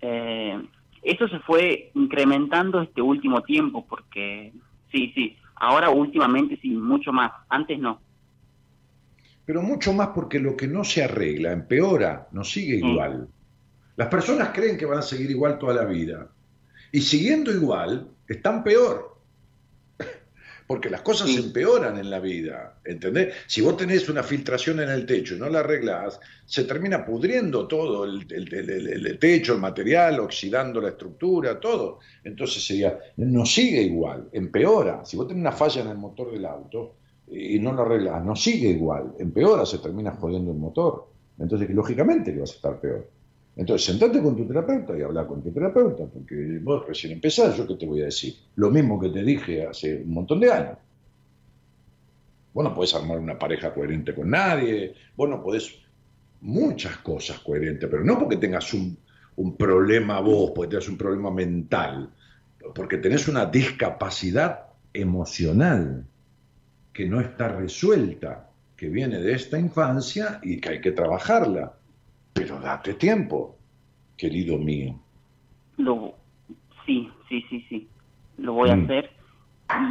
[0.00, 0.58] Eh,
[1.02, 4.54] eso se fue incrementando este último tiempo porque,
[4.90, 8.00] sí, sí, ahora últimamente sí, mucho más, antes no.
[9.44, 13.28] Pero mucho más porque lo que no se arregla empeora, no sigue igual.
[13.96, 16.30] Las personas creen que van a seguir igual toda la vida.
[16.90, 19.11] Y siguiendo igual, están peor.
[20.66, 23.34] Porque las cosas se empeoran en la vida, ¿entendés?
[23.46, 27.66] Si vos tenés una filtración en el techo y no la arreglás, se termina pudriendo
[27.66, 31.98] todo, el, el- el- el- el techo, el material, oxidando la estructura, todo.
[32.24, 35.04] Entonces sería, no sigue igual, empeora.
[35.04, 36.96] Si vos tenés una falla en el motor del auto
[37.28, 41.08] y no lo arreglás, no sigue igual, empeora, se termina jodiendo el motor.
[41.38, 43.08] Entonces, lógicamente que vas a estar peor.
[43.54, 47.66] Entonces, sentate con tu terapeuta y habla con tu terapeuta, porque vos recién empezás, yo
[47.66, 48.34] qué te voy a decir.
[48.56, 50.78] Lo mismo que te dije hace un montón de años.
[52.54, 55.78] Vos no podés armar una pareja coherente con nadie, vos no podés
[56.42, 58.98] muchas cosas coherentes, pero no porque tengas un,
[59.56, 62.10] problema vos, porque tengas un problema mental,
[62.74, 66.06] porque tenés una discapacidad emocional
[66.92, 71.74] que no está resuelta, que viene de esta infancia y que hay que trabajarla.
[72.32, 73.58] Pero date tiempo,
[74.16, 74.98] querido mío.
[75.76, 76.14] Lo,
[76.86, 77.88] sí, sí, sí, sí,
[78.38, 78.84] lo voy a Mm.
[78.84, 79.10] hacer.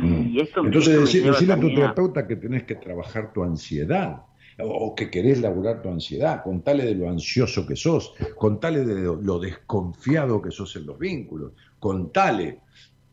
[0.03, 4.23] Y esto, Entonces, esto decir, decirle a tu terapeuta que tenés que trabajar tu ansiedad
[4.59, 9.15] o, que querés laburar tu ansiedad, contale de lo ansioso que sos, contale de lo,
[9.15, 12.59] lo desconfiado que sos en los vínculos, contale,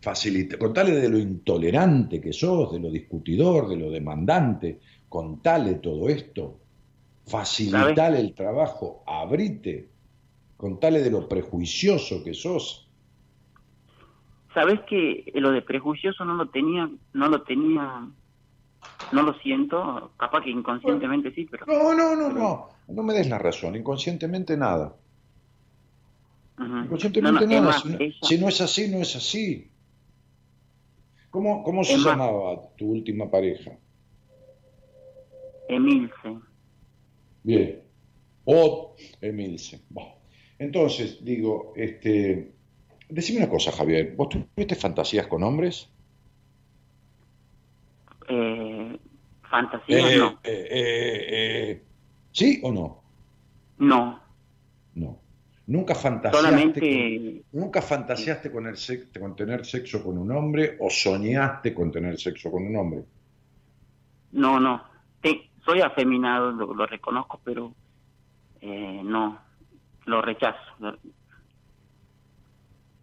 [0.01, 6.09] facilita, contale de lo intolerante que sos, de lo discutidor, de lo demandante, contale todo
[6.09, 6.58] esto,
[7.29, 9.91] facilitale el trabajo, abrite,
[10.57, 12.89] contale de lo prejuicioso que sos.
[14.55, 18.09] Sabes que lo de prejuicioso no lo tenía, no lo tenía,
[19.13, 23.29] no lo siento, capaz que inconscientemente sí, pero No, no, no, no, no me des
[23.29, 24.97] la razón, inconscientemente nada.
[26.59, 27.83] Inconscientemente No, no, es nada.
[27.83, 29.71] más, si, no, ella- si no es así, no es así.
[31.31, 33.79] ¿Cómo, cómo se llamaba tu última pareja?
[35.69, 36.48] Emilce.
[37.43, 37.81] Bien.
[38.45, 39.81] O Emilce.
[40.59, 42.53] Entonces, digo, este,
[43.09, 44.15] Decime una cosa, Javier.
[44.17, 45.89] ¿Vos tuviste fantasías con hombres?
[48.29, 48.99] Eh,
[49.43, 50.39] fantasías, Eh, no.
[50.45, 51.83] eh, eh,
[52.33, 53.03] ¿Sí o no?
[53.79, 54.21] No,
[54.95, 55.19] No.
[55.67, 56.81] Nunca fantaseaste, solamente...
[56.81, 58.77] con, nunca fantaseaste con, el
[59.21, 63.05] con tener sexo con un hombre o soñaste con tener sexo con un hombre.
[64.33, 64.83] No, no.
[65.69, 67.75] Te- soy afeminado, lo, lo reconozco, pero
[68.61, 69.41] eh, no,
[70.07, 70.59] lo rechazo.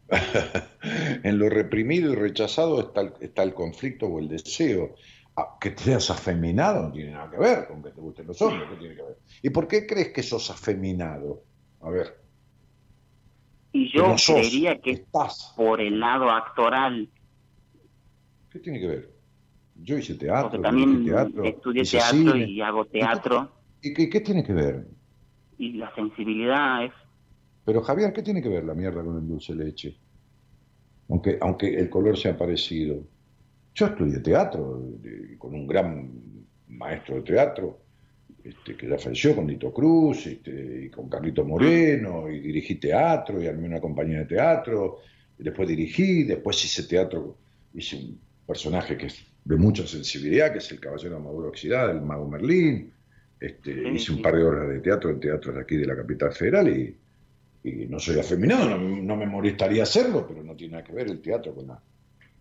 [1.23, 4.95] En lo reprimido y rechazado está el, está el conflicto o el deseo.
[5.35, 8.69] Ah, que seas afeminado no tiene nada que ver con que te gusten los hombres.
[8.69, 9.17] ¿qué tiene que ver?
[9.41, 11.43] ¿Y por qué crees que sos afeminado?
[11.81, 12.15] A ver.
[13.73, 15.53] Y yo no sos, creería que es estás.
[15.57, 17.11] por el lado actoral,
[18.49, 19.14] ¿Qué tiene que ver?
[19.75, 22.45] Yo hice teatro, porque también hice teatro, estudié hice teatro cine.
[22.49, 24.87] y hago teatro, ¿Y qué, qué tiene que ver?
[25.57, 26.91] y la sensibilidad es...
[27.63, 29.97] Pero Javier, ¿qué tiene que ver la mierda con el dulce leche?
[31.09, 33.03] Aunque, aunque el color sea parecido.
[33.73, 36.11] Yo estudié teatro de- con un gran
[36.67, 37.79] maestro de teatro,
[38.43, 43.41] este, que ya falleció, con Dito Cruz, este, y con Carlito Moreno, y dirigí teatro,
[43.41, 44.97] y armé una compañía de teatro,
[45.37, 47.37] y después dirigí, después hice teatro,
[47.73, 52.01] hice un personaje que es de mucha sensibilidad, que es el Caballero Maduro Oxidado, el
[52.01, 52.93] Mago Merlín,
[53.39, 55.95] este, Sí, hice un par de horas de teatro en teatros de aquí de la
[55.95, 56.99] capital federal, y,
[57.63, 61.07] y no soy afeminado, no, no me molestaría hacerlo, pero no tiene nada que ver
[61.09, 61.83] el teatro con, la-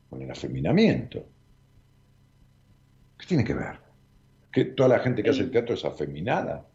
[0.08, 1.26] con el afeminamiento.
[3.18, 3.80] ¿Qué tiene que ver?
[4.52, 6.70] ¿Que toda la gente que hace el teatro es afeminada?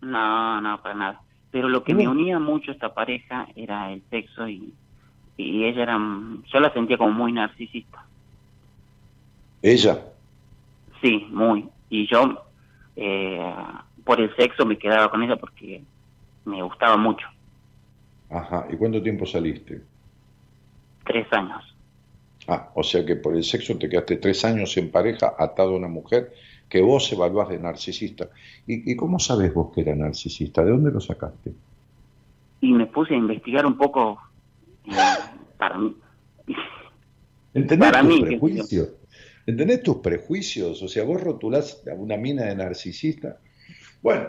[0.00, 1.22] No, no, para nada.
[1.50, 4.74] Pero lo que me unía mucho a esta pareja era el sexo y,
[5.36, 5.98] y ella era...
[6.52, 8.05] Yo la sentía como muy narcisista.
[9.66, 10.00] Ella,
[11.02, 11.68] Sí, muy.
[11.90, 12.44] Y yo,
[12.94, 13.52] eh,
[14.04, 15.82] por el sexo, me quedaba con ella porque
[16.44, 17.26] me gustaba mucho.
[18.30, 19.82] ajá, ¿y cuánto tiempo saliste?
[21.04, 21.74] Tres años.
[22.46, 25.78] Ah, o sea que por el sexo te quedaste tres años en pareja atado a
[25.78, 26.32] una mujer
[26.68, 28.28] que vos evaluás de narcisista.
[28.68, 30.64] ¿Y, y cómo sabes vos que era narcisista?
[30.64, 31.52] ¿De dónde lo sacaste?
[32.60, 34.16] Y me puse a investigar un poco
[34.84, 34.92] eh,
[35.58, 35.96] para mí.
[37.52, 38.22] ¿Entendés Para mí?
[39.46, 40.82] ¿Entendés tus prejuicios?
[40.82, 43.38] O sea, vos rotulás a una mina de narcisista.
[44.02, 44.28] Bueno,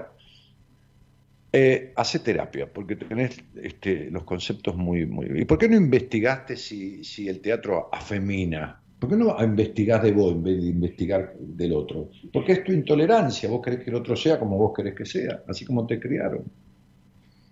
[1.51, 5.41] eh, hace terapia, porque tenés este, los conceptos muy, muy...
[5.41, 8.81] ¿Y por qué no investigaste si, si el teatro afemina?
[8.99, 12.09] ¿Por qué no investigás de vos en vez de investigar del otro?
[12.33, 15.43] Porque es tu intolerancia, vos querés que el otro sea como vos querés que sea,
[15.47, 16.43] así como te criaron.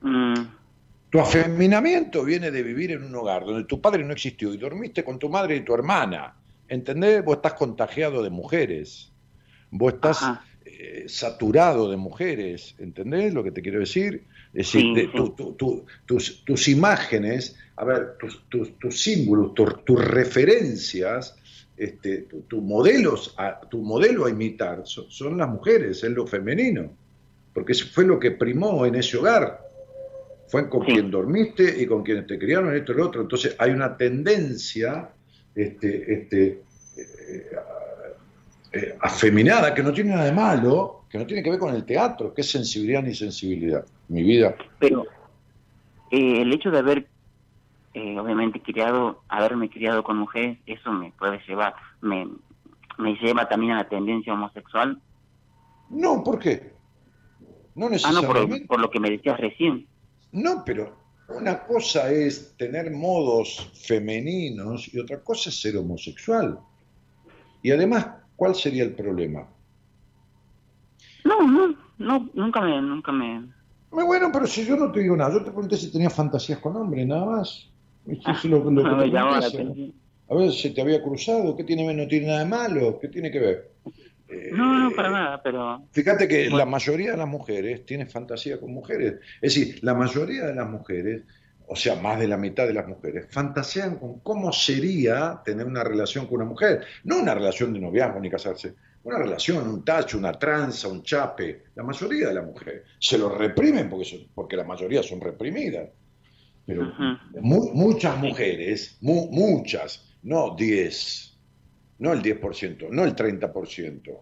[0.01, 0.33] Mm,
[1.09, 5.03] Tu afeminamiento viene de vivir en un hogar donde tu padre no existió y dormiste
[5.03, 6.35] con tu madre y tu hermana.
[6.67, 7.23] ¿Entendés?
[7.23, 9.11] Vos estás contagiado de mujeres.
[9.71, 10.21] Vos estás
[10.65, 12.75] eh, saturado de mujeres.
[12.79, 14.25] ¿Entendés lo que te quiero decir?
[14.53, 15.11] Es decir, Sí, de- sí.
[15.15, 21.35] tu- tu- tu- tus, tus imágenes, a ver, tus, tus- tus símbolos, tu- tus referencias,
[21.77, 26.89] este, tu, modelos a, tu modelo a imitar son, son las mujeres, es lo femenino.
[27.53, 29.61] Porque eso fue lo que primó en ese hogar
[30.47, 30.93] fue con Sí.
[30.93, 33.21] quien dormiste y con quienes te criaron esto y lo otro.
[33.21, 35.09] Entonces hay una tendencia
[35.55, 36.61] este, este,
[36.97, 37.51] eh,
[38.73, 41.85] eh, afeminada que no tiene nada de malo, que no tiene que ver con el
[41.85, 43.85] teatro, que es sensibilidad ni sensibilidad.
[44.07, 44.55] Mi vida.
[44.79, 45.05] pero
[46.11, 47.07] eh, el hecho de haber,
[47.95, 52.27] obviamente, criado, haberme criado con mujeres, eso me puede llevar, me,
[52.97, 54.99] me lleva también a la tendencia homosexual.
[55.89, 56.73] No, ¿por qué?
[57.73, 58.59] No Ah, no, necesariamente.
[58.59, 59.87] por, por lo que me decías recién.
[60.31, 66.59] No, pero una cosa es tener modos femeninos y otra cosa es ser homosexual.
[67.63, 69.47] Y además, ¿cuál sería el problema?
[71.23, 73.47] No, no, no, nunca me, nunca me...
[73.89, 76.75] Bueno, pero si yo no te digo nada, yo te pregunté si tenías fantasías con
[76.75, 77.69] hombres, nada más.
[78.07, 79.93] Es lo, lo atención.
[80.29, 81.55] A ver, ¿se te había cruzado?
[81.55, 82.99] ¿Qué tiene, no tiene nada de malo?
[82.99, 83.71] ¿Qué tiene que ver?
[84.27, 85.87] Eh, No, no, para nada, pero...
[85.91, 86.57] Fíjate que Bueno.
[86.57, 89.15] la mayoría de las mujeres tiene fantasía con mujeres.
[89.41, 91.23] Es decir, la mayoría de las mujeres,
[91.67, 95.83] o sea, más de la mitad de las mujeres, fantasean con cómo sería tener una
[95.83, 96.83] relación con una mujer.
[97.03, 98.73] No una relación de noviazgo ni casarse,
[99.03, 101.65] una relación, un tacho, una tranza, un chape.
[101.75, 105.89] La mayoría de las mujeres se lo reprimen porque, son- porque la mayoría son reprimidas.
[106.65, 106.91] Pero
[107.41, 111.34] mu- muchas mujeres, mu- muchas, no 10,
[111.99, 114.19] no el 10%, no el 30%,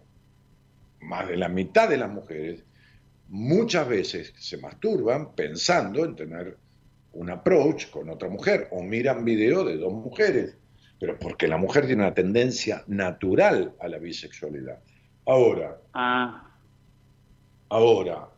[1.00, 2.64] más de la mitad de las mujeres,
[3.28, 6.56] muchas veces se masturban pensando en tener
[7.12, 10.56] un approach con otra mujer o miran video de dos mujeres,
[10.98, 14.78] pero porque la mujer tiene una tendencia natural a la bisexualidad.
[15.26, 16.50] Ahora, Ah,
[17.68, 18.28] ahora,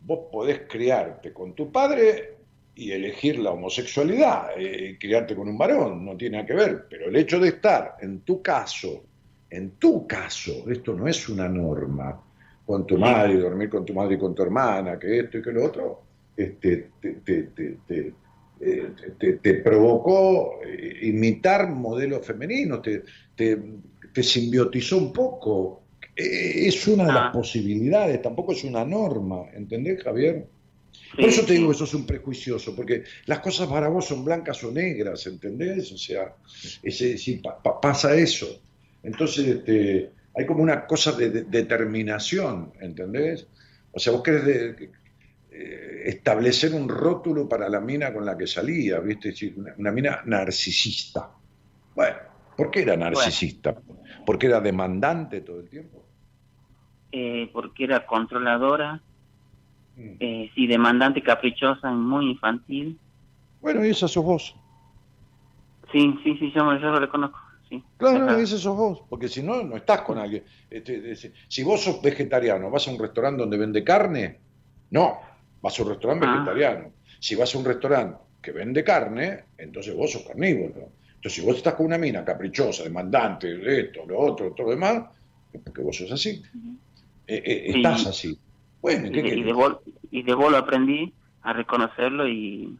[0.00, 2.36] vos podés criarte con tu padre
[2.74, 7.08] y elegir la homosexualidad, eh, criarte con un varón, no tiene nada que ver, pero
[7.08, 9.04] el hecho de estar en tu caso,
[9.50, 12.22] en tu caso, esto no es una norma,
[12.64, 15.52] con tu madre, dormir con tu madre y con tu hermana, que esto y que
[15.52, 16.02] lo otro,
[16.36, 18.14] este, te, te- te- te-
[18.60, 23.02] eh, te- te provocó eh, imitar modelos femeninos, te,
[23.34, 23.58] te,
[24.14, 25.80] te simbiotizó un poco.
[26.14, 27.32] Es una de las Ah.
[27.32, 30.46] posibilidades, tampoco es una norma, ¿entendés, Javier?
[31.16, 34.62] Por eso te digo que sos un prejuicioso, porque las cosas para vos son blancas
[34.64, 35.92] o negras, ¿entendés?
[35.92, 38.46] O sea, sí, pa- pa- pasa eso.
[39.02, 43.46] Entonces, este, hay como una cosa de, de- determinación, ¿entendés?
[43.92, 44.90] O sea, vos querés de-
[45.50, 49.28] eh, establecer un rótulo para la mina con la que salía, ¿viste?
[49.28, 51.30] Es decir, Una, una mina narcisista.
[51.94, 52.16] Bueno,
[52.56, 53.74] ¿por qué era narcisista?
[54.24, 56.06] ¿Porque era demandante todo el tiempo?
[57.14, 59.02] eh, porque era controladora,
[59.96, 62.98] eh, sí, demandante, caprichosa y muy infantil.
[63.60, 64.54] Bueno, y esa sos vos.
[65.92, 67.38] Sí, sí, sí, yo, yo lo reconozco.
[67.68, 68.40] Sí, Claro, Ajá.
[68.40, 70.44] ese sos vos, porque si no, no estás con alguien.
[70.68, 71.16] Este,
[71.48, 74.40] si- vos sos vegetariano, ¿vas a un restaurante donde vende carne?
[74.90, 75.20] No,
[75.60, 76.32] vas a un restaurante Ah.
[76.34, 76.94] vegetariano.
[77.20, 80.92] Si vas a un restaurante que vende carne, entonces vos sos carnívoro.
[81.14, 85.04] Entonces, si vos estás con una mina caprichosa, demandante, esto, lo otro, todo lo demás,
[85.52, 86.42] es porque vos sos así.
[87.26, 87.76] Eh, eh, Sí.
[87.78, 88.38] estás así.
[88.82, 89.78] Bueno, y ¿qué de, y de vos,
[90.10, 92.76] y de lo aprendí a reconocerlo y,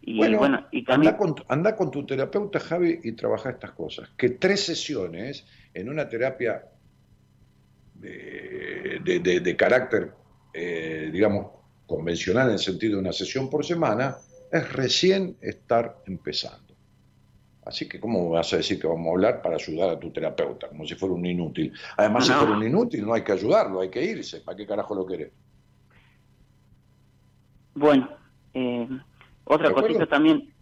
[0.00, 3.50] y Bueno, bueno, y también anda, con, tu- anda con tu terapeuta, Javi, y trabaja
[3.50, 4.08] estas cosas.
[4.16, 5.44] Que tres sesiones
[5.74, 6.64] en una terapia
[7.94, 10.12] de, de- de- de carácter,
[10.54, 11.52] eh, digamos,
[11.86, 14.16] convencional en el sentido de una sesión por semana,
[14.50, 16.71] es recién estar empezando.
[17.64, 20.68] Así que, ¿cómo vas a decir que vamos a hablar para ayudar a tu terapeuta?
[20.68, 21.72] Como si fuera un inútil.
[21.96, 22.38] Además, si No.
[22.38, 24.40] fuera un inútil, no hay que ayudarlo, hay que irse.
[24.40, 25.32] ¿Para qué carajo lo querés?
[27.74, 28.08] Bueno,
[28.52, 28.88] eh,
[29.44, 30.52] otra cosita también,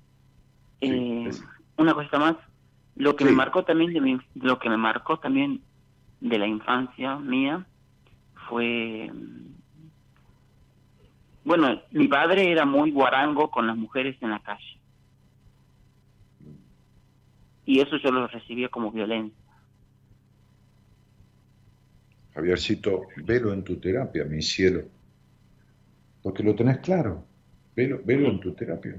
[0.80, 1.30] eh,
[1.78, 2.36] una cosita más,
[2.96, 3.30] lo que Sí.
[3.30, 5.64] me marcó también de mi, lo que me marcó también
[6.20, 7.66] de la infancia mía
[8.48, 9.90] fue, mm,
[11.44, 14.79] bueno, mi padre era muy guarango con las mujeres en la calle
[17.66, 19.38] y eso yo lo recibía como violencia.
[22.34, 24.82] Javiercito, velo en tu terapia, mi cielo.
[26.22, 27.24] Porque lo tenés claro.
[27.74, 28.96] Velo, velo en tu terapia.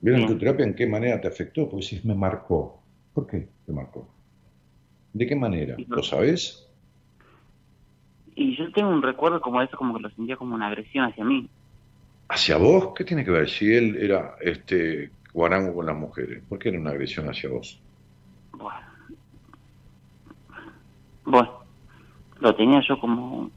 [0.00, 2.82] Velo en tu terapia en qué manera te afectó, porque si me marcó.
[3.12, 4.08] ¿Por qué te marcó?
[5.12, 5.76] ¿De qué manera?
[5.88, 6.68] ¿Lo sabés?
[8.34, 11.24] Y yo tengo un recuerdo como eso, como que lo sentía como una agresión hacia
[11.24, 11.48] mí.
[12.28, 12.92] ¿Hacia vos?
[12.96, 13.48] ¿Qué tiene que ver?
[13.48, 17.84] Si él era este guarango con las mujeres, ¿por qué era una agresión hacia vos?
[18.52, 18.80] Bueno,
[21.24, 21.50] bueno
[22.40, 23.50] lo tenía yo como...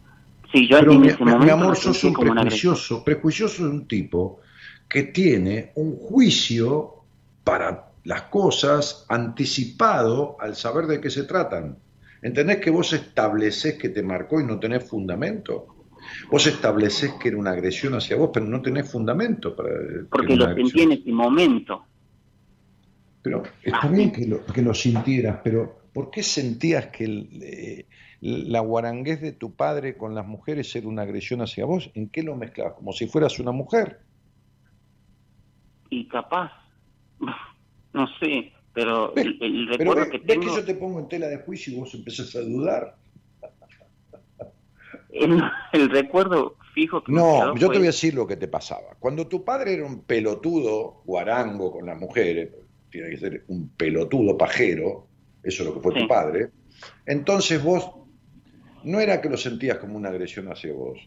[0.52, 3.04] Sí, yo Pero en mi, ese mi- momento mi lo amor, sos un como prejuicioso.
[3.04, 4.42] Prejuicioso es un tipo
[4.90, 6.96] que tiene un juicio
[7.44, 11.78] para las cosas anticipado al saber de qué se tratan.
[12.22, 15.77] ¿Entendés que vos estableces que te marcó y no tenés fundamento?
[16.30, 20.36] Vos estableces que era una agresión hacia vos, pero no tenés fundamento para que Porque
[20.36, 21.86] lo sentí en ese momento.
[23.22, 27.30] Pero está Ah, bien que lo, que lo sintieras, pero ¿por qué sentías que el,
[27.42, 27.86] eh,
[28.22, 31.92] la guaranguez de tu padre con las mujeres era una agresión hacia vos?
[31.94, 32.74] ¿En qué lo mezclabas?
[32.74, 34.00] Como si fueras una mujer.
[35.90, 36.52] Y capaz,
[37.94, 41.38] no sé, pero el, Pero recuerdo ves, que que yo te pongo en tela de
[41.38, 42.96] juicio y vos empezás a dudar.
[45.20, 45.42] El,
[45.74, 48.48] el recuerdo fijo que me No, yo fue- te voy a decir lo que te
[48.48, 48.96] pasaba.
[49.00, 52.52] Cuando tu padre era un pelotudo guarango con las mujeres,
[52.90, 55.08] tiene que ser un pelotudo pajero,
[55.44, 56.00] eso es lo que fue Sí.
[56.02, 56.50] tu padre,
[57.06, 57.92] entonces vos
[58.84, 61.00] no era que lo sentías como una agresión hacia vos,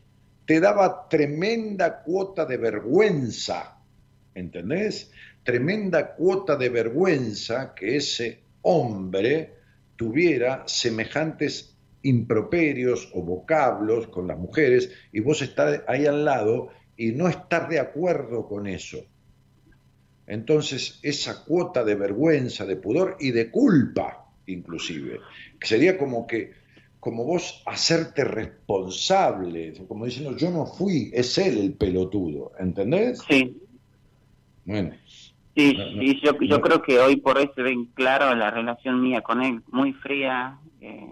[0.44, 3.78] te daba tremenda cuota de vergüenza,
[4.34, 5.12] ¿entendés?
[5.44, 9.54] Tremenda cuota de vergüenza que ese hombre
[9.96, 17.12] tuviera semejantes improperios o vocablos con las mujeres y vos estás ahí al lado y
[17.12, 18.98] no estar de acuerdo con eso.
[20.26, 25.20] Entonces, esa cuota de vergüenza, de pudor y de culpa, inclusive,
[25.58, 26.52] que sería como que,
[27.00, 33.24] como vos hacerte responsable, como diciendo, yo no fui, es él el pelotudo, ¿entendés?
[33.28, 33.56] Sí,
[34.64, 34.94] Bueno,
[35.54, 36.60] sí, No, no, sí, yo, yo no.
[36.60, 40.58] creo que hoy por hoy se ven claro la relación mía con él, muy fría.
[40.80, 41.06] eh,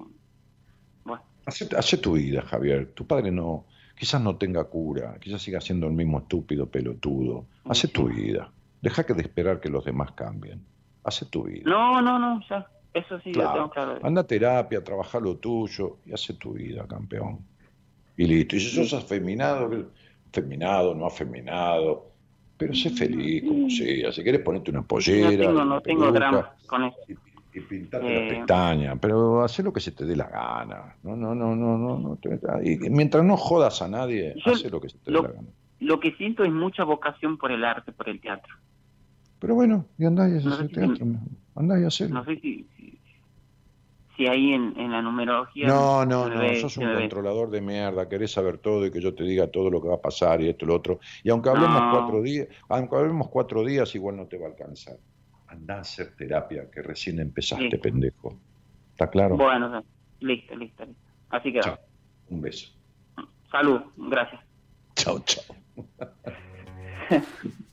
[1.49, 2.93] hace, hace tu vida, Javier.
[2.95, 3.65] Tu padre no,
[3.99, 7.47] quizás no tenga cura, quizás siga siendo el mismo estúpido pelotudo.
[7.65, 8.51] Hace tu vida.
[8.81, 10.61] Deja que de esperar que los demás cambien.
[11.05, 11.63] Hace tu vida.
[11.69, 13.55] no, no, no, ya, eso sí, lo Claro.
[13.55, 13.99] tengo claro.
[14.03, 17.39] Anda a terapia, trabaja lo tuyo y hace tu vida, campeón.
[18.17, 18.57] Y listo.
[18.57, 19.71] Y si sos afeminado,
[20.31, 22.07] afeminado, no afeminado,
[22.57, 24.11] Pero sé feliz, como sea.
[24.11, 26.97] Si quieres ponerte una pollera, No tengo, no tengo drama con eso.
[27.59, 28.21] Y pintarte Eh.
[28.31, 30.97] las pestañas, pero haz lo que se te dé la gana.
[31.03, 31.99] No, no, no, no, no.
[31.99, 35.23] no te- y mientras no jodas a nadie, haz lo que se te dé lo-
[35.23, 35.49] la gana.
[35.81, 38.53] Lo que siento es mucha vocación por el arte, por el teatro.
[39.39, 41.07] Pero bueno, y andá y haces No sé el si- teatro.
[41.55, 42.15] Andá y hacelo.
[42.15, 42.99] No sé si, si,
[44.17, 45.69] si ahí en, en la numerología...
[45.69, 49.01] No, no, me no, sos un me controlador de mierda, querés saber todo y que
[49.01, 50.99] yo te diga todo lo que va a pasar y esto y lo otro.
[51.23, 51.91] Y aunque hablemos No.
[51.93, 54.97] cuatro días, aunque hablemos cuatro días, igual no te va a alcanzar.
[55.49, 58.39] Andá a hacer terapia, que recién empezaste, pendejo.
[58.93, 59.37] ¿Está claro?
[59.37, 59.85] Bueno,
[60.21, 61.03] listo, listo, listo.
[61.31, 61.79] Así que Chao.
[62.31, 62.69] Un beso.
[63.51, 64.43] salud, gracias.
[64.95, 65.57] Chao, chao.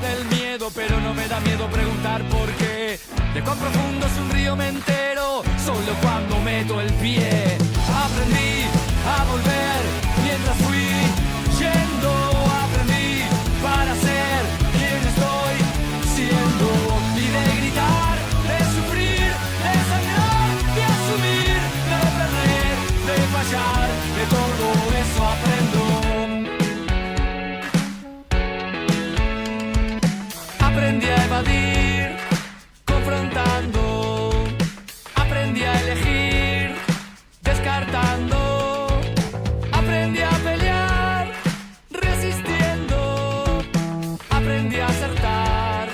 [0.00, 2.98] del miedo, pero no me da miedo preguntar por qué.
[3.34, 7.58] De cuán profundo es un río me entero, solo cuando meto el pie.
[8.06, 8.66] Aprendí
[9.06, 9.80] a volver
[10.22, 10.88] mientras fui
[11.58, 12.10] yendo,
[12.64, 13.22] aprendí
[13.62, 14.40] para ser
[14.76, 15.54] quien estoy
[16.14, 16.66] siendo.
[17.16, 18.16] Y de gritar,
[18.50, 19.30] de sufrir,
[19.64, 21.58] de sangrar, de asumir,
[21.90, 22.76] de perder,
[23.08, 24.64] de fallar, de todo
[25.02, 25.20] eso.
[25.26, 25.67] Aprendí
[31.38, 32.16] evadir,
[32.86, 34.30] confrontando.
[35.14, 36.74] Aprendí a elegir,
[37.42, 38.88] descartando.
[39.72, 41.32] Aprendí a pelear,
[41.90, 43.62] resistiendo.
[44.30, 45.88] Aprendí a acertar.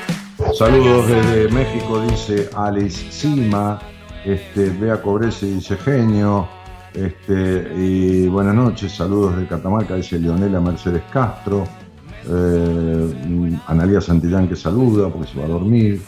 [0.59, 3.81] Saludos desde México, dice Alice Sima.
[4.25, 6.49] Este, Bea Cobrese dice genio.
[6.95, 11.65] Este, y buenas noches, saludos de Catamarca, dice Leonela Mercedes Castro.
[12.29, 16.03] Eh, Analia Santillán que saluda porque se va a dormir.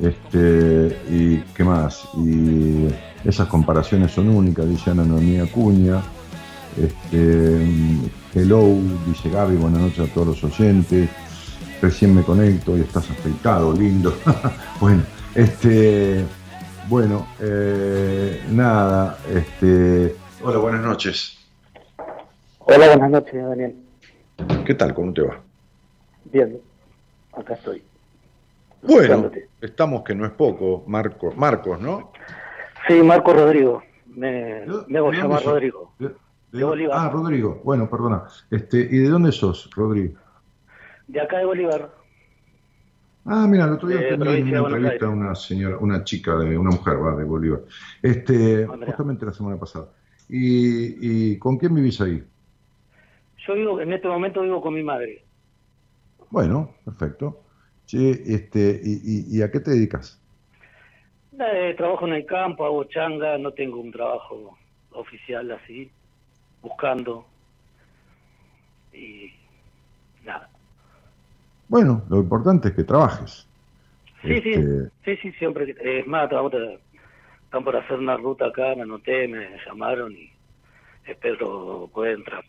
[0.00, 2.08] Este, y qué más.
[2.16, 2.88] Y
[3.24, 6.02] esas comparaciones son únicas, dice Ana Noemí Acuña.
[6.76, 7.66] Este,
[8.34, 8.62] hello,
[9.06, 11.08] dice Gaby, buenas noches a todos los oyentes.
[11.80, 14.14] Recién me conecto y estás afeitado, lindo.
[14.80, 15.02] bueno,
[15.34, 16.24] este,
[16.88, 21.38] bueno, eh, nada, este, hola, buenas noches.
[22.60, 23.76] Hola, buenas noches, Daniel.
[24.64, 24.94] ¿Qué tal?
[24.94, 25.51] ¿Cómo te va?
[26.32, 26.58] Bien,
[27.32, 27.82] acá estoy.
[28.82, 29.48] Bueno, Escuchándote.
[29.60, 32.12] estamos que no es poco, Marco, Marcos, ¿no?
[32.88, 33.82] Sí, Marco Rodrigo.
[34.06, 35.52] Me, me hago ¿De dónde llamar sos?
[35.52, 35.92] Rodrigo.
[35.98, 36.14] De- de-
[36.58, 36.98] De Bolívar.
[37.00, 37.60] Ah, Rodrigo.
[37.64, 38.24] Bueno, perdona.
[38.50, 40.18] Este, ¿y de dónde sos, Rodrigo?
[41.06, 41.90] De acá de Bolívar.
[43.24, 46.70] Ah, mira, el otro día tenía una entrevista a una señora, una chica de una
[46.70, 47.60] mujer, va, de Bolívar.
[48.02, 49.86] Este, justamente la semana pasada.
[50.28, 52.22] ¿Y, y con quién vivís ahí?
[53.46, 55.24] Yo vivo, en este momento vivo con mi madre.
[56.32, 57.44] Bueno, perfecto.
[57.84, 60.18] Sí, este, y, y- y a qué te dedicas?
[61.38, 64.56] Eh, trabajo en el campo, hago changa, no tengo un trabajo
[64.92, 65.92] oficial así,
[66.62, 67.26] buscando.
[68.92, 69.32] Y
[70.24, 70.50] nada.
[71.68, 73.48] Bueno, lo importante es que trabajes.
[74.26, 74.56] Sí, Este, sí,
[75.04, 75.74] sí, sí, siempre.
[75.80, 76.52] Es más, estamos,
[77.44, 80.30] están por hacer una ruta acá, me anoté, me llamaron y
[81.06, 82.44] espero poder entrar.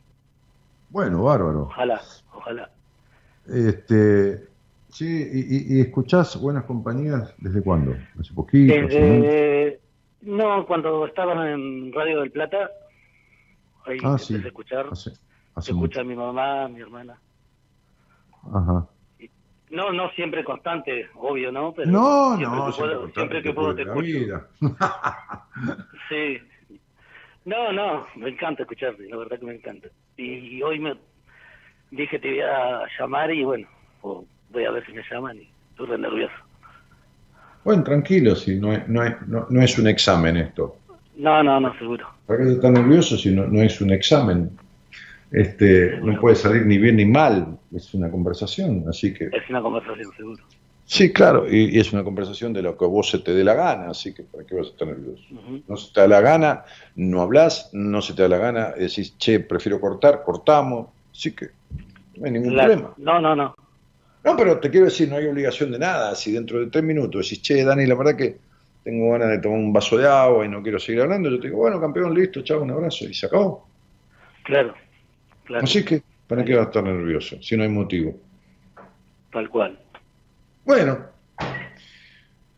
[0.89, 1.69] Bueno, bárbaro.
[1.71, 2.01] Ojalá,
[2.31, 2.71] ojalá.
[3.47, 4.47] Este,
[4.89, 7.95] sí, y, y- y escuchás Buenas Compañías desde cuándo?
[8.19, 8.73] ¿Hace poquito?
[8.73, 8.81] hace?
[8.99, 9.79] Desde,
[10.21, 12.69] no, cuando estaban en Radio del Plata,
[13.85, 14.35] ahí Ah, sí.
[14.35, 15.11] a escuchar, Hace,
[15.59, 17.19] se escucha mi mamá, mi hermana.
[18.53, 18.87] Ajá.
[19.71, 21.73] No, no siempre constante, obvio, ¿no?
[21.73, 24.01] Pero No, siempre no, que siempre puedo, siempre que puedo te escucho.
[24.01, 24.47] vida.
[26.09, 26.37] Sí.
[27.45, 29.89] No, no, me encanta escucharte, la verdad que me encanta.
[30.15, 30.95] Y hoy me
[31.95, 33.67] dije te voy a llamar y bueno,
[34.01, 36.33] voy a ver si me llaman y estoy re nervioso.
[37.63, 40.77] Bueno, tranquilo, si no es, no, es, no, no es un examen esto.
[41.15, 42.07] No, no, no, seguro.
[42.25, 44.51] ¿Para qué estás nervioso si no, no es un examen?
[45.31, 49.25] Este, no puede salir ni bien ni mal, es una conversación, así que...
[49.25, 50.43] Es una conversación, seguro.
[50.85, 53.53] Sí, claro, y, y es una conversación de lo que vos se te dé la
[53.53, 55.23] gana, así que ¿para qué vas a estar nervioso?
[55.67, 56.65] No se te da la gana,
[56.95, 61.51] no hablas, no se te da la gana, decís, che, prefiero cortar, cortamos, así que
[62.17, 62.93] no hay ningún problema.
[62.97, 63.55] No, no, no.
[64.23, 67.29] No, pero te quiero decir, no hay obligación de nada, si dentro de tres minutos
[67.29, 68.37] decís, che, Dani, la verdad que
[68.83, 71.47] tengo ganas de tomar un vaso de agua y no quiero seguir hablando, yo te
[71.47, 73.67] digo, bueno, campeón, listo, chao, un abrazo, y se acabó.
[74.45, 74.73] Claro,
[75.45, 78.13] claro, Así que, ¿para qué va a estar nervioso si no hay motivo?
[79.31, 79.79] tal cual.
[80.63, 80.99] Bueno.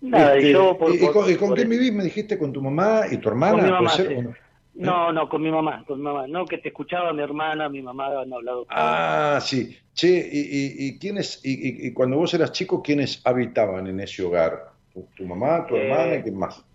[0.01, 1.93] Nada, este, y yo por, ¿y por- con, y con por quién vivís?
[1.93, 3.75] Me dijiste con tu mamá y tu hermana.
[3.75, 4.07] Con mi ¿puede ser?
[4.07, 4.44] sí.
[4.81, 5.11] ¿O no?
[5.13, 6.27] No, con mi mamá, con mi mamá.
[6.27, 8.65] No, que te escuchaba mi hermana, mi mamá han hablado.
[8.69, 9.75] Ah, sí.
[9.93, 11.53] Che, y, y, y quiénes, y,
[11.85, 14.73] y- y cuando vos eras chico, ¿quiénes habitaban en ese hogar?
[14.91, 16.65] ¿Tu, tu mamá, tu Eh, hermana y quién más?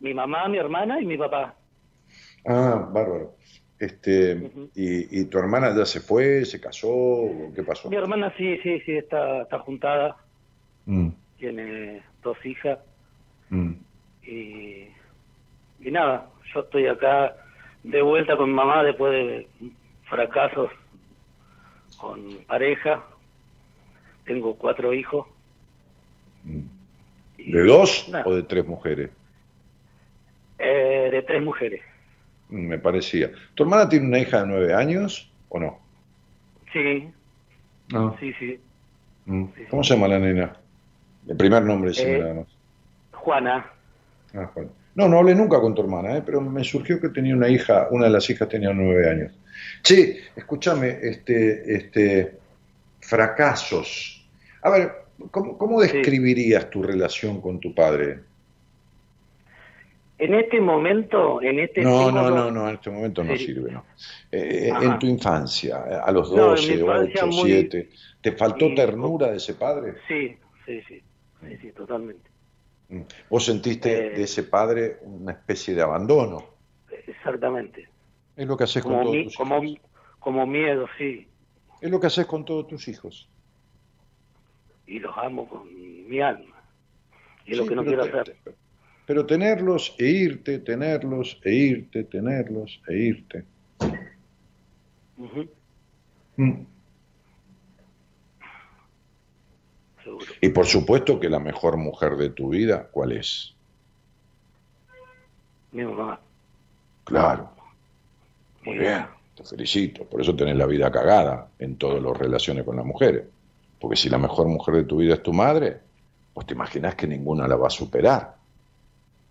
[0.00, 1.54] Mi mamá, mi hermana y mi papá.
[2.44, 3.36] Ah, bárbaro.
[3.78, 4.32] Este,
[4.74, 6.88] y, y tu hermana ya se fue, se casó?
[6.90, 7.88] ¿o ¿Qué pasó?
[7.88, 10.16] Mi hermana sí, sí, sí, está, está juntada,
[10.86, 12.78] Mm, tiene dos hijas
[13.50, 13.74] mm.
[14.22, 14.88] y,
[15.80, 17.34] y nada, yo estoy acá
[17.82, 19.48] de vuelta con mi mamá después de
[20.08, 20.70] fracasos
[21.98, 23.02] con pareja.
[24.24, 25.26] Tengo cuatro hijos.
[26.44, 28.24] ¿De dos Nada.
[28.26, 29.10] o de tres mujeres?
[30.58, 31.80] eh, de tres mujeres.
[32.48, 33.30] Mm, Me parecía.
[33.54, 35.78] ¿Tu hermana tiene una hija de nueve años o no?
[36.72, 37.08] Sí,
[37.92, 38.16] No.
[38.18, 38.60] sí, sí.
[39.26, 39.44] Mm.
[39.70, 40.56] ¿Cómo se llama la nena?
[41.28, 42.46] El primer nombre, sí, Eh, nada más.
[43.12, 43.66] Juana.
[44.34, 44.68] Ah, Juan.
[44.98, 46.22] No, no hablé nunca con tu hermana, ¿eh?
[46.26, 49.32] pero me surgió que tenía una hija, una de las hijas tenía nueve años.
[49.80, 52.36] Che, escúchame, este, este,
[52.98, 54.28] fracasos.
[54.60, 54.90] A ver,
[55.30, 58.18] ¿cómo, cómo describirías tu relación con tu padre?
[60.18, 63.84] En este momento, en este No, no, no, no, en este momento no sirve, no.
[64.32, 67.88] Eh, en tu infancia, a los No, en mi 12, infancia 8, muy- 7,
[68.20, 68.74] ¿te faltó Sí.
[68.74, 69.94] ternura de ese padre?
[70.08, 71.00] Sí, sí, sí,
[71.40, 72.27] sí, sí, totalmente.
[72.88, 73.00] Mm.
[73.28, 74.10] ¿Vos sentiste Eh.
[74.16, 76.44] de ese padre una especie de abandono?
[77.06, 77.88] Exactamente.
[78.36, 79.90] Es lo que haces con todos mi- tus como, hijos.
[80.20, 81.28] como miedo, sí.
[81.80, 83.28] Es lo que haces con todos tus hijos.
[84.86, 85.68] Y los amo con
[86.08, 86.62] mi alma.
[87.44, 88.36] Y es lo que no quiero te- hacer.
[89.06, 93.44] Pero tenerlos e irte, tenerlos e irte, tenerlos e irte.
[96.36, 96.62] Mm.
[100.18, 100.38] Seguro.
[100.40, 103.54] Y por supuesto que la mejor mujer de tu vida, ¿cuál es?
[105.72, 106.20] Mi mamá.
[107.04, 107.50] Claro.
[108.64, 110.04] Muy bien, te felicito.
[110.04, 113.24] Por eso tenés la vida cagada en todas las relaciones con las mujeres.
[113.80, 115.80] Porque si la mejor mujer de tu vida es tu madre,
[116.34, 118.36] pues te imaginas que ninguna la va a superar.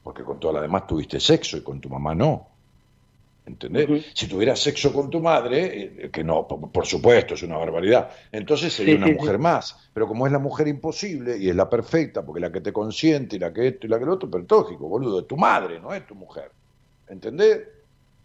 [0.03, 2.47] Porque con todas las demás tuviste sexo y con tu mamá no.
[3.47, 4.05] ¿Entendés?
[4.13, 8.09] Si tuvieras sexo con tu madre, eh, que no, por, por supuesto, es una barbaridad,
[8.29, 9.41] entonces sería Sí, una sí, mujer sí.
[9.41, 9.89] más.
[9.93, 13.37] Pero como es la mujer imposible y es la perfecta, porque la que te consiente
[13.37, 15.79] y la que esto y la que lo otro, pero tóxico, boludo, es tu madre,
[15.79, 16.51] no es tu mujer.
[17.07, 17.61] ¿Entendés?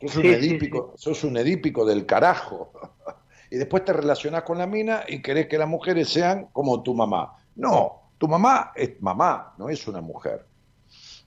[0.00, 2.72] Sos un edípico, sos un edípico del carajo.
[3.50, 6.94] y después te relacionás con la mina y querés que las mujeres sean como tu
[6.94, 7.36] mamá.
[7.54, 10.44] No, tu mamá es mamá, no es una mujer.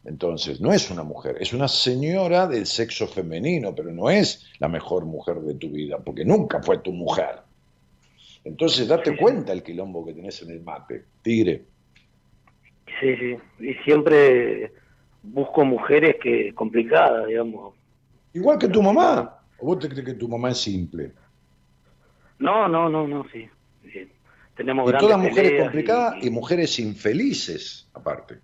[0.05, 4.67] Entonces, no es una mujer, es una señora del sexo femenino, pero no es la
[4.67, 7.39] mejor mujer de tu vida, porque nunca fue tu mujer.
[8.43, 11.63] Entonces, date cuenta el quilombo que tenés en el mate, tigre.
[12.99, 13.37] Sí, sí.
[13.59, 14.71] Y siempre
[15.23, 17.73] busco mujeres que complicadas, digamos.
[18.33, 19.39] Igual que tu mamá.
[19.57, 21.13] ¿O vos te crees que tu mamá es simple?
[22.37, 23.49] No, no, no, no, sí.
[23.91, 24.07] sí.
[24.55, 28.35] Tenemos Y grandes todas mujeres complicadas y mujeres infelices, aparte.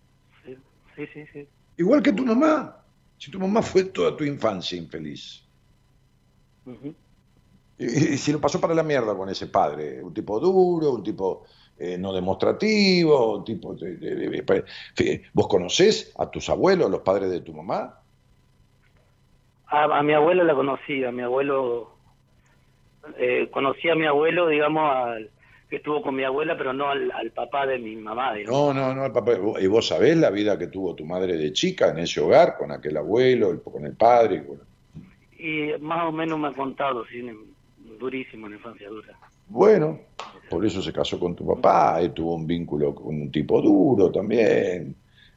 [1.03, 1.49] Y- Sí, sí, sí.
[1.78, 2.78] Igual que tu mamá.
[3.18, 5.48] Si tu mamá fue toda tu infancia infeliz.
[7.78, 11.03] Y, y si lo pasó para la mierda con ese padre, un tipo duro, un
[11.03, 11.45] tipo
[11.78, 13.73] eh, no demostrativo, un tipo...
[13.76, 17.98] de- ¿Vos conocés a tus abuelos, los padres de tu mamá?
[19.68, 21.98] A, a mi abuelo la conocí, a mi abuelo,
[23.18, 25.32] eh, conocí a mi abuelo, digamos, al,
[25.72, 28.76] que estuvo con mi abuela, pero no al, al papá de mi mamá, digamos.
[28.76, 29.31] No, no, no, el papá.
[29.57, 32.73] ¿Y vos sabés la vida que tuvo tu madre de chica en ese hogar, con
[32.73, 34.45] aquel abuelo, el- con el padre?
[34.45, 34.60] con-
[35.39, 37.26] Y más o menos me ha contado, sí,
[37.98, 39.18] durísimo en la infancia dura.
[39.48, 39.98] Bueno,
[40.49, 44.11] por eso se casó con tu papá, y tuvo un vínculo con un tipo duro
[44.11, 44.93] también,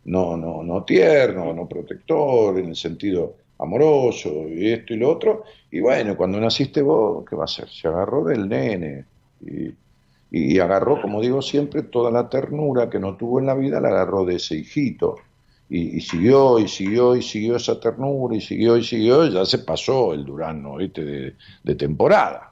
[0.06, 5.44] no, no, no tierno, no protector, en el sentido amoroso, y esto y lo otro.
[5.70, 7.68] Y bueno, cuando naciste vos, ¿qué va a hacer?
[7.68, 9.04] Se agarró del nene
[9.40, 9.68] y,
[10.30, 13.88] y agarró, como digo siempre, toda la ternura que no tuvo en la vida, la
[13.88, 15.16] agarró de ese hijito.
[15.68, 19.44] Y, y siguió, y siguió, y siguió esa ternura, y siguió, y siguió, y ya
[19.46, 21.04] se pasó el Durano, ¿viste?
[21.04, 22.50] De, de temporada.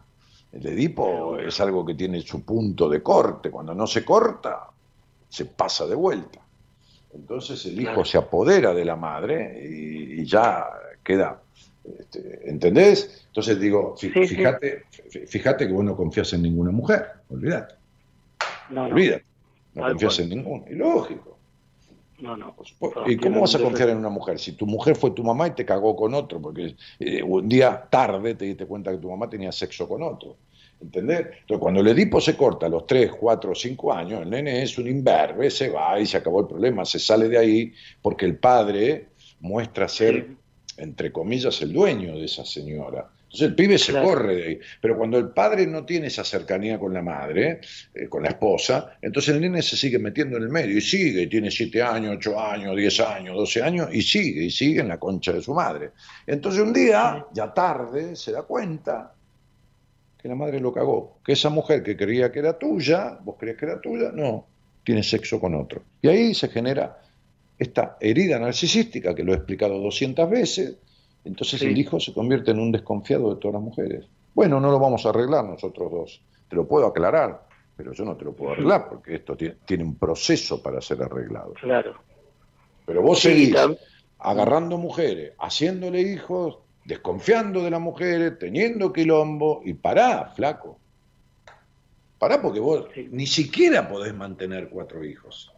[0.53, 3.51] El Edipo es algo que tiene su punto de corte.
[3.51, 4.67] Cuando no se corta,
[5.29, 6.41] se pasa de vuelta.
[7.15, 10.67] Entonces el hijo se apodera de la madre y, y ya
[11.03, 11.41] queda.
[11.85, 13.25] este, ¿Entendés?
[13.27, 14.92] Entonces digo, fí- Sí, sí.
[15.13, 17.07] Fíjate, fí- fíjate que vos no confías en ninguna mujer.
[17.29, 17.75] Olvídate.
[18.71, 18.95] No, no.
[18.95, 19.25] Olvídate.
[19.75, 20.33] No Tal confías cual.
[20.33, 20.71] en ninguna.
[20.71, 21.39] Y lógico.
[22.21, 22.55] No, no.
[23.07, 24.39] ¿Y cómo vas a confiar en una mujer?
[24.39, 27.85] Si tu mujer fue tu mamá y te cagó con otro, porque eh, un día
[27.91, 30.37] tarde te diste cuenta que tu mamá tenía sexo con otro.
[30.81, 31.19] ¿Entendés?
[31.41, 34.77] Entonces, cuando el Edipo se corta a los 3, 4, 5 años, el nene es
[34.79, 38.37] un imberbe, se va y se acabó el problema, se sale de ahí porque el
[38.37, 39.09] padre
[39.41, 40.29] muestra ser,
[40.77, 43.09] entre comillas, el dueño de esa señora.
[43.33, 44.09] Entonces el pibe se Claro.
[44.09, 44.61] corre de ahí.
[44.81, 47.61] Pero cuando el padre no tiene esa cercanía con la madre,
[47.95, 51.23] eh, con la esposa, entonces el nene se sigue metiendo en el medio y sigue,
[51.23, 54.89] y tiene 7 años, 8 años, 10 años, 12 años, y sigue, y sigue en
[54.89, 55.93] la concha de su madre.
[56.27, 59.15] Entonces un día, ya tarde, se da cuenta
[60.21, 63.57] que la madre lo cagó, que esa mujer que creía que era tuya, vos creías
[63.59, 64.47] que era tuya, no,
[64.85, 65.83] tiene sexo con otro.
[66.03, 66.99] Y ahí se genera
[67.59, 70.77] esta herida narcisística que lo he explicado 200 veces,
[71.25, 71.67] entonces Sí.
[71.67, 74.07] el hijo se convierte en un desconfiado de todas las mujeres.
[74.35, 77.47] Bueno, no lo vamos a arreglar nosotros dos, te lo puedo aclarar,
[77.77, 81.03] pero yo no te lo puedo arreglar porque esto tiene, tiene un proceso para ser
[81.03, 81.55] arreglado.
[81.55, 81.95] Claro.
[82.87, 83.57] Pero vos Sí, seguís
[84.19, 90.79] agarrando mujeres, haciéndole hijos, desconfiando de las mujeres, teniendo quilombo, y pará, flaco.
[92.19, 95.53] Pará porque vos ni siquiera podés mantener cuatro hijos.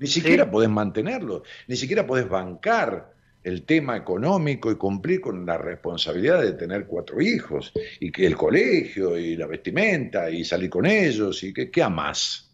[0.00, 3.12] Ni siquiera podés mantenerlo, ni siquiera podés bancar
[3.44, 7.70] el tema económico y cumplir con la responsabilidad de tener cuatro hijos,
[8.00, 12.50] y que el colegio, y la vestimenta, y salir con ellos, y que, ¿qué amás?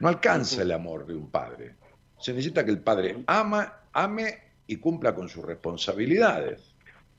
[0.00, 1.74] No alcanza el amor de un padre.
[2.18, 6.74] Se necesita que el padre ama, ame y cumpla con sus responsabilidades.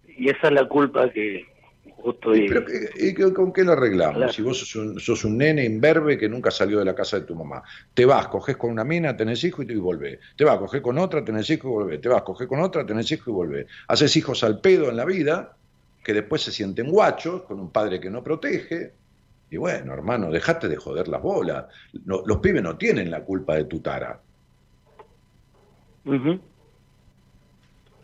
[0.08, 1.46] Y esa es la culpa que
[1.98, 2.62] justo ¿Y, pero
[2.96, 4.18] y qué- con qué lo arreglamos?
[4.18, 4.32] Claro.
[4.34, 7.26] Si vos sos un, sos un nene imberbe que nunca salió de la casa de
[7.26, 7.64] tu mamá.
[7.94, 10.20] Te vas, coges con una mina, tenés hijo y y volvés.
[10.36, 12.02] Te vas, coges con otra, tenés hijo y volvés.
[12.02, 13.68] Te vas, coges con otra, tenés hijo y volvés.
[13.88, 15.58] Haces hijos al pedo en la vida,
[16.04, 18.94] que después se sienten guachos, con un padre que no protege.
[19.50, 21.66] Y bueno, hermano, dejate de joder las bolas.
[22.06, 24.24] No- los pibes no tienen la culpa de tu tara.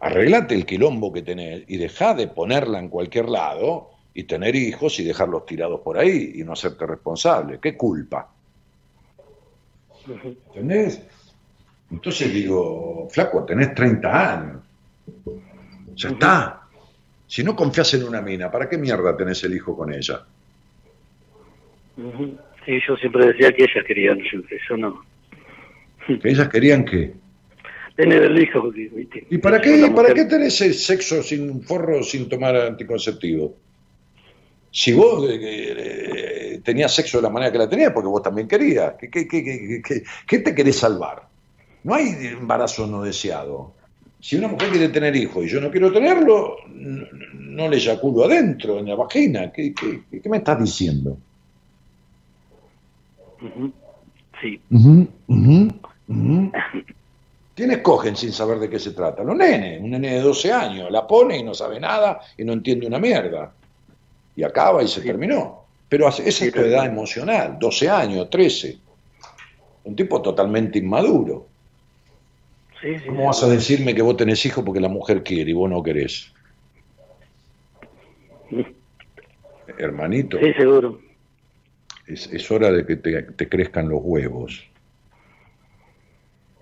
[0.03, 4.99] Arreglate el quilombo que tenés y dejá de ponerla en cualquier lado y tener hijos
[4.99, 7.57] y dejarlos tirados por ahí y no hacerte responsable.
[7.61, 8.29] ¿Qué culpa?
[10.05, 11.01] ¿Entendés?
[11.89, 14.61] Entonces digo, flaco, tenés 30 años.
[15.95, 16.63] Ya está.
[17.25, 20.25] Si no confías en una mina, ¿para qué mierda tenés el hijo con ella?
[22.65, 24.19] Sí, yo siempre decía que ellas querían,
[24.67, 25.01] yo, no.
[26.05, 27.22] Que ellas querían que...
[27.95, 29.27] Tener el hijo, ¿viste?
[29.29, 33.55] ¿Y para qué, mujer- para qué tenés el sexo sin forro, sin tomar anticonceptivo?
[34.71, 38.47] Si vos eh, eh, tenías sexo de la manera que la tenías, porque vos también
[38.47, 38.95] querías.
[38.99, 39.81] ¿Qué, qué, qué,
[40.27, 41.27] qué- te querés salvar?
[41.83, 43.75] No hay embarazo no deseado.
[44.19, 48.23] Si una mujer quiere tener hijos y yo no quiero tenerlo, no, no le eyaculo
[48.23, 49.51] adentro, en la vagina.
[49.51, 51.17] ¿Qué, qué, qué me estás diciendo?
[53.41, 53.71] Ujú.
[54.41, 54.59] Sí.
[57.55, 59.23] ¿Quiénes cogen sin saber de qué se trata?
[59.23, 62.53] Los nenes, un nene de 12 años, la pone y no sabe nada y no
[62.53, 63.53] entiende una mierda.
[64.35, 65.63] Y acaba y se terminó.
[65.87, 68.77] Pero esa es tu edad emocional, 12 años, 13.
[69.83, 71.45] Un tipo totalmente inmaduro.
[72.81, 73.05] Sí, sí.
[73.05, 75.83] ¿Cómo vas a decirme que vos tenés hijos porque la mujer quiere y vos no
[75.83, 76.31] querés?
[79.77, 80.99] Hermanito, Sí, seguro.
[82.07, 84.65] es, es hora de que te, te crezcan los huevos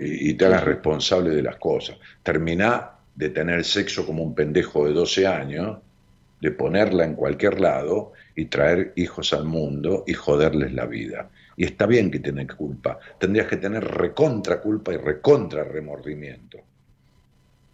[0.01, 1.97] y, y te hagas responsable de las cosas.
[2.23, 5.77] Terminá de tener sexo como un pendejo de 12 años,
[6.41, 11.29] de ponerla en cualquier lado y traer hijos al mundo y joderles la vida.
[11.55, 16.57] Y está bien que tenés culpa, tendrías que tener recontra culpa y recontra remordimiento.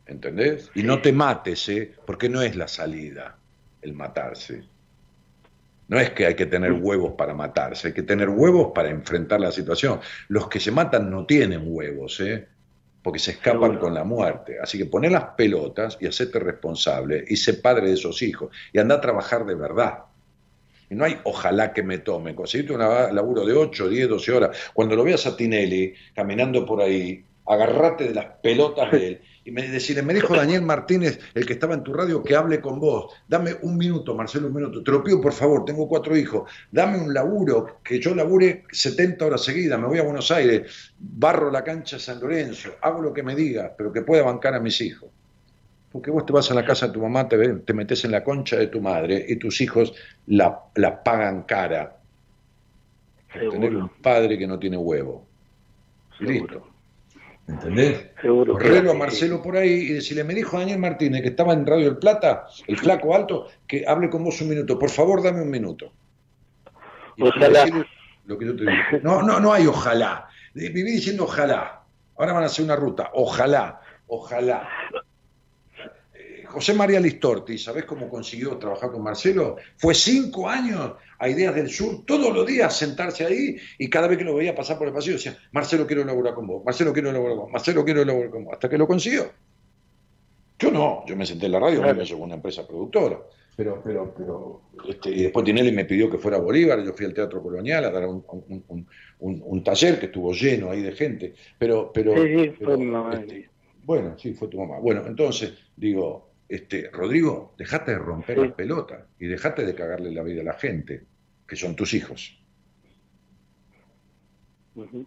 [0.05, 0.71] ¿Entendés?
[0.75, 1.93] Y no te mates, ¿eh?
[2.05, 3.37] porque no es la salida
[3.81, 4.63] el matarse.
[5.87, 9.39] No es que hay que tener huevos para matarse, hay que tener huevos para enfrentar
[9.39, 9.99] la situación.
[10.27, 12.47] Los que se matan no tienen huevos, ¿eh?
[13.07, 14.57] porque se escapan con la muerte.
[14.61, 18.79] Así que poné las pelotas y hacete responsable y sé padre de esos hijos y
[18.79, 19.99] anda a trabajar de verdad.
[20.89, 22.35] Y no hay ojalá que me tome.
[22.35, 24.57] Conseguiste un laburo de 8, 10, 12 horas.
[24.73, 29.51] Cuando lo veas a Tinelli caminando por ahí, agarrate de las pelotas de él y
[29.51, 32.81] me, decirle, me dijo Daniel Martínez, el que estaba en tu radio, que hable con
[32.81, 33.13] vos.
[33.29, 34.83] Dame un minuto, Marcelo, un minuto.
[34.83, 36.51] Te lo pido, por favor, tengo cuatro hijos.
[36.69, 41.49] Dame un laburo, que yo labure 70 horas seguidas, me voy a Buenos Aires, barro
[41.49, 44.59] la cancha de San Lorenzo, hago lo que me diga, pero que pueda bancar a
[44.59, 45.09] mis hijos.
[45.93, 48.25] Porque vos te vas a la casa de tu mamá, te, te metes en la
[48.25, 49.93] concha de tu madre y tus hijos
[50.25, 51.95] la, la pagan cara.
[53.31, 55.25] Tener un padre que no tiene huevo.
[56.19, 56.76] Listo.
[57.47, 58.07] ¿Entendés?
[58.21, 58.53] Seguro.
[58.53, 61.85] Correlo a Marcelo por ahí y decirle, me dijo Daniel Martínez, que estaba en Radio
[61.85, 64.77] del Plata, el flaco alto, que hable con vos un minuto.
[64.77, 65.93] Por favor, dame un minuto.
[67.15, 67.65] Y Ojalá.
[68.25, 68.73] Lo que yo te digo.
[69.01, 70.27] No, no, no hay ojalá.
[70.53, 71.83] viví diciendo ojalá.
[72.17, 73.11] Ahora van a hacer una ruta.
[73.13, 74.67] Ojalá, ojalá.
[76.49, 79.57] José María Listorti, ¿sabés cómo consiguió trabajar con Marcelo?
[79.77, 84.17] Fue cinco años a Ideas del Sur, todos los días sentarse ahí y cada vez
[84.17, 87.11] que lo veía pasar por el pasillo decía, Marcelo quiero laburar con vos, Marcelo quiero
[87.11, 89.25] laburar con vos, Marcelo quiero laburar con vos, hasta que lo consiguió.
[90.59, 93.19] Yo no, yo me senté en la radio, me con una empresa productora.
[93.55, 97.05] Pero, pero, pero, este, y después Tinelli me pidió que fuera a Bolívar, yo fui
[97.07, 98.87] al Teatro Colonial a dar un, un- un-
[99.19, 101.33] un- un taller que estuvo lleno ahí de gente.
[101.57, 103.15] Pero, pero, Sí, sí, pero, fue mi mamá.
[103.15, 103.49] este,
[103.83, 104.77] bueno, sí, fue tu mamá.
[104.79, 110.23] Bueno, entonces, digo, este, Rodrigo, dejate de romper las pelotas y dejate de cagarle la
[110.23, 111.03] vida a la gente,
[111.47, 112.41] que son tus hijos.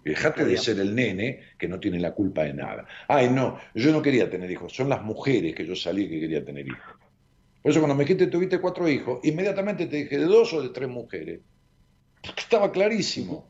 [0.05, 2.87] Y dejate de ser el nene que no tiene la culpa de nada.
[3.07, 6.45] Ay, no, yo no quería tener hijos, son las mujeres que yo salí que quería
[6.45, 6.97] tener hijos.
[7.63, 10.71] Por eso cuando me dijiste tuviste cuatro hijos, inmediatamente te dije de dos o de
[10.71, 11.41] tres mujeres.
[12.23, 13.50] Porque estaba clarísimo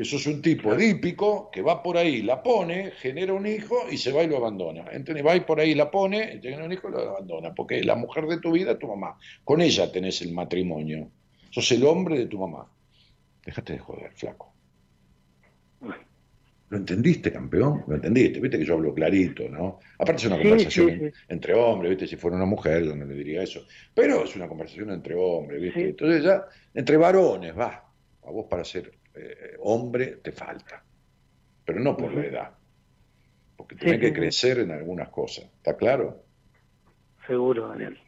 [0.00, 3.98] que sos un tipo edípico que va por ahí, la pone, genera un hijo y
[3.98, 4.86] se va y lo abandona.
[4.92, 7.54] Entonces va y por ahí la pone, genera un hijo y lo abandona.
[7.54, 9.18] Porque la mujer de tu vida es tu mamá.
[9.44, 11.10] Con ella tenés el matrimonio.
[11.50, 12.66] Sos el hombre de tu mamá.
[13.44, 14.54] Déjate de joder, flaco.
[16.70, 17.84] ¿Lo entendiste, campeón?
[17.86, 18.40] ¿Lo entendiste?
[18.40, 19.80] Viste que yo hablo clarito, ¿no?
[19.98, 21.12] Aparte es una Sí, conversación sí, sí.
[21.28, 22.06] entre hombres, ¿viste?
[22.06, 23.66] Si fuera una mujer yo no le diría eso.
[23.92, 25.90] Pero es una conversación entre hombres, ¿viste?
[25.90, 27.84] Entonces ya, entre varones, va.
[28.22, 30.82] A vos para ser eh, hombre te falta.
[31.64, 32.50] Pero no por la edad.
[33.56, 35.44] Porque tenés Sí, que crecer en algunas cosas.
[35.44, 36.24] ¿Está claro?
[37.26, 37.98] Seguro, Daniel.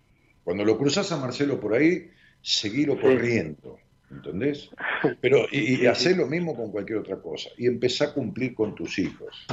[0.44, 2.10] Cuando lo cruzas a Marcelo por ahí,
[2.40, 3.78] seguilo corriendo,
[4.10, 4.70] ¿entendés?
[5.20, 7.50] Pero, y, y hacé lo mismo con cualquier otra cosa.
[7.56, 9.46] Y empezá a cumplir con tus hijos.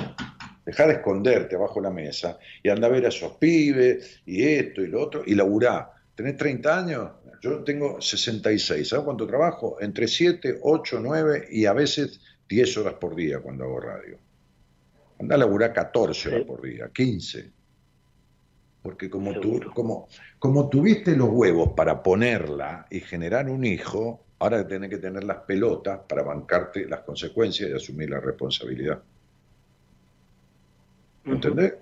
[0.65, 4.43] Dejá de esconderte abajo de la mesa y anda a ver a esos pibes y
[4.43, 5.91] esto y lo otro y laburá.
[6.15, 7.11] ¿Tenés 30 años?
[7.41, 8.87] Yo tengo 66.
[8.87, 9.77] ¿Sabes cuánto trabajo?
[9.79, 14.17] Entre 7, 8, 9 y a veces 10 horas por día cuando hago radio.
[15.19, 17.51] Anda a laburar 14 horas por día, 15.
[18.81, 20.07] Porque como, tú, como,
[20.39, 25.39] como tuviste los huevos para ponerla y generar un hijo, ahora tenés que tener las
[25.39, 29.01] pelotas para bancarte las consecuencias y asumir la responsabilidad.
[31.25, 31.73] ¿Me ¿Entendés?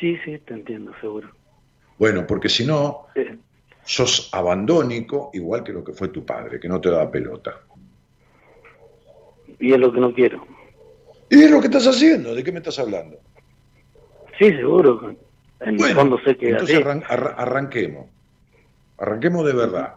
[0.00, 1.30] Sí, sí, te entiendo, seguro.
[1.98, 3.06] Bueno, porque si no,
[3.86, 7.52] sos abandónico igual que lo que fue tu padre, que no te da pelota.
[9.60, 10.44] Y es lo que no quiero.
[11.30, 12.34] ¿Y es lo que estás haciendo?
[12.34, 13.16] ¿De qué me estás hablando?
[14.38, 15.14] Sí, seguro.
[15.60, 18.06] En el Bueno, fondo sé que entonces arran- arra- arranquemos.
[18.98, 19.94] Arranquemos de verdad.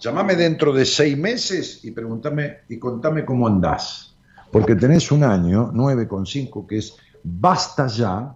[0.00, 4.14] Llamame dentro de seis meses y preguntame y contame cómo andás.
[4.50, 8.34] Porque tenés un año, 9,5, que es basta ya,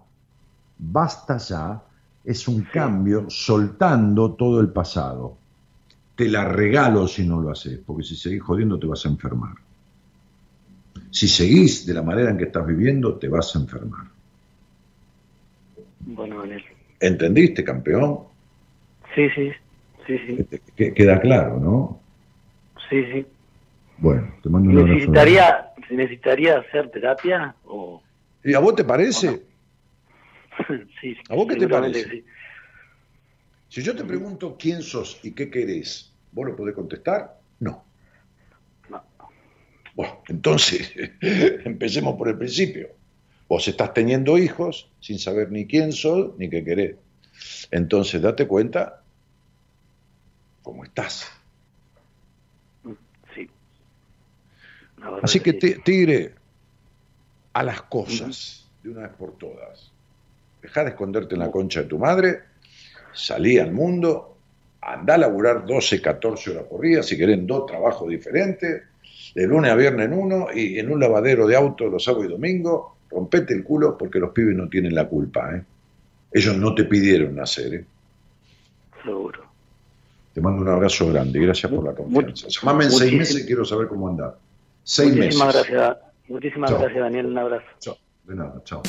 [0.77, 1.81] basta ya,
[2.23, 5.37] es un cambio soltando todo el pasado.
[6.15, 9.55] Te la regalo si no lo haces, porque si seguís jodiendo te vas a enfermar.
[11.11, 14.05] Si seguís de la manera en que estás viviendo, te vas a enfermar.
[16.01, 16.63] Bueno, Daniel.
[16.99, 18.19] ¿Entendiste, campeón?
[19.15, 19.51] Sí, sí,
[20.05, 21.99] sí, sí, Que- Queda claro, ¿no?
[22.89, 23.25] sí, sí.
[23.97, 24.93] Bueno, te mando un abrazo.
[24.95, 27.55] ¿Necesitaría, necesitaría hacer terapia?
[27.65, 28.01] O...
[28.43, 29.43] ¿Y a vos te parece?
[31.01, 32.09] sí, ¿A vos qué te parece?
[32.09, 32.25] sí.
[33.67, 37.39] Si yo te pregunto quién sos y qué querés, ¿vos lo podés contestar?
[37.59, 37.85] No.
[39.93, 40.91] Bueno, entonces,
[41.21, 42.89] empecemos por el principio.
[43.47, 46.95] Vos estás teniendo hijos sin saber ni quién sos ni qué querés.
[47.71, 49.03] Entonces, date cuenta
[50.63, 51.31] cómo estás.
[53.35, 53.49] Sí.
[54.97, 55.59] La verdad Así que, sí.
[55.59, 56.35] ti- tigre,
[57.53, 59.91] a las cosas, de una vez por todas.
[60.61, 62.39] Dejá de esconderte en la concha de tu madre,
[63.13, 64.37] salí al mundo,
[64.81, 68.83] andá a laburar 12, 14 horas por día, si querés, en dos trabajos diferentes,
[69.35, 72.29] de lunes a viernes en uno, y en un lavadero de auto los sábados y
[72.29, 75.63] domingos, rompete el culo porque los pibes no tienen la culpa, ¿eh?
[76.31, 77.85] Ellos no te pidieron nacer, ¿eh?
[79.03, 79.43] Seguro.
[80.33, 82.47] Te mando un abrazo grande y gracias por la confianza.
[82.49, 84.35] Llamame en seis meses y quiero saber cómo andás.
[84.83, 85.71] Seis Muchísimas meses.
[85.71, 85.97] gracias.
[86.27, 86.79] Muchísimas Chao.
[86.79, 87.25] gracias, Daniel.
[87.25, 87.65] Un abrazo.
[87.79, 87.97] Chao.
[88.25, 88.83] De nada, chao.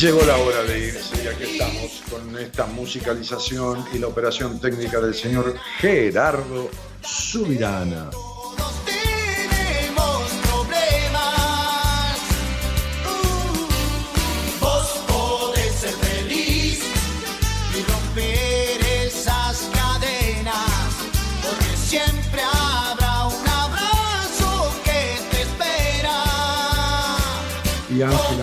[0.00, 5.00] Llegó la hora de irse, y aquí estamos con esta musicalización y la operación técnica
[5.00, 6.70] del señor Gerardo
[7.02, 8.08] Subirana.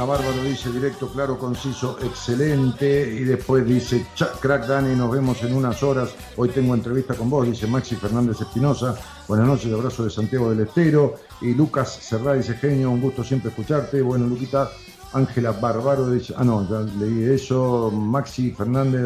[0.06, 3.16] Bárbaro dice directo, claro, conciso, excelente.
[3.20, 4.06] Y después dice,
[4.40, 6.10] crack Dani, nos vemos en unas horas.
[6.38, 8.96] Hoy tengo entrevista con vos, dice Maxi Fernández Espinosa.
[9.28, 11.16] Buenas noches, abrazo de Santiago del Estero.
[11.42, 14.02] Y Lucas Serrá dice, genio, un gusto siempre escucharte.
[14.02, 14.70] Bueno, Luquita,
[15.14, 17.92] Ángela Bárbaro dice, ah, no, ya leí eso.
[17.92, 19.02] Maxi Fernández,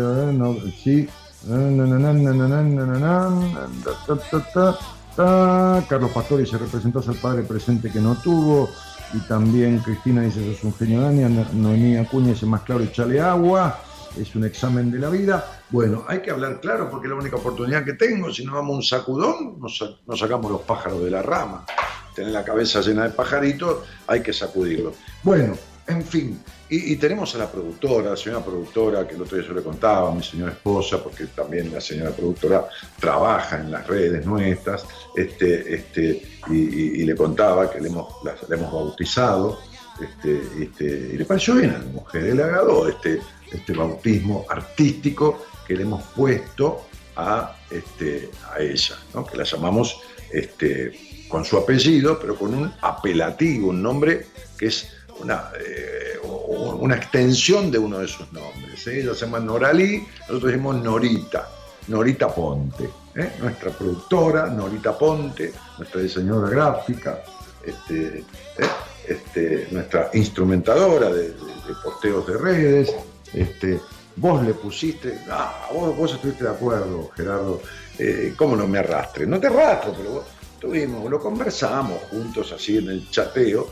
[0.83, 1.07] sí.
[5.15, 8.69] Carlos Pastori se representó al padre presente que no tuvo.
[9.13, 13.19] Y también Cristina dice, sos un genio Dani, No- Noemí Acuña dice, más claro, echale
[13.19, 13.79] agua,
[14.19, 15.61] es un examen de la vida.
[15.71, 18.75] Bueno, hay que hablar claro porque es la única oportunidad que tengo, si no damos
[18.75, 21.65] un sacudón, nos, nos sacamos los pájaros de la rama.
[22.15, 23.77] Tener la cabeza llena de pajaritos,
[24.07, 24.93] hay que sacudirlo.
[25.23, 25.53] Bueno,
[25.87, 29.53] en fin, y, tenemos a la productora, la señora productora, que el otro día yo
[29.55, 32.67] le contaba, a mi señora esposa, porque también la señora productora
[32.99, 34.85] trabaja en las redes nuestras,
[35.15, 39.59] este, este, y, le contaba que le hemos, la hemos bautizado,
[39.99, 43.19] este, este, y le pareció bien a la mujer, le agradó este,
[43.51, 46.85] este bautismo artístico que le hemos puesto
[47.15, 49.25] a, este, a ella, ¿no?
[49.25, 49.99] que la llamamos
[50.31, 54.27] este, con su apellido, pero con un apelativo, un nombre
[54.57, 58.85] que es una, eh, una extensión de uno de sus nombres.
[58.87, 59.01] ¿eh?
[59.01, 61.49] Ella se llama Noralí, nosotros decimos Norita,
[61.87, 63.33] Norita Ponte, ¿eh?
[63.39, 67.23] nuestra productora, Norita Ponte, nuestra diseñadora gráfica,
[67.63, 68.23] este, ¿eh?
[69.07, 71.33] este, nuestra instrumentadora de,
[71.83, 72.95] posteos de redes.
[73.33, 73.79] Este,
[74.15, 77.61] vos le pusiste, ah, vos, vos estuviste de acuerdo, Gerardo,
[78.35, 79.27] ¿cómo no me arrastre?
[79.27, 80.25] No te arrastro, pero vos,
[80.59, 83.67] tuvimos, lo conversamos juntos así en el chateo,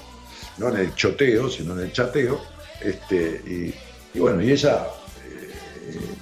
[0.57, 2.41] no en el choteo, sino en el chateo,
[2.81, 3.75] este,
[4.13, 4.85] y, bueno, y ella,
[5.25, 5.51] eh,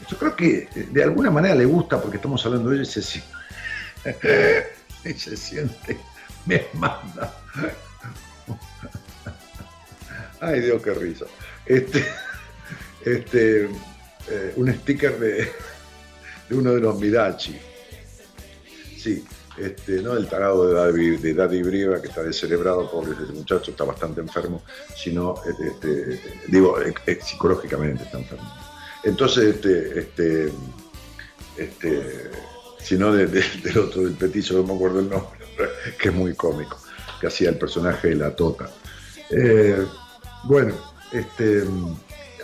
[0.09, 2.85] yo creo que eh, de alguna manera le gusta porque estamos hablando de ella y
[5.13, 5.97] se, siente,
[6.45, 7.33] me manda.
[10.39, 11.25] Ay Dios, qué risa.
[11.65, 12.05] Este,
[13.05, 13.69] este,
[14.29, 15.51] eh, un sticker de,
[16.49, 17.57] de uno de los Mirachi.
[18.97, 19.25] Sí,
[19.57, 21.61] este, no del tarado de Daddy, de Daddy
[22.01, 24.63] que está descerebrado, pobre ese muchacho, está bastante enfermo,
[24.95, 26.77] sino, este, este, digo,
[27.23, 28.53] psicológicamente está enfermo.
[29.03, 30.51] Entonces, este, este,
[31.57, 32.31] este,
[32.79, 35.39] sino de- de- del otro, del petizo, no me acuerdo el nombre,
[35.99, 36.77] que es muy cómico,
[37.21, 38.69] que hacía el personaje de la Tota.
[39.29, 39.85] Eh,
[40.43, 40.73] bueno,
[41.11, 41.63] este,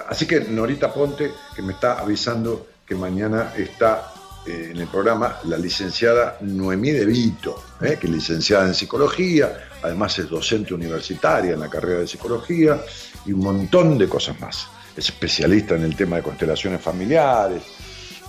[0.07, 4.13] así que Norita Ponte, que me está avisando que mañana está
[4.45, 9.69] eh, en el programa la licenciada Noemí De Vito, eh, que es licenciada en psicología,
[9.83, 12.81] además es docente universitaria en la carrera de psicología
[13.25, 14.67] y un montón de cosas más.
[14.97, 17.61] Es especialista en el tema de constelaciones familiares,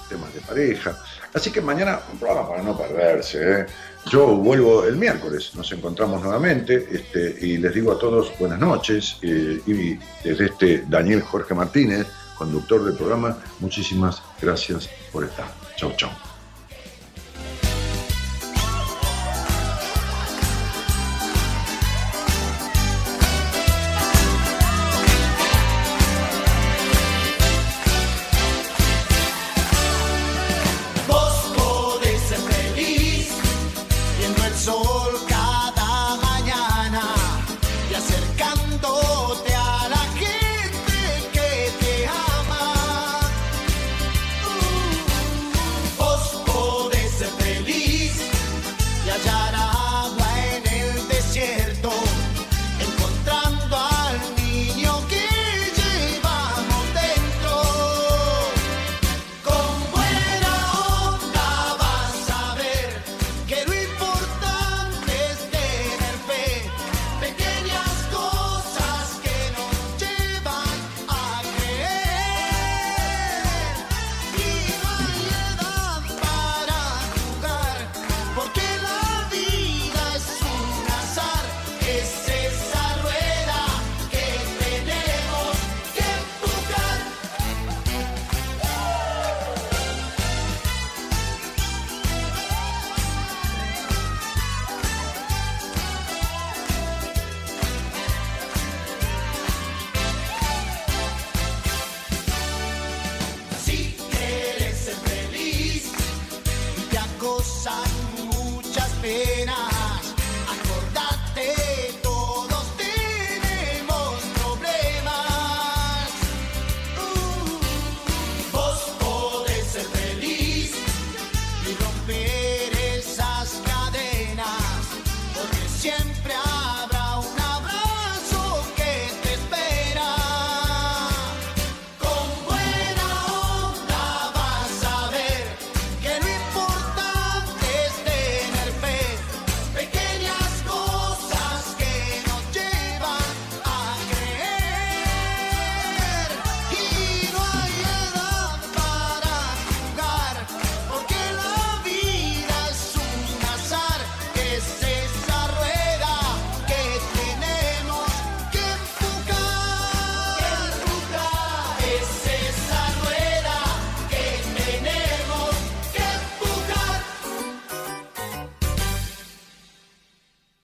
[0.06, 0.98] temas de pareja.
[1.32, 3.60] Así que mañana un programa para no perderse.
[3.60, 3.66] ¿eh?
[4.10, 9.16] Yo vuelvo el miércoles, nos encontramos nuevamente este, y les digo a todos buenas noches.
[9.22, 12.06] y desde este Daniel Jorge Martínez,
[12.36, 15.61] conductor del programa, muchísimas gracias por estar.
[15.82, 16.31] Tchau, tchau.